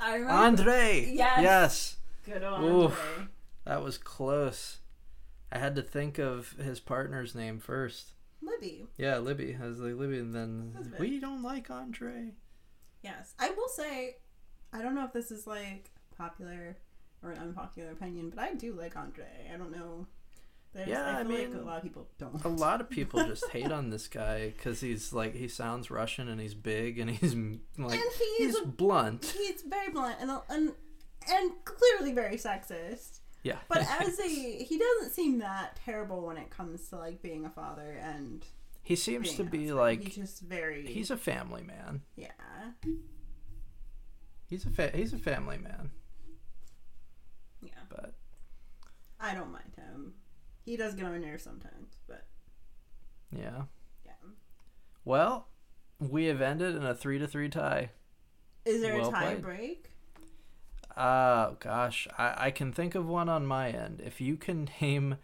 I 0.00 0.14
remember. 0.14 0.32
Andre! 0.32 1.12
Yes. 1.14 1.42
Yes! 1.42 1.96
Good 2.24 2.42
old 2.42 2.62
Oof. 2.62 3.08
Andre. 3.16 3.28
That 3.64 3.82
was 3.82 3.98
close. 3.98 4.78
I 5.52 5.58
had 5.58 5.76
to 5.76 5.82
think 5.82 6.18
of 6.18 6.52
his 6.52 6.80
partner's 6.80 7.34
name 7.34 7.58
first. 7.58 8.12
Libby. 8.42 8.86
Yeah, 8.96 9.18
Libby. 9.18 9.56
I 9.60 9.66
was 9.66 9.80
like, 9.80 9.94
Libby, 9.94 10.18
and 10.18 10.34
then 10.34 10.94
we 10.98 11.18
don't 11.20 11.42
like 11.42 11.70
Andre. 11.70 12.32
Yes. 13.02 13.34
I 13.38 13.50
will 13.50 13.68
say, 13.68 14.16
I 14.72 14.82
don't 14.82 14.94
know 14.94 15.04
if 15.04 15.12
this 15.12 15.30
is 15.30 15.46
like 15.46 15.90
popular 16.16 16.76
or 17.22 17.30
an 17.32 17.38
unpopular 17.38 17.90
opinion, 17.90 18.30
but 18.30 18.38
I 18.42 18.54
do 18.54 18.72
like 18.72 18.96
Andre. 18.96 19.26
I 19.52 19.56
don't 19.56 19.72
know. 19.72 20.06
There's, 20.74 20.88
Yeah, 20.88 21.04
I 21.04 21.20
I 21.20 21.24
feel 21.24 21.32
like 21.38 21.48
mean, 21.50 21.58
a 21.58 21.64
lot 21.64 21.76
of 21.78 21.82
people 21.82 22.08
don't. 22.18 22.44
A 22.44 22.48
lot 22.48 22.80
of 22.80 22.90
people 22.90 23.24
just 23.24 23.48
hate 23.52 23.72
on 23.72 23.90
this 23.90 24.06
guy 24.06 24.48
because 24.50 24.80
he's 24.80 25.12
like, 25.12 25.34
he 25.34 25.48
sounds 25.48 25.90
Russian 25.90 26.28
and 26.28 26.40
he's 26.40 26.54
big 26.54 26.98
and 26.98 27.10
he's 27.10 27.34
like, 27.78 27.98
and 27.98 28.12
he's 28.36 28.56
a, 28.56 28.66
blunt. 28.66 29.34
he's 29.36 29.62
very 29.62 29.90
blunt 29.90 30.16
and, 30.20 30.30
and 30.50 30.72
and 31.30 31.52
clearly 31.64 32.12
very 32.12 32.36
sexist. 32.36 33.20
Yeah. 33.42 33.56
But 33.68 33.78
as 34.00 34.18
a 34.20 34.28
he 34.28 34.78
doesn't 34.78 35.12
seem 35.12 35.38
that 35.38 35.78
terrible 35.84 36.26
when 36.26 36.36
it 36.36 36.50
comes 36.50 36.88
to 36.90 36.96
like 36.98 37.22
being 37.22 37.44
a 37.46 37.50
father 37.50 37.98
and 38.02 38.44
he 38.88 38.96
seems 38.96 39.34
to 39.34 39.44
be 39.44 39.70
like, 39.70 40.02
he's 40.02 40.16
just 40.16 40.40
very 40.40 40.86
he's 40.86 41.10
a 41.10 41.16
family 41.18 41.62
man. 41.62 42.00
yeah 42.16 42.30
He's 44.48 44.64
a 44.64 44.70
fa- 44.70 44.92
he's 44.94 45.12
a 45.12 45.18
family 45.18 45.58
man, 45.58 45.90
yeah. 47.62 47.72
but 47.90 48.14
I 49.20 49.34
don't 49.34 49.52
mind 49.52 49.74
him. 49.76 50.14
He 50.64 50.74
does 50.78 50.94
get 50.94 51.04
on 51.04 51.12
my 51.12 51.18
nerves 51.18 51.42
sometimes, 51.44 51.98
but 52.08 52.24
yeah. 53.30 53.64
yeah. 54.06 54.12
Well, 55.04 55.48
we 55.98 56.24
have 56.26 56.40
ended 56.40 56.76
in 56.76 56.82
a 56.82 56.94
three 56.94 57.18
to 57.18 57.26
three 57.26 57.50
tie. 57.50 57.90
Is 58.64 58.80
there 58.80 58.96
Well 58.96 59.10
a 59.10 59.12
tie 59.12 59.24
played. 59.34 59.42
break? 59.42 59.90
Uh, 60.96 61.50
gosh, 61.60 62.08
I, 62.16 62.46
I 62.46 62.50
can 62.50 62.72
think 62.72 62.94
of 62.94 63.06
one 63.06 63.28
on 63.28 63.46
my 63.46 63.68
end. 63.68 64.00
If 64.02 64.18
you 64.18 64.36
can 64.38 64.70
name 64.80 65.16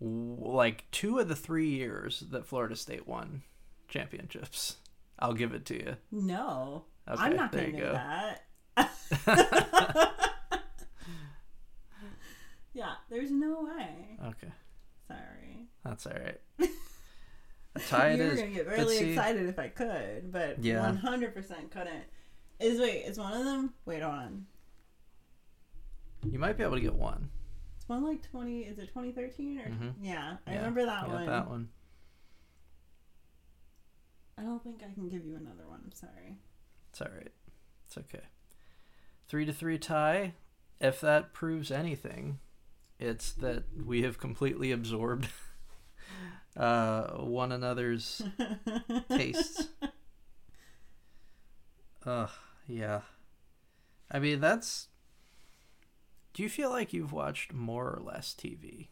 like 0.00 0.90
two 0.90 1.18
of 1.18 1.28
the 1.28 1.36
three 1.36 1.68
years 1.68 2.24
that 2.30 2.46
Florida 2.46 2.76
State 2.76 3.06
won 3.06 3.42
championships, 3.88 4.76
I'll 5.18 5.32
give 5.34 5.52
it 5.54 5.64
to 5.66 5.74
you. 5.74 5.96
No, 6.12 6.84
Okay, 7.08 7.22
I'm 7.22 7.36
not 7.36 7.52
gonna 7.52 7.72
do 7.72 7.78
go. 7.78 7.92
that. 7.92 8.42
yeah, 12.74 12.94
there's 13.08 13.30
no 13.30 13.62
way. 13.64 14.18
Okay, 14.28 14.52
Sorry. 15.08 15.68
that's 15.84 16.06
all 16.06 16.12
right. 16.12 16.40
A 17.74 17.78
tie 17.80 18.08
it 18.10 18.18
you 18.18 18.24
were 18.24 18.30
is. 18.32 18.38
gonna 18.40 18.50
get 18.52 18.66
really 18.68 18.96
see- 18.98 19.10
excited 19.10 19.48
if 19.48 19.58
I 19.58 19.68
could, 19.68 20.32
but 20.32 20.62
Yeah. 20.64 20.96
100% 21.02 21.70
couldn't. 21.70 22.04
Is 22.58 22.80
wait, 22.80 23.02
is 23.04 23.18
one 23.18 23.32
of 23.34 23.44
them? 23.44 23.74
Wait, 23.84 24.02
on. 24.02 24.46
You 26.24 26.38
might 26.38 26.56
be 26.56 26.64
able 26.64 26.76
to 26.76 26.80
get 26.80 26.94
one. 26.94 27.30
One 27.86 28.02
like 28.04 28.22
20. 28.30 28.62
Is 28.62 28.78
it 28.78 28.88
2013 28.88 29.60
or? 29.60 29.68
Mhm. 29.68 29.94
Yeah, 30.00 30.38
I 30.46 30.50
Yeah, 30.52 30.56
remember 30.58 30.84
that 30.86 31.08
one. 31.08 31.26
that 31.26 31.48
one. 31.48 31.68
I 34.38 34.42
don't 34.42 34.62
think 34.62 34.82
I 34.82 34.92
can 34.92 35.08
give 35.08 35.24
you 35.24 35.36
another 35.36 35.66
one. 35.68 35.80
I'm 35.84 35.92
sorry. 35.92 36.38
It's 36.90 37.00
all 37.00 37.08
right. 37.14 37.32
It's 37.86 37.96
okay. 37.98 38.24
Three 39.28 39.44
to 39.46 39.52
three 39.52 39.78
tie. 39.78 40.34
If 40.80 41.00
that 41.00 41.32
proves 41.32 41.70
anything, 41.70 42.38
it's 42.98 43.32
that 43.34 43.64
we 43.84 44.02
have 44.02 44.18
completely 44.18 44.72
absorbed 44.72 45.28
uh, 46.56 47.12
one 47.22 47.50
another's 47.52 48.20
tastes. 49.08 49.68
Ugh, 52.04 52.30
yeah. 52.66 53.00
I 54.10 54.18
mean, 54.18 54.40
that's. 54.40 54.88
Do 56.36 56.42
you 56.42 56.50
feel 56.50 56.68
like 56.68 56.92
you've 56.92 57.12
watched 57.12 57.54
more 57.54 57.86
or 57.86 58.02
less 58.02 58.34
TV 58.34 58.88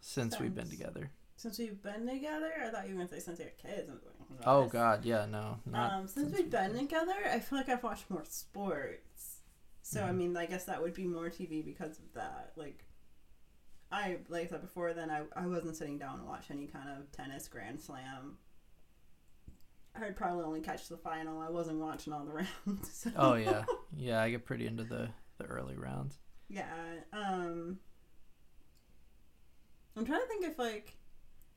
since 0.00 0.38
we've 0.38 0.54
been 0.54 0.68
together? 0.70 1.10
Since 1.36 1.58
we've 1.58 1.82
been 1.82 2.06
together, 2.06 2.52
I 2.64 2.68
thought 2.68 2.86
you 2.88 2.94
were 2.94 2.98
gonna 3.04 3.08
say 3.08 3.18
since 3.18 3.40
we 3.40 3.46
were 3.46 3.50
kids. 3.58 3.90
Like, 3.90 4.46
Oh. 4.46 4.68
God, 4.68 5.04
yeah, 5.04 5.26
no, 5.26 5.58
not 5.66 5.92
Um, 5.92 6.06
since 6.06 6.32
we've 6.32 6.48
been 6.48 6.78
together, 6.78 7.16
I 7.26 7.40
feel 7.40 7.58
like 7.58 7.68
I've 7.68 7.82
watched 7.82 8.08
more 8.08 8.24
sports. 8.24 9.40
So 9.82 10.04
I 10.04 10.10
Mhm. 10.10 10.16
mean, 10.18 10.36
I 10.36 10.46
guess 10.46 10.64
that 10.66 10.80
would 10.80 10.94
be 10.94 11.08
more 11.08 11.30
TV 11.30 11.62
because 11.62 11.98
of 11.98 12.12
that. 12.14 12.52
Like, 12.54 12.84
I 13.90 14.20
like 14.28 14.46
I 14.46 14.50
said 14.50 14.60
before, 14.60 14.94
then 14.94 15.10
I 15.10 15.26
I 15.34 15.48
wasn't 15.48 15.74
sitting 15.76 15.98
down 15.98 16.20
to 16.20 16.24
watch 16.24 16.48
any 16.52 16.68
kind 16.68 16.88
of 16.88 17.10
tennis 17.10 17.48
Grand 17.48 17.80
Slam. 17.80 18.38
I'd 19.96 20.16
probably 20.16 20.44
only 20.44 20.60
catch 20.60 20.88
the 20.88 20.96
final. 20.96 21.40
I 21.40 21.50
wasn't 21.50 21.80
watching 21.80 22.12
all 22.12 22.24
the 22.24 22.32
rounds. 22.66 22.92
so- 22.92 23.10
Oh 23.16 23.34
yeah, 23.34 23.64
yeah. 23.96 24.22
I 24.22 24.30
get 24.30 24.44
pretty 24.46 24.68
into 24.68 24.84
the 24.84 25.10
the 25.38 25.44
early 25.46 25.76
rounds. 25.76 26.20
Yeah. 26.52 26.64
Um. 27.12 27.78
I'm 29.96 30.06
trying 30.06 30.20
to 30.20 30.26
think 30.26 30.44
if 30.46 30.58
like, 30.58 30.94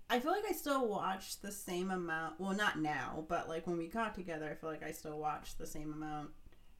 I 0.10 0.20
feel 0.20 0.32
like 0.32 0.44
I 0.50 0.52
still 0.54 0.88
watch 0.88 1.40
the 1.42 1.52
same 1.52 1.90
amount. 1.92 2.40
Well, 2.40 2.54
not 2.54 2.80
now, 2.80 3.26
but 3.30 3.48
like 3.48 3.66
when 3.68 3.78
we 3.78 3.88
got 3.88 4.14
together, 4.16 4.50
I 4.50 4.56
feel 4.56 4.70
like 4.70 4.84
I 4.84 4.92
still 4.92 5.18
watch 5.20 5.58
the 5.58 5.68
same 5.68 5.94
amount 5.94 6.32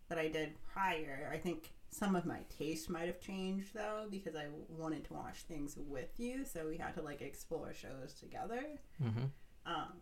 that 0.10 0.18
I 0.18 0.28
did 0.28 0.54
prior. 0.74 1.30
I 1.34 1.38
think 1.38 1.72
some 1.90 2.16
of 2.16 2.26
my 2.26 2.40
taste 2.58 2.90
might 2.90 3.08
have 3.08 3.22
changed 3.22 3.74
though 3.74 4.06
because 4.12 4.36
I 4.36 4.48
wanted 4.68 5.06
to 5.06 5.14
watch 5.14 5.44
things 5.48 5.78
with 5.78 6.10
you, 6.18 6.44
so 6.46 6.68
we 6.68 6.78
had 6.78 6.94
to 6.96 7.02
like 7.02 7.22
explore 7.22 7.74
shows 7.74 8.14
together. 8.20 8.64
hmm 9.02 9.26
Um, 9.66 9.94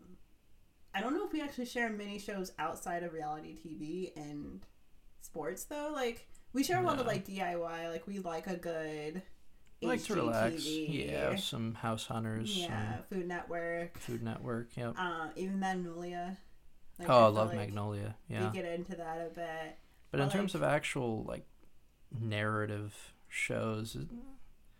I 0.94 1.00
don't 1.00 1.14
know 1.14 1.24
if 1.24 1.32
we 1.32 1.40
actually 1.40 1.66
share 1.66 1.88
many 1.90 2.18
shows 2.18 2.52
outside 2.58 3.02
of 3.04 3.12
reality 3.12 3.56
TV 3.56 4.12
and 4.16 4.66
sports 5.20 5.64
though. 5.64 5.90
Like 5.92 6.26
we 6.54 6.64
share 6.64 6.80
a 6.80 6.82
lot 6.82 6.98
of 6.98 7.06
like 7.06 7.26
DIY. 7.26 7.90
Like 7.90 8.06
we 8.06 8.20
like 8.20 8.46
a 8.46 8.56
good 8.56 9.22
I 9.82 9.86
like 9.86 10.02
to 10.04 10.14
relax. 10.14 10.64
Yeah, 10.64 11.36
some 11.36 11.74
House 11.74 12.06
Hunters. 12.06 12.56
yeah, 12.56 12.98
Food 13.10 13.28
Network. 13.28 13.98
Food 13.98 14.22
Network. 14.22 14.68
Yep. 14.76 14.94
Uh, 14.98 15.28
even 15.36 15.60
Magnolia. 15.60 16.38
Like, 16.98 17.10
oh, 17.10 17.12
I 17.12 17.26
feel 17.26 17.30
love 17.32 17.48
like 17.48 17.58
Magnolia. 17.58 18.16
Yeah. 18.28 18.50
We 18.50 18.56
get 18.56 18.64
into 18.72 18.96
that 18.96 19.18
a 19.18 19.34
bit. 19.34 19.76
But 20.10 20.20
in 20.20 20.26
but, 20.28 20.32
terms 20.32 20.54
of 20.54 20.62
actual 20.62 21.24
like 21.24 21.44
narrative 22.18 22.94
shows, 23.28 23.96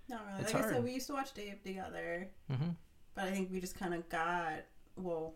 Not 0.09 0.23
really. 0.27 0.45
Like 0.45 0.55
I 0.55 0.71
said, 0.71 0.85
we 0.85 0.93
used 0.93 1.09
to 1.09 1.15
watch 1.15 1.35
Dave 1.35 1.63
together, 1.63 2.29
hmm 2.51 2.71
but 3.15 3.27
I 3.27 3.31
think 3.31 3.53
we 3.53 3.61
just 3.61 3.79
kind 3.79 3.95
of 3.95 4.09
got 4.09 4.65
well. 4.97 5.35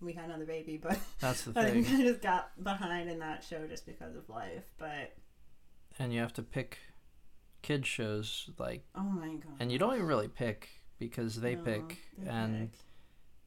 We 0.00 0.12
had 0.12 0.24
another 0.24 0.44
baby, 0.44 0.78
but 0.82 0.98
that's 1.20 1.44
the 1.44 1.52
I 1.56 1.64
think 1.64 1.76
we 1.76 1.82
thing. 1.82 1.92
kind 1.92 2.02
of 2.02 2.08
just 2.08 2.22
got 2.22 2.62
behind 2.62 3.08
in 3.08 3.20
that 3.20 3.44
show 3.44 3.66
just 3.66 3.86
because 3.86 4.16
of 4.16 4.28
life. 4.28 4.64
But 4.76 5.14
And 6.02 6.12
you 6.12 6.20
have 6.20 6.32
to 6.34 6.42
pick 6.42 6.78
kid 7.62 7.86
shows 7.86 8.50
like, 8.58 8.84
oh 8.96 9.02
my 9.04 9.28
god! 9.36 9.52
and 9.60 9.70
you 9.70 9.78
don't 9.78 9.94
even 9.94 10.06
really 10.06 10.26
pick 10.28 10.68
because 10.98 11.36
they 11.40 11.54
No, 11.54 11.62
pick 11.62 11.98
they 12.18 12.28
and 12.28 12.70
pick. 12.72 12.80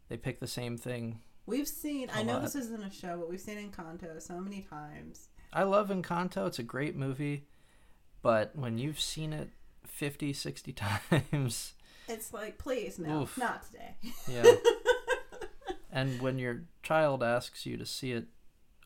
they 0.10 0.18
pick 0.18 0.40
the 0.40 0.48
same 0.48 0.78
thing. 0.78 1.20
We've 1.46 1.68
seen. 1.68 2.10
I 2.14 2.24
know 2.24 2.34
lot. 2.34 2.44
this 2.44 2.56
isn't 2.56 2.82
a 2.84 2.90
show, 2.92 3.18
but 3.18 3.30
we've 3.30 3.42
seen 3.42 3.58
Encanto 3.70 4.22
so 4.22 4.40
many 4.40 4.62
times. 4.62 5.28
I 5.52 5.64
love 5.64 5.90
Encanto. 5.90 6.48
It's 6.48 6.58
a 6.60 6.64
great 6.64 6.96
movie, 6.96 7.46
but 8.22 8.56
when 8.56 8.78
you've 8.78 9.00
seen 9.02 9.34
it 9.34 9.50
50, 9.86 10.32
60 10.34 10.74
times, 11.32 11.74
It's 12.08 12.32
like, 12.34 12.58
please, 12.58 12.98
no, 13.00 13.24
Oof. 13.24 13.38
not 13.38 13.64
today. 13.66 13.96
yeah. 14.32 14.56
and 15.92 16.22
when 16.22 16.40
your 16.40 16.64
child 16.84 17.22
asks 17.22 17.66
you 17.66 17.76
to 17.78 17.86
see 17.86 18.12
it 18.14 18.26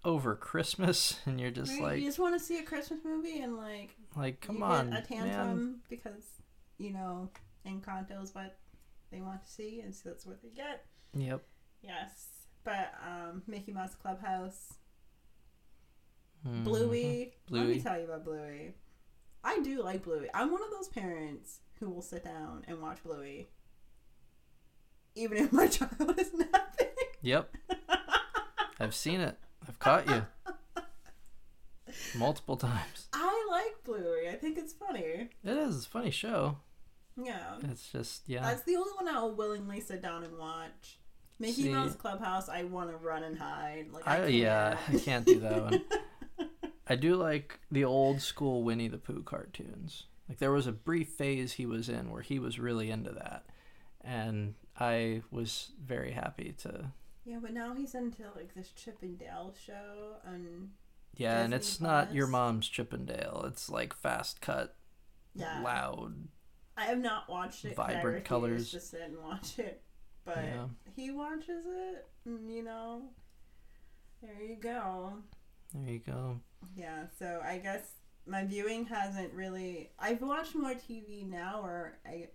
over 0.06 0.36
Christmas, 0.36 1.20
and 1.26 1.40
you're 1.40 1.52
just 1.52 1.72
Right? 1.74 1.82
like, 1.82 2.00
you 2.00 2.06
just 2.06 2.20
want 2.20 2.38
to 2.38 2.44
see 2.44 2.58
a 2.60 2.64
Christmas 2.64 3.00
movie 3.04 3.40
and 3.40 3.58
like 3.58 3.96
like, 4.16 4.42
come 4.42 4.64
on, 4.64 4.94
a 4.94 5.02
tantrum 5.02 5.58
man. 5.58 5.76
because 5.90 6.24
you 6.78 6.92
know 6.92 7.30
Encanto 7.68 8.22
is 8.24 8.34
what 8.34 8.58
they 9.12 9.22
want 9.22 9.44
to 9.46 9.52
see, 9.52 9.82
and 9.82 9.94
so 9.94 10.10
that's 10.10 10.26
what 10.26 10.42
they 10.42 10.50
get. 10.50 10.86
Yep. 11.14 11.44
Yes, 11.82 12.28
but 12.64 12.94
um, 13.06 13.42
Mickey 13.48 13.72
Mouse 13.72 13.96
Clubhouse, 13.96 14.74
Mhm. 16.48 16.64
Bluey. 16.64 17.34
Let 17.50 17.68
me 17.68 17.80
tell 17.82 17.98
you 17.98 18.06
about 18.06 18.24
Bluey. 18.24 18.76
I 19.44 19.60
do 19.62 19.82
like 19.84 20.04
Bluey. 20.04 20.28
I'm 20.34 20.52
one 20.52 20.62
of 20.64 20.70
those 20.72 20.90
parents 20.90 21.60
who 21.80 21.90
will 21.90 22.02
sit 22.02 22.24
down 22.24 22.64
and 22.68 22.82
watch 22.82 23.02
Bluey, 23.04 23.50
even 25.16 25.38
if 25.38 25.52
my 25.54 25.68
child 25.78 26.18
is 26.20 26.34
napping. 26.34 26.88
Yep. 27.22 27.56
I've 28.80 28.96
seen 28.96 29.20
it. 29.22 29.38
I've 29.82 30.06
caught 30.06 30.08
you 30.08 30.84
multiple 32.18 32.58
times. 32.58 33.08
I 33.14 33.48
like 33.50 33.84
Bluey. 33.84 34.30
I 34.30 34.36
think 34.36 34.58
it's 34.58 34.74
funny. 34.74 35.30
It 35.44 35.58
is. 35.58 35.78
It's 35.78 35.86
a 35.86 35.90
funny 35.90 36.12
show. 36.12 36.58
Yeah. 37.22 37.56
It's 37.64 37.92
just 37.92 38.24
yeah. 38.28 38.42
That's 38.42 38.64
the 38.64 38.76
only 38.76 38.92
one 38.94 39.08
I'll 39.08 39.34
willingly 39.36 39.80
sit 39.82 40.02
down 40.02 40.24
and 40.24 40.38
watch. 40.38 41.00
Mickey 41.40 41.64
See- 41.64 41.70
Mouse 41.70 41.96
Clubhouse, 41.96 42.50
I 42.50 42.64
want 42.64 42.90
to 42.90 42.98
run 42.98 43.24
and 43.24 43.38
hide. 43.38 43.88
Like 43.92 44.08
I, 44.08 44.24
I, 44.24 44.28
yeah, 44.28 44.78
I 44.88 44.98
can't 44.98 45.26
do 45.26 45.40
that 45.40 45.62
one. 45.64 45.82
I 46.88 46.96
do 46.96 47.16
like 47.16 47.60
the 47.72 47.86
old 47.86 48.22
school 48.22 48.64
Winnie 48.64 48.88
the 48.88 48.98
Pooh 48.98 49.24
cartoons. 49.24 50.04
Like 50.28 50.40
there 50.40 50.52
was 50.52 50.68
a 50.68 50.72
brief 50.72 51.10
phase 51.10 51.54
he 51.54 51.66
was 51.66 51.88
in 51.88 52.12
where 52.12 52.22
he 52.22 52.40
was 52.40 52.60
really 52.60 52.90
into 52.92 53.12
that, 53.12 53.46
and 54.02 54.56
I 54.78 55.22
was 55.32 55.72
very 55.84 56.12
happy 56.12 56.54
to. 56.64 56.92
Yeah, 57.30 57.38
but 57.40 57.54
now 57.54 57.76
he's 57.76 57.94
into 57.94 58.24
like 58.36 58.56
this 58.56 58.72
Chip 58.72 58.98
'n' 59.04 59.16
Dale 59.16 59.54
show, 59.64 60.16
and 60.26 60.72
Yeah, 61.16 61.42
and 61.42 61.52
Disney 61.52 61.56
it's 61.58 61.80
not 61.80 62.12
your 62.12 62.26
mom's 62.26 62.68
Chip 62.68 62.92
'n' 62.92 63.06
Dale. 63.06 63.44
It's 63.46 63.70
like 63.70 63.94
fast 63.94 64.42
cut, 64.42 64.76
yeah, 65.36 65.62
loud. 65.62 66.28
I 66.76 66.86
have 66.86 66.98
not 66.98 67.30
watched 67.30 67.66
it. 67.66 67.76
Vibrant 67.76 68.26
colors. 68.26 68.72
Sit 68.72 69.02
and 69.02 69.20
watch 69.22 69.60
it, 69.60 69.84
but 70.26 70.38
Yeah. 70.38 70.70
he 70.96 71.12
watches 71.12 71.66
it. 71.68 72.10
And, 72.26 72.50
you 72.52 72.64
know, 72.64 73.12
there 74.24 74.42
you 74.42 74.56
go. 74.56 75.22
There 75.76 75.88
you 75.94 76.00
go. 76.00 76.40
Yeah, 76.76 77.06
so 77.20 77.42
I 77.44 77.60
guess 77.60 77.92
my 78.26 78.44
viewing 78.44 78.86
hasn't 78.86 79.34
really. 79.34 79.92
I've 80.00 80.24
watched 80.24 80.56
more 80.56 80.74
TV 80.74 81.30
now, 81.30 81.62
or 81.62 82.00
I, 82.08 82.30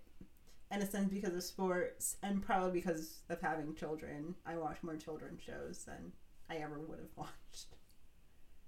in 0.71 0.81
a 0.81 0.89
sense, 0.89 1.11
because 1.11 1.33
of 1.33 1.43
sports, 1.43 2.17
and 2.23 2.41
probably 2.43 2.71
because 2.71 3.19
of 3.29 3.41
having 3.41 3.75
children. 3.75 4.35
I 4.45 4.57
watch 4.57 4.77
more 4.81 4.95
children's 4.95 5.41
shows 5.41 5.85
than 5.85 6.11
I 6.49 6.57
ever 6.57 6.79
would 6.79 6.99
have 6.99 7.15
watched. 7.15 7.75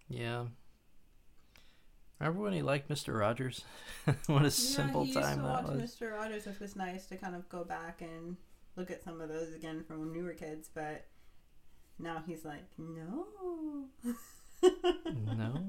Yeah. 0.08 0.46
Remember 2.20 2.42
when 2.42 2.54
he 2.54 2.62
liked 2.62 2.90
Mr. 2.90 3.20
Rogers? 3.20 3.64
what 4.28 4.46
a 4.46 4.52
simple 4.52 5.06
yeah, 5.06 5.08
he 5.08 5.14
time 5.14 5.38
to 5.38 5.44
that 5.44 5.64
watch 5.64 5.76
was. 5.76 5.96
Mr. 5.96 6.14
Rogers, 6.14 6.46
which 6.46 6.60
was 6.60 6.76
nice 6.76 7.06
to 7.08 7.18
kind 7.18 7.36
of 7.36 7.48
go 7.50 7.64
back 7.64 8.02
and 8.02 8.38
look 8.76 8.90
at 8.90 9.04
some 9.04 9.22
of 9.22 9.30
those 9.30 9.54
again 9.54 9.84
from 9.88 10.00
when 10.00 10.12
we 10.12 10.24
were 10.24 10.34
kids. 10.34 10.70
But 10.74 11.06
now 12.00 12.24
he's 12.26 12.46
like, 12.46 12.66
no. 12.78 13.86
No. 15.38 15.64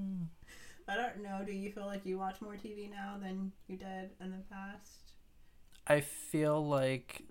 I 0.89 0.97
don't 0.97 1.23
know. 1.23 1.43
Do 1.45 1.53
you 1.53 1.71
feel 1.71 1.85
like 1.85 2.07
you 2.07 2.19
watch 2.19 2.41
more 2.41 2.55
TV 2.55 2.91
now 2.91 3.17
than 3.21 3.53
you 3.67 3.77
did 3.77 4.11
in 4.21 4.31
the 4.31 4.43
past? 4.51 5.08
I 5.89 6.01
feel 6.01 6.67
like 6.67 7.23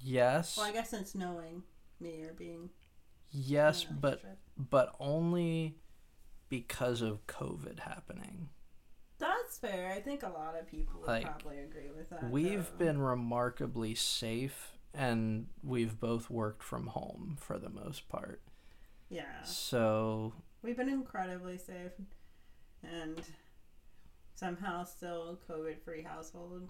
yes. 0.00 0.56
Well, 0.56 0.66
I 0.66 0.72
guess 0.72 0.92
it's 0.92 1.14
knowing 1.14 1.62
me 2.00 2.22
or 2.22 2.32
being 2.32 2.70
yes, 3.30 3.84
but 3.84 4.20
but 4.56 4.94
only 5.00 5.76
because 6.48 7.00
of 7.00 7.26
COVID 7.26 7.80
happening. 7.80 8.48
that's 9.18 9.56
fair. 9.58 9.90
I 9.92 10.00
think 10.00 10.22
a 10.22 10.28
lot 10.28 10.58
of 10.58 10.66
people 10.66 11.00
would 11.00 11.06
Like, 11.08 11.24
probably 11.24 11.60
agree 11.60 11.90
with 11.96 12.10
that. 12.10 12.28
We've 12.30 12.68
though. 12.78 12.84
been 12.84 13.00
remarkably 13.00 13.94
safe 13.94 14.72
and 14.92 15.46
we've 15.62 15.98
both 15.98 16.28
worked 16.28 16.62
from 16.62 16.88
home 16.88 17.36
for 17.40 17.56
the 17.58 17.70
most 17.70 18.08
part. 18.10 18.42
yeah, 19.08 19.42
So, 19.44 20.34
we've 20.60 20.76
been 20.76 20.88
incredibly 20.90 21.56
safe, 21.56 21.92
and 22.82 23.22
somehow 24.34 24.84
still 24.84 25.38
COVID-free 25.48 26.02
household 26.02 26.68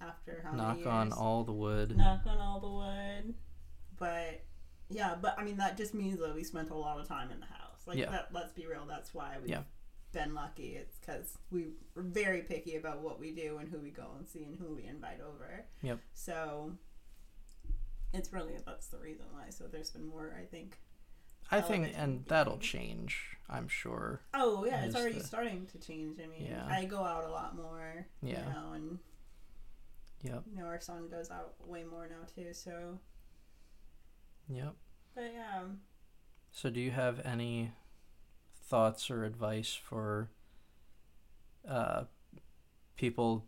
after 0.00 0.40
how 0.44 0.52
knock 0.52 0.78
many 0.78 0.88
on 0.90 1.12
all 1.12 1.44
the 1.44 1.52
wood. 1.52 1.96
knock 1.96 2.22
on 2.26 2.38
all 2.38 2.60
the 2.60 2.68
wood. 2.68 3.34
But 3.98 4.44
yeah, 4.88 5.16
but 5.20 5.34
I 5.38 5.44
mean 5.44 5.56
that 5.58 5.76
just 5.76 5.94
means 5.94 6.18
that 6.20 6.34
we 6.34 6.42
spent 6.44 6.70
a 6.70 6.74
lot 6.74 6.98
of 7.00 7.06
time 7.06 7.30
in 7.30 7.40
the 7.40 7.46
house. 7.46 7.82
Like 7.86 7.98
Yeah. 7.98 8.10
that. 8.10 8.28
Let's 8.32 8.52
be 8.52 8.66
real. 8.66 8.86
That's 8.86 9.12
why 9.14 9.36
we've 9.40 9.50
Yeah. 9.50 9.62
been 10.12 10.34
lucky. 10.34 10.76
It's 10.76 10.96
because 10.98 11.36
we 11.50 11.68
are 11.96 12.02
very 12.02 12.42
picky 12.42 12.76
about 12.76 13.00
what 13.00 13.20
we 13.20 13.32
do 13.34 13.58
and 13.58 13.68
who 13.68 13.78
we 13.78 13.90
go 13.90 14.12
and 14.18 14.28
see 14.28 14.44
and 14.44 14.56
who 14.58 14.74
we 14.74 14.84
invite 14.84 15.20
over. 15.20 15.66
Yep. 15.82 16.00
So 16.14 16.72
it's 18.12 18.32
really 18.32 18.54
that's 18.66 18.88
the 18.88 18.98
reason 18.98 19.26
why. 19.32 19.50
So 19.50 19.64
there's 19.66 19.90
been 19.90 20.06
more, 20.06 20.34
I 20.40 20.44
think. 20.44 20.78
I 21.52 21.60
think 21.60 21.84
television 21.84 22.00
and 22.00 22.24
that'll 22.26 22.58
change, 22.58 23.36
I'm 23.48 23.66
sure. 23.68 24.20
Oh 24.34 24.64
yeah, 24.64 24.84
it's 24.84 24.94
already 24.94 25.18
the- 25.18 25.24
starting 25.24 25.66
to 25.66 25.78
change. 25.78 26.20
I 26.20 26.26
mean, 26.26 26.46
Yeah. 26.46 26.66
I 26.68 26.84
go 26.84 27.02
out 27.04 27.24
a 27.24 27.30
lot 27.30 27.56
more. 27.56 28.06
Yeah. 28.22 28.46
You 28.46 28.52
know, 28.54 28.72
and 28.72 28.98
Yep. 30.22 30.42
you 30.52 30.58
know 30.60 30.66
our 30.66 30.80
son 30.80 31.08
goes 31.08 31.30
out 31.30 31.54
way 31.66 31.82
more 31.84 32.06
now 32.08 32.26
too. 32.34 32.52
So, 32.52 32.98
Yep. 34.48 34.74
but 35.14 35.30
yeah. 35.32 35.62
So, 36.52 36.68
do 36.70 36.80
you 36.80 36.90
have 36.90 37.20
any 37.24 37.72
thoughts 38.54 39.10
or 39.10 39.24
advice 39.24 39.72
for 39.74 40.28
uh, 41.68 42.04
people 42.96 43.44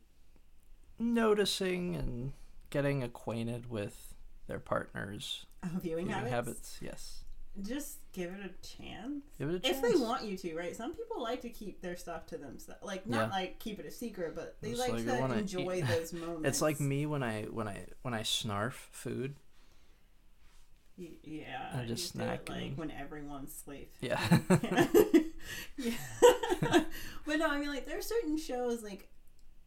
noticing 0.98 1.96
and 1.96 2.32
getting 2.70 3.02
acquainted 3.02 3.68
with 3.70 4.14
their 4.46 4.58
partners' 4.60 5.46
Viewing, 5.64 6.06
viewing 6.06 6.08
habits. 6.08 6.30
habits? 6.30 6.78
Yes. 6.80 7.24
Just 7.60 7.98
give 8.12 8.30
it 8.30 8.40
a 8.40 8.66
chance. 8.66 9.24
Give 9.38 9.50
it 9.50 9.56
a 9.56 9.58
chance. 9.60 9.76
If 9.76 9.82
they 9.82 9.94
want 10.00 10.24
you 10.24 10.38
to, 10.38 10.56
right? 10.56 10.74
Some 10.74 10.94
people 10.94 11.22
like 11.22 11.42
to 11.42 11.50
keep 11.50 11.82
their 11.82 11.96
stuff 11.96 12.26
to 12.28 12.38
themselves. 12.38 12.82
Like 12.82 13.06
not 13.06 13.28
Yeah. 13.28 13.36
like 13.36 13.58
keep 13.58 13.78
it 13.78 13.84
a 13.84 13.90
secret, 13.90 14.34
but 14.34 14.56
they 14.62 14.74
like, 14.74 14.92
like 14.92 15.04
to 15.04 15.34
enjoy 15.38 15.74
eat- 15.76 15.86
those 15.86 16.12
moments. 16.14 16.48
It's 16.48 16.62
like 16.62 16.80
me 16.80 17.04
when 17.04 17.22
I 17.22 17.42
when 17.44 17.68
I 17.68 17.84
when 18.00 18.14
I 18.14 18.22
snarf 18.22 18.72
food. 18.90 19.34
Y- 20.96 21.08
yeah. 21.24 21.72
I 21.78 21.84
just 21.84 22.08
snack 22.12 22.48
like 22.48 22.62
and- 22.62 22.78
when 22.78 22.90
everyone's 22.90 23.50
asleep. 23.52 23.92
Yeah. 24.00 24.18
yeah. 25.76 25.92
but 27.26 27.36
no, 27.38 27.48
I 27.48 27.58
mean 27.58 27.68
like 27.68 27.86
there 27.86 27.98
are 27.98 28.02
certain 28.02 28.38
shows 28.38 28.82
like 28.82 29.08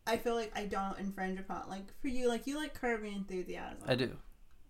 I 0.07 0.17
feel 0.17 0.35
like 0.35 0.51
I 0.55 0.65
don't 0.65 0.97
infringe 0.99 1.39
upon 1.39 1.69
like 1.69 1.85
for 2.01 2.07
you 2.07 2.27
like 2.29 2.47
you 2.47 2.57
like 2.57 2.73
Curb 2.73 3.03
Enthusiasm. 3.03 3.77
I 3.87 3.95
do. 3.95 4.11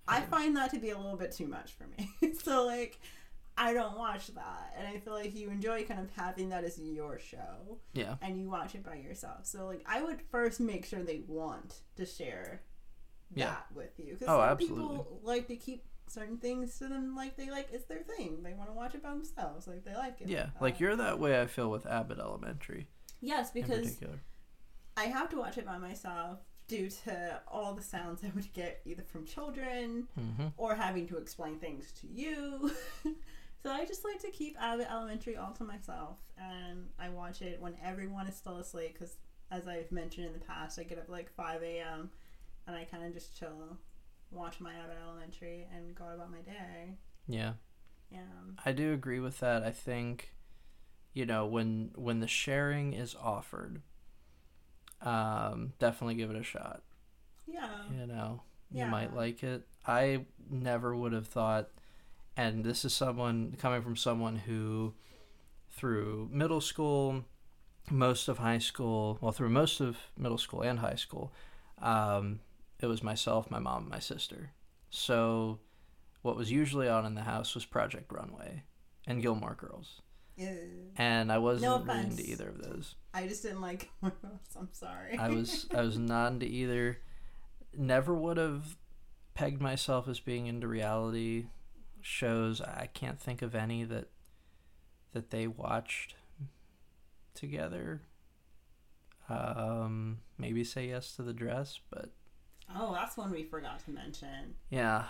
I 0.08 0.22
find 0.22 0.56
that 0.58 0.72
to 0.72 0.80
be 0.80 0.92
a 0.92 0.98
little 0.98 1.18
bit 1.18 1.32
too 1.32 1.48
much 1.48 1.72
for 1.74 1.88
me. 1.88 2.34
so 2.44 2.66
like 2.66 3.00
I 3.58 3.74
don't 3.74 3.98
watch 3.98 4.28
that 4.36 4.76
and 4.78 4.86
I 4.88 5.00
feel 5.00 5.14
like 5.14 5.34
you 5.36 5.50
enjoy 5.50 5.84
kind 5.86 6.00
of 6.02 6.10
having 6.12 6.50
that 6.50 6.64
as 6.64 6.78
your 6.78 7.18
show 7.20 7.80
Yeah. 7.94 8.16
and 8.22 8.40
you 8.40 8.50
watch 8.50 8.76
it 8.76 8.84
by 8.84 8.96
yourself. 8.96 9.46
So 9.46 9.66
like 9.68 9.82
I 9.88 10.02
would 10.04 10.22
first 10.30 10.60
make 10.60 10.86
sure 10.86 11.02
they 11.04 11.22
want 11.28 11.76
to 11.96 12.06
share 12.06 12.62
that 13.32 13.40
Yeah. 13.40 13.56
with 13.74 13.98
you 13.98 14.16
cuz 14.18 14.28
Oh, 14.28 14.40
some 14.40 14.50
absolutely. 14.50 14.98
people 14.98 15.20
like 15.24 15.48
to 15.48 15.56
keep 15.56 15.86
certain 16.08 16.38
things 16.38 16.78
to 16.78 16.88
them 16.88 17.16
like 17.16 17.36
they 17.38 17.50
like 17.50 17.70
it's 17.72 17.86
their 17.86 18.04
thing. 18.04 18.44
They 18.44 18.54
want 18.54 18.70
to 18.70 18.74
watch 18.76 18.94
it 18.94 19.02
by 19.02 19.10
themselves. 19.12 19.68
Like 19.68 19.84
they 19.86 19.96
like 19.96 20.22
it. 20.22 20.28
Yeah. 20.28 20.44
that. 20.54 20.62
Like 20.62 20.76
uh, 20.76 20.78
you're 20.82 20.96
that 20.98 21.20
way 21.20 21.40
I 21.42 21.48
feel 21.48 21.72
with 21.72 21.86
Abbott 21.88 22.20
Elementary 22.20 22.88
Yes, 23.22 23.50
because 23.52 23.86
particular. 23.86 24.20
I 24.98 25.06
have 25.06 25.30
to 25.30 25.38
watch 25.38 25.58
it 25.58 25.66
by 25.66 25.78
myself 25.78 26.40
due 26.68 26.90
to 26.90 27.42
all 27.48 27.74
the 27.74 27.82
sounds 27.84 28.24
I 28.24 28.32
would 28.36 28.52
get 28.54 28.82
either 28.86 29.04
from 29.04 29.26
children 29.26 30.08
Mm-hmm. 30.20 30.48
or 30.58 30.76
having 30.76 31.08
to 31.10 31.18
explain 31.18 31.60
things 31.60 31.92
to 32.02 32.08
you. 32.08 32.72
so 33.64 33.72
I 33.72 33.86
just 33.86 34.04
like 34.04 34.20
to 34.22 34.30
keep 34.32 34.56
Abbott 34.60 34.88
Elementary 34.90 35.38
all 35.38 35.52
to 35.54 35.64
myself, 35.64 36.18
and 36.38 36.88
I 37.00 37.10
watch 37.10 37.42
it 37.42 37.62
when 37.62 37.76
everyone 37.84 38.28
is 38.28 38.36
still 38.36 38.58
asleep. 38.58 38.94
Because 38.94 39.18
as 39.52 39.68
I've 39.68 39.92
mentioned 39.92 40.26
in 40.28 40.34
the 40.34 40.40
past, 40.40 40.80
I 40.80 40.84
get 40.84 40.98
up 40.98 41.10
like 41.10 41.32
five 41.36 41.62
a.m. 41.62 42.10
and 42.68 42.76
I 42.76 42.84
kind 42.86 43.04
of 43.06 43.14
just 43.14 43.38
chill, 43.38 43.78
watch 44.32 44.60
my 44.60 44.74
Abbott 44.74 44.98
Elementary, 45.08 45.68
and 45.76 45.94
go 45.96 46.06
about 46.14 46.32
my 46.32 46.40
day. 46.42 46.96
Yeah. 47.28 47.54
Yeah, 48.12 48.20
I 48.64 48.72
do 48.72 48.94
agree 48.94 49.20
with 49.20 49.40
that. 49.40 49.64
I 49.64 49.72
think, 49.72 50.34
you 51.14 51.26
know, 51.26 51.46
when 51.48 51.92
when 51.96 52.20
the 52.20 52.28
sharing 52.28 52.94
is 52.94 53.16
offered, 53.20 53.82
um, 55.02 55.74
definitely 55.80 56.16
give 56.16 56.30
it 56.32 56.38
a 56.38 56.44
shot. 56.44 56.84
yeah, 57.48 57.70
You 57.92 58.08
know, 58.08 58.42
yeah. 58.72 58.86
you 58.86 58.92
might 58.92 59.16
like 59.16 59.44
it. 59.44 59.68
I 59.88 60.26
never 60.50 60.96
would 60.96 61.14
have 61.14 61.28
thought, 61.28 61.70
and 62.36 62.64
this 62.64 62.86
is 62.86 62.94
someone 62.94 63.56
coming 63.60 63.82
from 63.82 63.96
someone 63.96 64.38
who, 64.38 64.94
through 65.70 66.30
middle 66.32 66.62
school, 66.62 67.24
most 67.92 68.28
of 68.28 68.40
high 68.40 68.58
school, 68.58 69.18
well, 69.22 69.32
through 69.32 69.50
most 69.50 69.80
of 69.80 69.98
middle 70.18 70.38
school 70.38 70.62
and 70.62 70.80
high 70.80 70.96
school, 70.96 71.32
um, 71.82 72.40
it 72.80 72.88
was 72.88 73.04
myself, 73.04 73.52
my 73.52 73.60
mom, 73.60 73.84
and 73.84 73.90
my 73.90 74.00
sister. 74.00 74.52
So, 74.90 75.60
what 76.22 76.36
was 76.36 76.52
usually 76.52 76.88
on 76.90 77.06
in 77.06 77.16
the 77.16 77.22
house 77.22 77.54
was 77.54 77.66
Project 77.66 78.12
Runway 78.12 78.64
and 79.06 79.22
Gilmore 79.22 79.56
Girls, 79.56 80.02
Ew. 80.38 80.92
and 80.98 81.32
I 81.32 81.38
wasn't 81.38 81.86
No 81.88 81.94
into 81.94 82.30
either 82.30 82.50
of 82.50 82.62
those. 82.62 82.96
I 83.14 83.28
just 83.28 83.44
didn't 83.44 83.62
like. 83.62 83.90
I'm 84.04 84.70
sorry. 84.72 85.18
I 85.18 85.30
was 85.30 85.68
I 85.74 85.82
was 85.82 85.98
not 86.00 86.34
into 86.34 86.46
either. 86.46 87.00
Never 87.78 88.14
would 88.14 88.38
have 88.38 88.78
pegged 89.34 89.62
myself 89.62 90.08
as 90.08 90.20
being 90.20 90.48
into 90.48 90.68
reality 90.68 91.48
shows. 92.02 92.62
I 92.62 92.90
can't 92.94 93.20
think 93.20 93.42
of 93.42 93.56
any 93.56 93.84
that 93.86 94.10
that 95.14 95.30
they 95.30 95.48
watched 95.48 96.16
together. 97.34 98.02
Um, 99.28 100.20
maybe 100.38 100.64
say 100.64 100.88
yes 100.90 101.16
to 101.16 101.24
the 101.24 101.34
dress, 101.34 101.80
but 101.90 102.10
oh, 102.76 102.94
that's 102.94 103.18
one 103.18 103.32
we 103.32 103.44
forgot 103.44 103.84
to 103.86 103.92
mention. 103.92 104.56
yeah, 104.70 105.06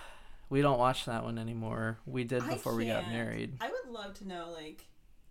we 0.49 0.61
don't 0.61 0.79
watch 0.79 1.05
that 1.05 1.23
one 1.23 1.37
anymore. 1.37 1.97
We 2.05 2.23
did 2.23 2.47
before 2.47 2.75
we 2.75 2.85
got 2.85 3.09
married. 3.09 3.57
I 3.59 3.69
would 3.69 3.91
love 3.93 4.13
to 4.19 4.27
know, 4.27 4.51
like, 4.53 4.85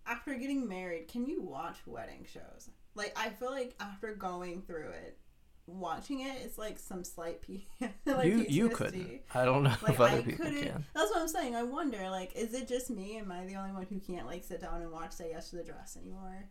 after 0.07 0.35
getting 0.35 0.69
married, 0.69 1.09
can 1.09 1.27
you 1.27 1.43
watch 1.43 1.77
wedding 1.87 2.27
shows? 2.31 2.71
Like, 2.95 3.13
I 3.17 3.31
feel 3.31 3.51
like 3.51 3.75
after 3.81 4.15
going 4.15 4.63
through 4.63 4.91
it, 4.91 5.19
watching 5.67 6.21
it, 6.21 6.37
it 6.43 6.47
is 6.47 6.59
like 6.59 6.79
some 6.79 7.03
slight 7.05 7.41
P. 7.43 7.67
like 8.07 8.27
you 8.27 8.45
you 8.49 8.69
couldn't. 8.69 9.23
I 9.35 9.45
don't 9.45 9.63
know 9.65 9.71
Like 9.83 9.93
if 9.95 10.01
other 10.01 10.19
I 10.19 10.23
people 10.23 10.45
couldn't. 10.45 10.63
can. 10.63 10.85
That's 10.95 11.11
what 11.11 11.21
I'm 11.21 11.29
saying. 11.29 11.57
I 11.57 11.63
wonder, 11.63 12.09
like, 12.11 12.35
is 12.37 12.55
it 12.55 12.69
just 12.69 12.91
me? 12.91 13.17
Am 13.19 13.33
I 13.33 13.47
the 13.47 13.57
only 13.57 13.73
one 13.73 13.87
who 13.87 13.99
can't 13.99 14.27
like 14.27 14.45
sit 14.45 14.61
down 14.61 14.83
and 14.83 14.93
watch 14.93 15.13
Say 15.13 15.31
Yes 15.31 15.51
to 15.51 15.57
the 15.57 15.65
Dress 15.65 15.97
anymore? 16.01 16.45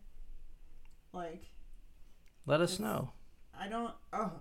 Like, 1.12 1.46
Let 2.46 2.60
us 2.60 2.78
know. 2.80 3.12
I 3.58 3.68
don't. 3.68 3.94
Oh, 4.12 4.32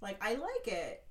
like 0.00 0.16
I 0.24 0.34
like 0.34 0.66
it, 0.66 1.04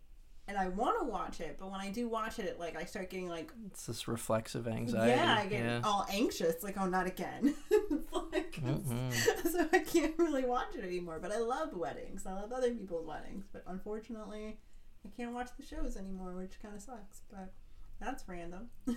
and 0.47 0.57
I 0.57 0.67
want 0.69 0.99
to 0.99 1.05
watch 1.05 1.39
it, 1.39 1.57
but 1.59 1.71
when 1.71 1.79
I 1.79 1.89
do 1.89 2.07
watch 2.09 2.39
it, 2.39 2.59
like 2.59 2.75
I 2.75 2.85
start 2.85 3.09
getting 3.09 3.29
like, 3.29 3.51
It's 3.67 3.85
this 3.85 4.07
reflexive 4.07 4.67
anxiety. 4.67 5.11
yeah, 5.11 5.35
I 5.39 5.45
get 5.45 5.63
yeah. 5.63 5.81
all 5.83 6.05
anxious. 6.11 6.63
Like, 6.63 6.75
oh, 6.79 6.87
not 6.87 7.07
again. 7.07 7.53
Like, 8.33 8.53
Mm-mm. 8.63 9.13
so 9.51 9.67
I 9.73 9.79
can't 9.79 10.17
really 10.17 10.45
watch 10.45 10.75
it 10.77 10.85
anymore. 10.85 11.19
But 11.21 11.31
I 11.33 11.39
love 11.39 11.73
weddings. 11.75 12.25
I 12.25 12.33
love 12.33 12.51
other 12.53 12.71
people's 12.71 13.05
weddings. 13.05 13.45
But 13.51 13.63
unfortunately, 13.67 14.57
I 15.05 15.09
can't 15.17 15.33
watch 15.33 15.49
the 15.57 15.65
shows 15.65 15.97
anymore, 15.97 16.33
which 16.33 16.61
kind 16.61 16.73
of 16.75 16.81
sucks. 16.81 17.21
But 17.29 17.51
that's 17.99 18.23
random. 18.27 18.69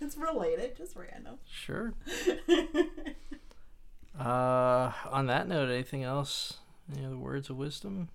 it's 0.00 0.16
related, 0.16 0.76
just 0.76 0.94
random. 0.96 1.38
Sure. 1.44 1.94
Uh, 4.18 4.92
on 5.10 5.26
that 5.26 5.48
note, 5.48 5.70
anything 5.70 6.02
else? 6.04 6.58
Any 6.94 7.04
other 7.06 7.18
words 7.18 7.50
of 7.50 7.56
wisdom? 7.56 8.08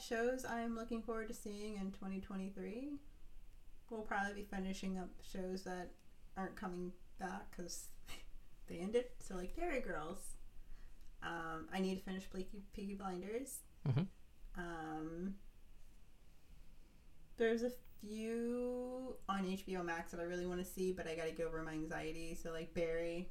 Shows 0.00 0.44
I'm 0.44 0.74
looking 0.76 1.02
forward 1.02 1.28
to 1.28 1.34
seeing 1.34 1.74
in 1.76 1.90
2023. 1.92 2.94
We'll 3.90 4.02
probably 4.02 4.34
be 4.34 4.42
finishing 4.42 4.98
up 4.98 5.08
shows 5.32 5.62
that 5.64 5.90
aren't 6.36 6.56
coming 6.56 6.92
back 7.18 7.50
because 7.50 7.86
they 8.68 8.78
ended. 8.78 9.04
So 9.18 9.34
like 9.36 9.54
Derry 9.56 9.80
Girls. 9.80 10.18
Um, 11.22 11.68
I 11.72 11.80
need 11.80 11.96
to 11.96 12.02
finish 12.02 12.28
Peaky, 12.32 12.62
Peaky 12.72 12.94
Blinders. 12.94 13.58
Mhm. 13.86 14.06
Um, 14.56 15.34
there's 17.36 17.62
a 17.62 17.70
few 18.00 19.16
on 19.28 19.44
HBO 19.44 19.84
Max 19.84 20.12
that 20.12 20.20
I 20.20 20.24
really 20.24 20.46
want 20.46 20.60
to 20.60 20.64
see, 20.64 20.92
but 20.92 21.06
I 21.06 21.14
got 21.14 21.24
to 21.26 21.32
get 21.32 21.46
over 21.46 21.62
my 21.62 21.72
anxiety. 21.72 22.34
So 22.42 22.52
like 22.52 22.72
Barry, 22.74 23.28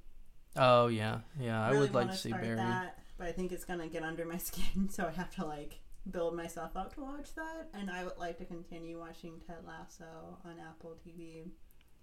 Oh 0.56 0.88
yeah, 0.88 1.20
yeah. 1.40 1.64
I 1.64 1.70
really 1.70 1.82
would 1.82 1.94
like 1.96 2.06
wanna 2.08 2.18
see 2.18 2.32
Barry. 2.32 2.56
that, 2.56 3.00
but 3.18 3.28
I 3.28 3.32
think 3.32 3.52
it's 3.52 3.66
gonna 3.66 3.88
get 3.88 4.04
under 4.04 4.26
my 4.26 4.38
skin, 4.50 4.90
so 4.90 5.06
I 5.08 5.12
have 5.12 5.32
to 5.36 5.46
like 5.46 5.80
build 6.10 6.36
myself 6.36 6.72
up 6.76 6.94
to 6.96 7.02
watch 7.02 7.36
that. 7.36 7.70
And 7.74 7.90
I 7.90 8.04
would 8.04 8.18
like 8.18 8.38
to 8.40 8.46
continue 8.46 9.00
watching 9.00 9.42
Ted 9.46 9.64
Lasso 9.68 10.38
on 10.46 10.56
Apple 10.60 10.98
TV. 11.06 11.50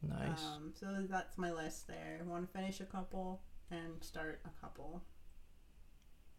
Nice. 0.03 0.44
Um, 0.44 0.72
so 0.78 1.05
that's 1.09 1.38
my 1.38 1.51
list 1.53 1.88
there. 1.88 2.18
I 2.20 2.24
want 2.24 2.47
to 2.47 2.59
finish 2.59 2.80
a 2.80 2.84
couple 2.84 3.42
and 3.70 4.03
start 4.03 4.40
a 4.44 4.61
couple. 4.61 5.03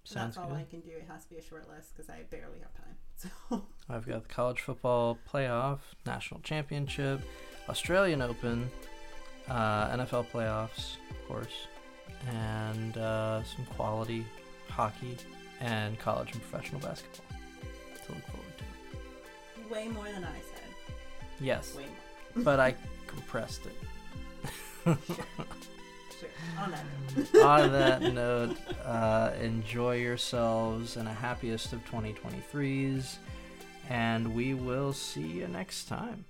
Sounds 0.04 0.36
that's 0.36 0.38
all 0.38 0.52
good. 0.52 0.60
I 0.60 0.64
can 0.64 0.80
do. 0.82 0.92
It 0.92 1.08
has 1.10 1.24
to 1.26 1.30
be 1.30 1.38
a 1.38 1.44
short 1.44 1.68
list 1.70 1.94
because 1.94 2.10
I 2.10 2.24
barely 2.30 2.60
have 2.60 2.74
time. 2.74 2.96
So 3.50 3.66
I've 3.90 4.08
got 4.08 4.28
the 4.28 4.30
college 4.32 4.62
football 4.62 5.18
playoff, 5.28 5.80
national 6.06 6.40
championship, 6.42 7.20
Australian 7.68 8.22
Open, 8.22 8.70
uh, 9.50 9.90
NFL 9.90 10.28
playoffs, 10.28 10.98
of 11.10 11.28
course, 11.28 11.68
and 12.30 12.96
uh, 12.96 13.44
some 13.44 13.66
quality 13.76 14.24
hockey 14.70 15.18
and 15.62 15.98
college 15.98 16.34
and 16.34 16.42
professional 16.44 16.80
basketball 16.80 17.27
to 18.08 18.14
look 18.14 18.26
forward 18.28 18.54
to. 18.58 19.74
way 19.74 19.88
more 19.90 20.06
than 20.06 20.24
I 20.24 20.40
said. 20.40 20.70
Yes, 21.40 21.76
Way 21.76 21.84
more. 21.84 21.92
but 22.44 22.60
I 22.60 22.76
compressed 23.06 23.66
it. 23.66 23.76
Sure. 24.86 26.30
On 26.60 26.72
that 26.72 26.86
note. 27.16 27.36
On 27.44 27.72
that 27.72 28.02
note, 28.14 28.58
uh, 28.86 29.32
enjoy 29.42 29.98
yourselves 29.98 30.98
and 30.98 31.08
a 31.08 31.14
happiest 31.14 31.74
of 31.74 31.86
2023s, 31.92 33.18
and 33.90 34.34
we 34.34 34.54
will 34.56 34.94
see 34.94 35.22
you 35.28 35.48
next 35.48 35.88
time. 35.88 36.26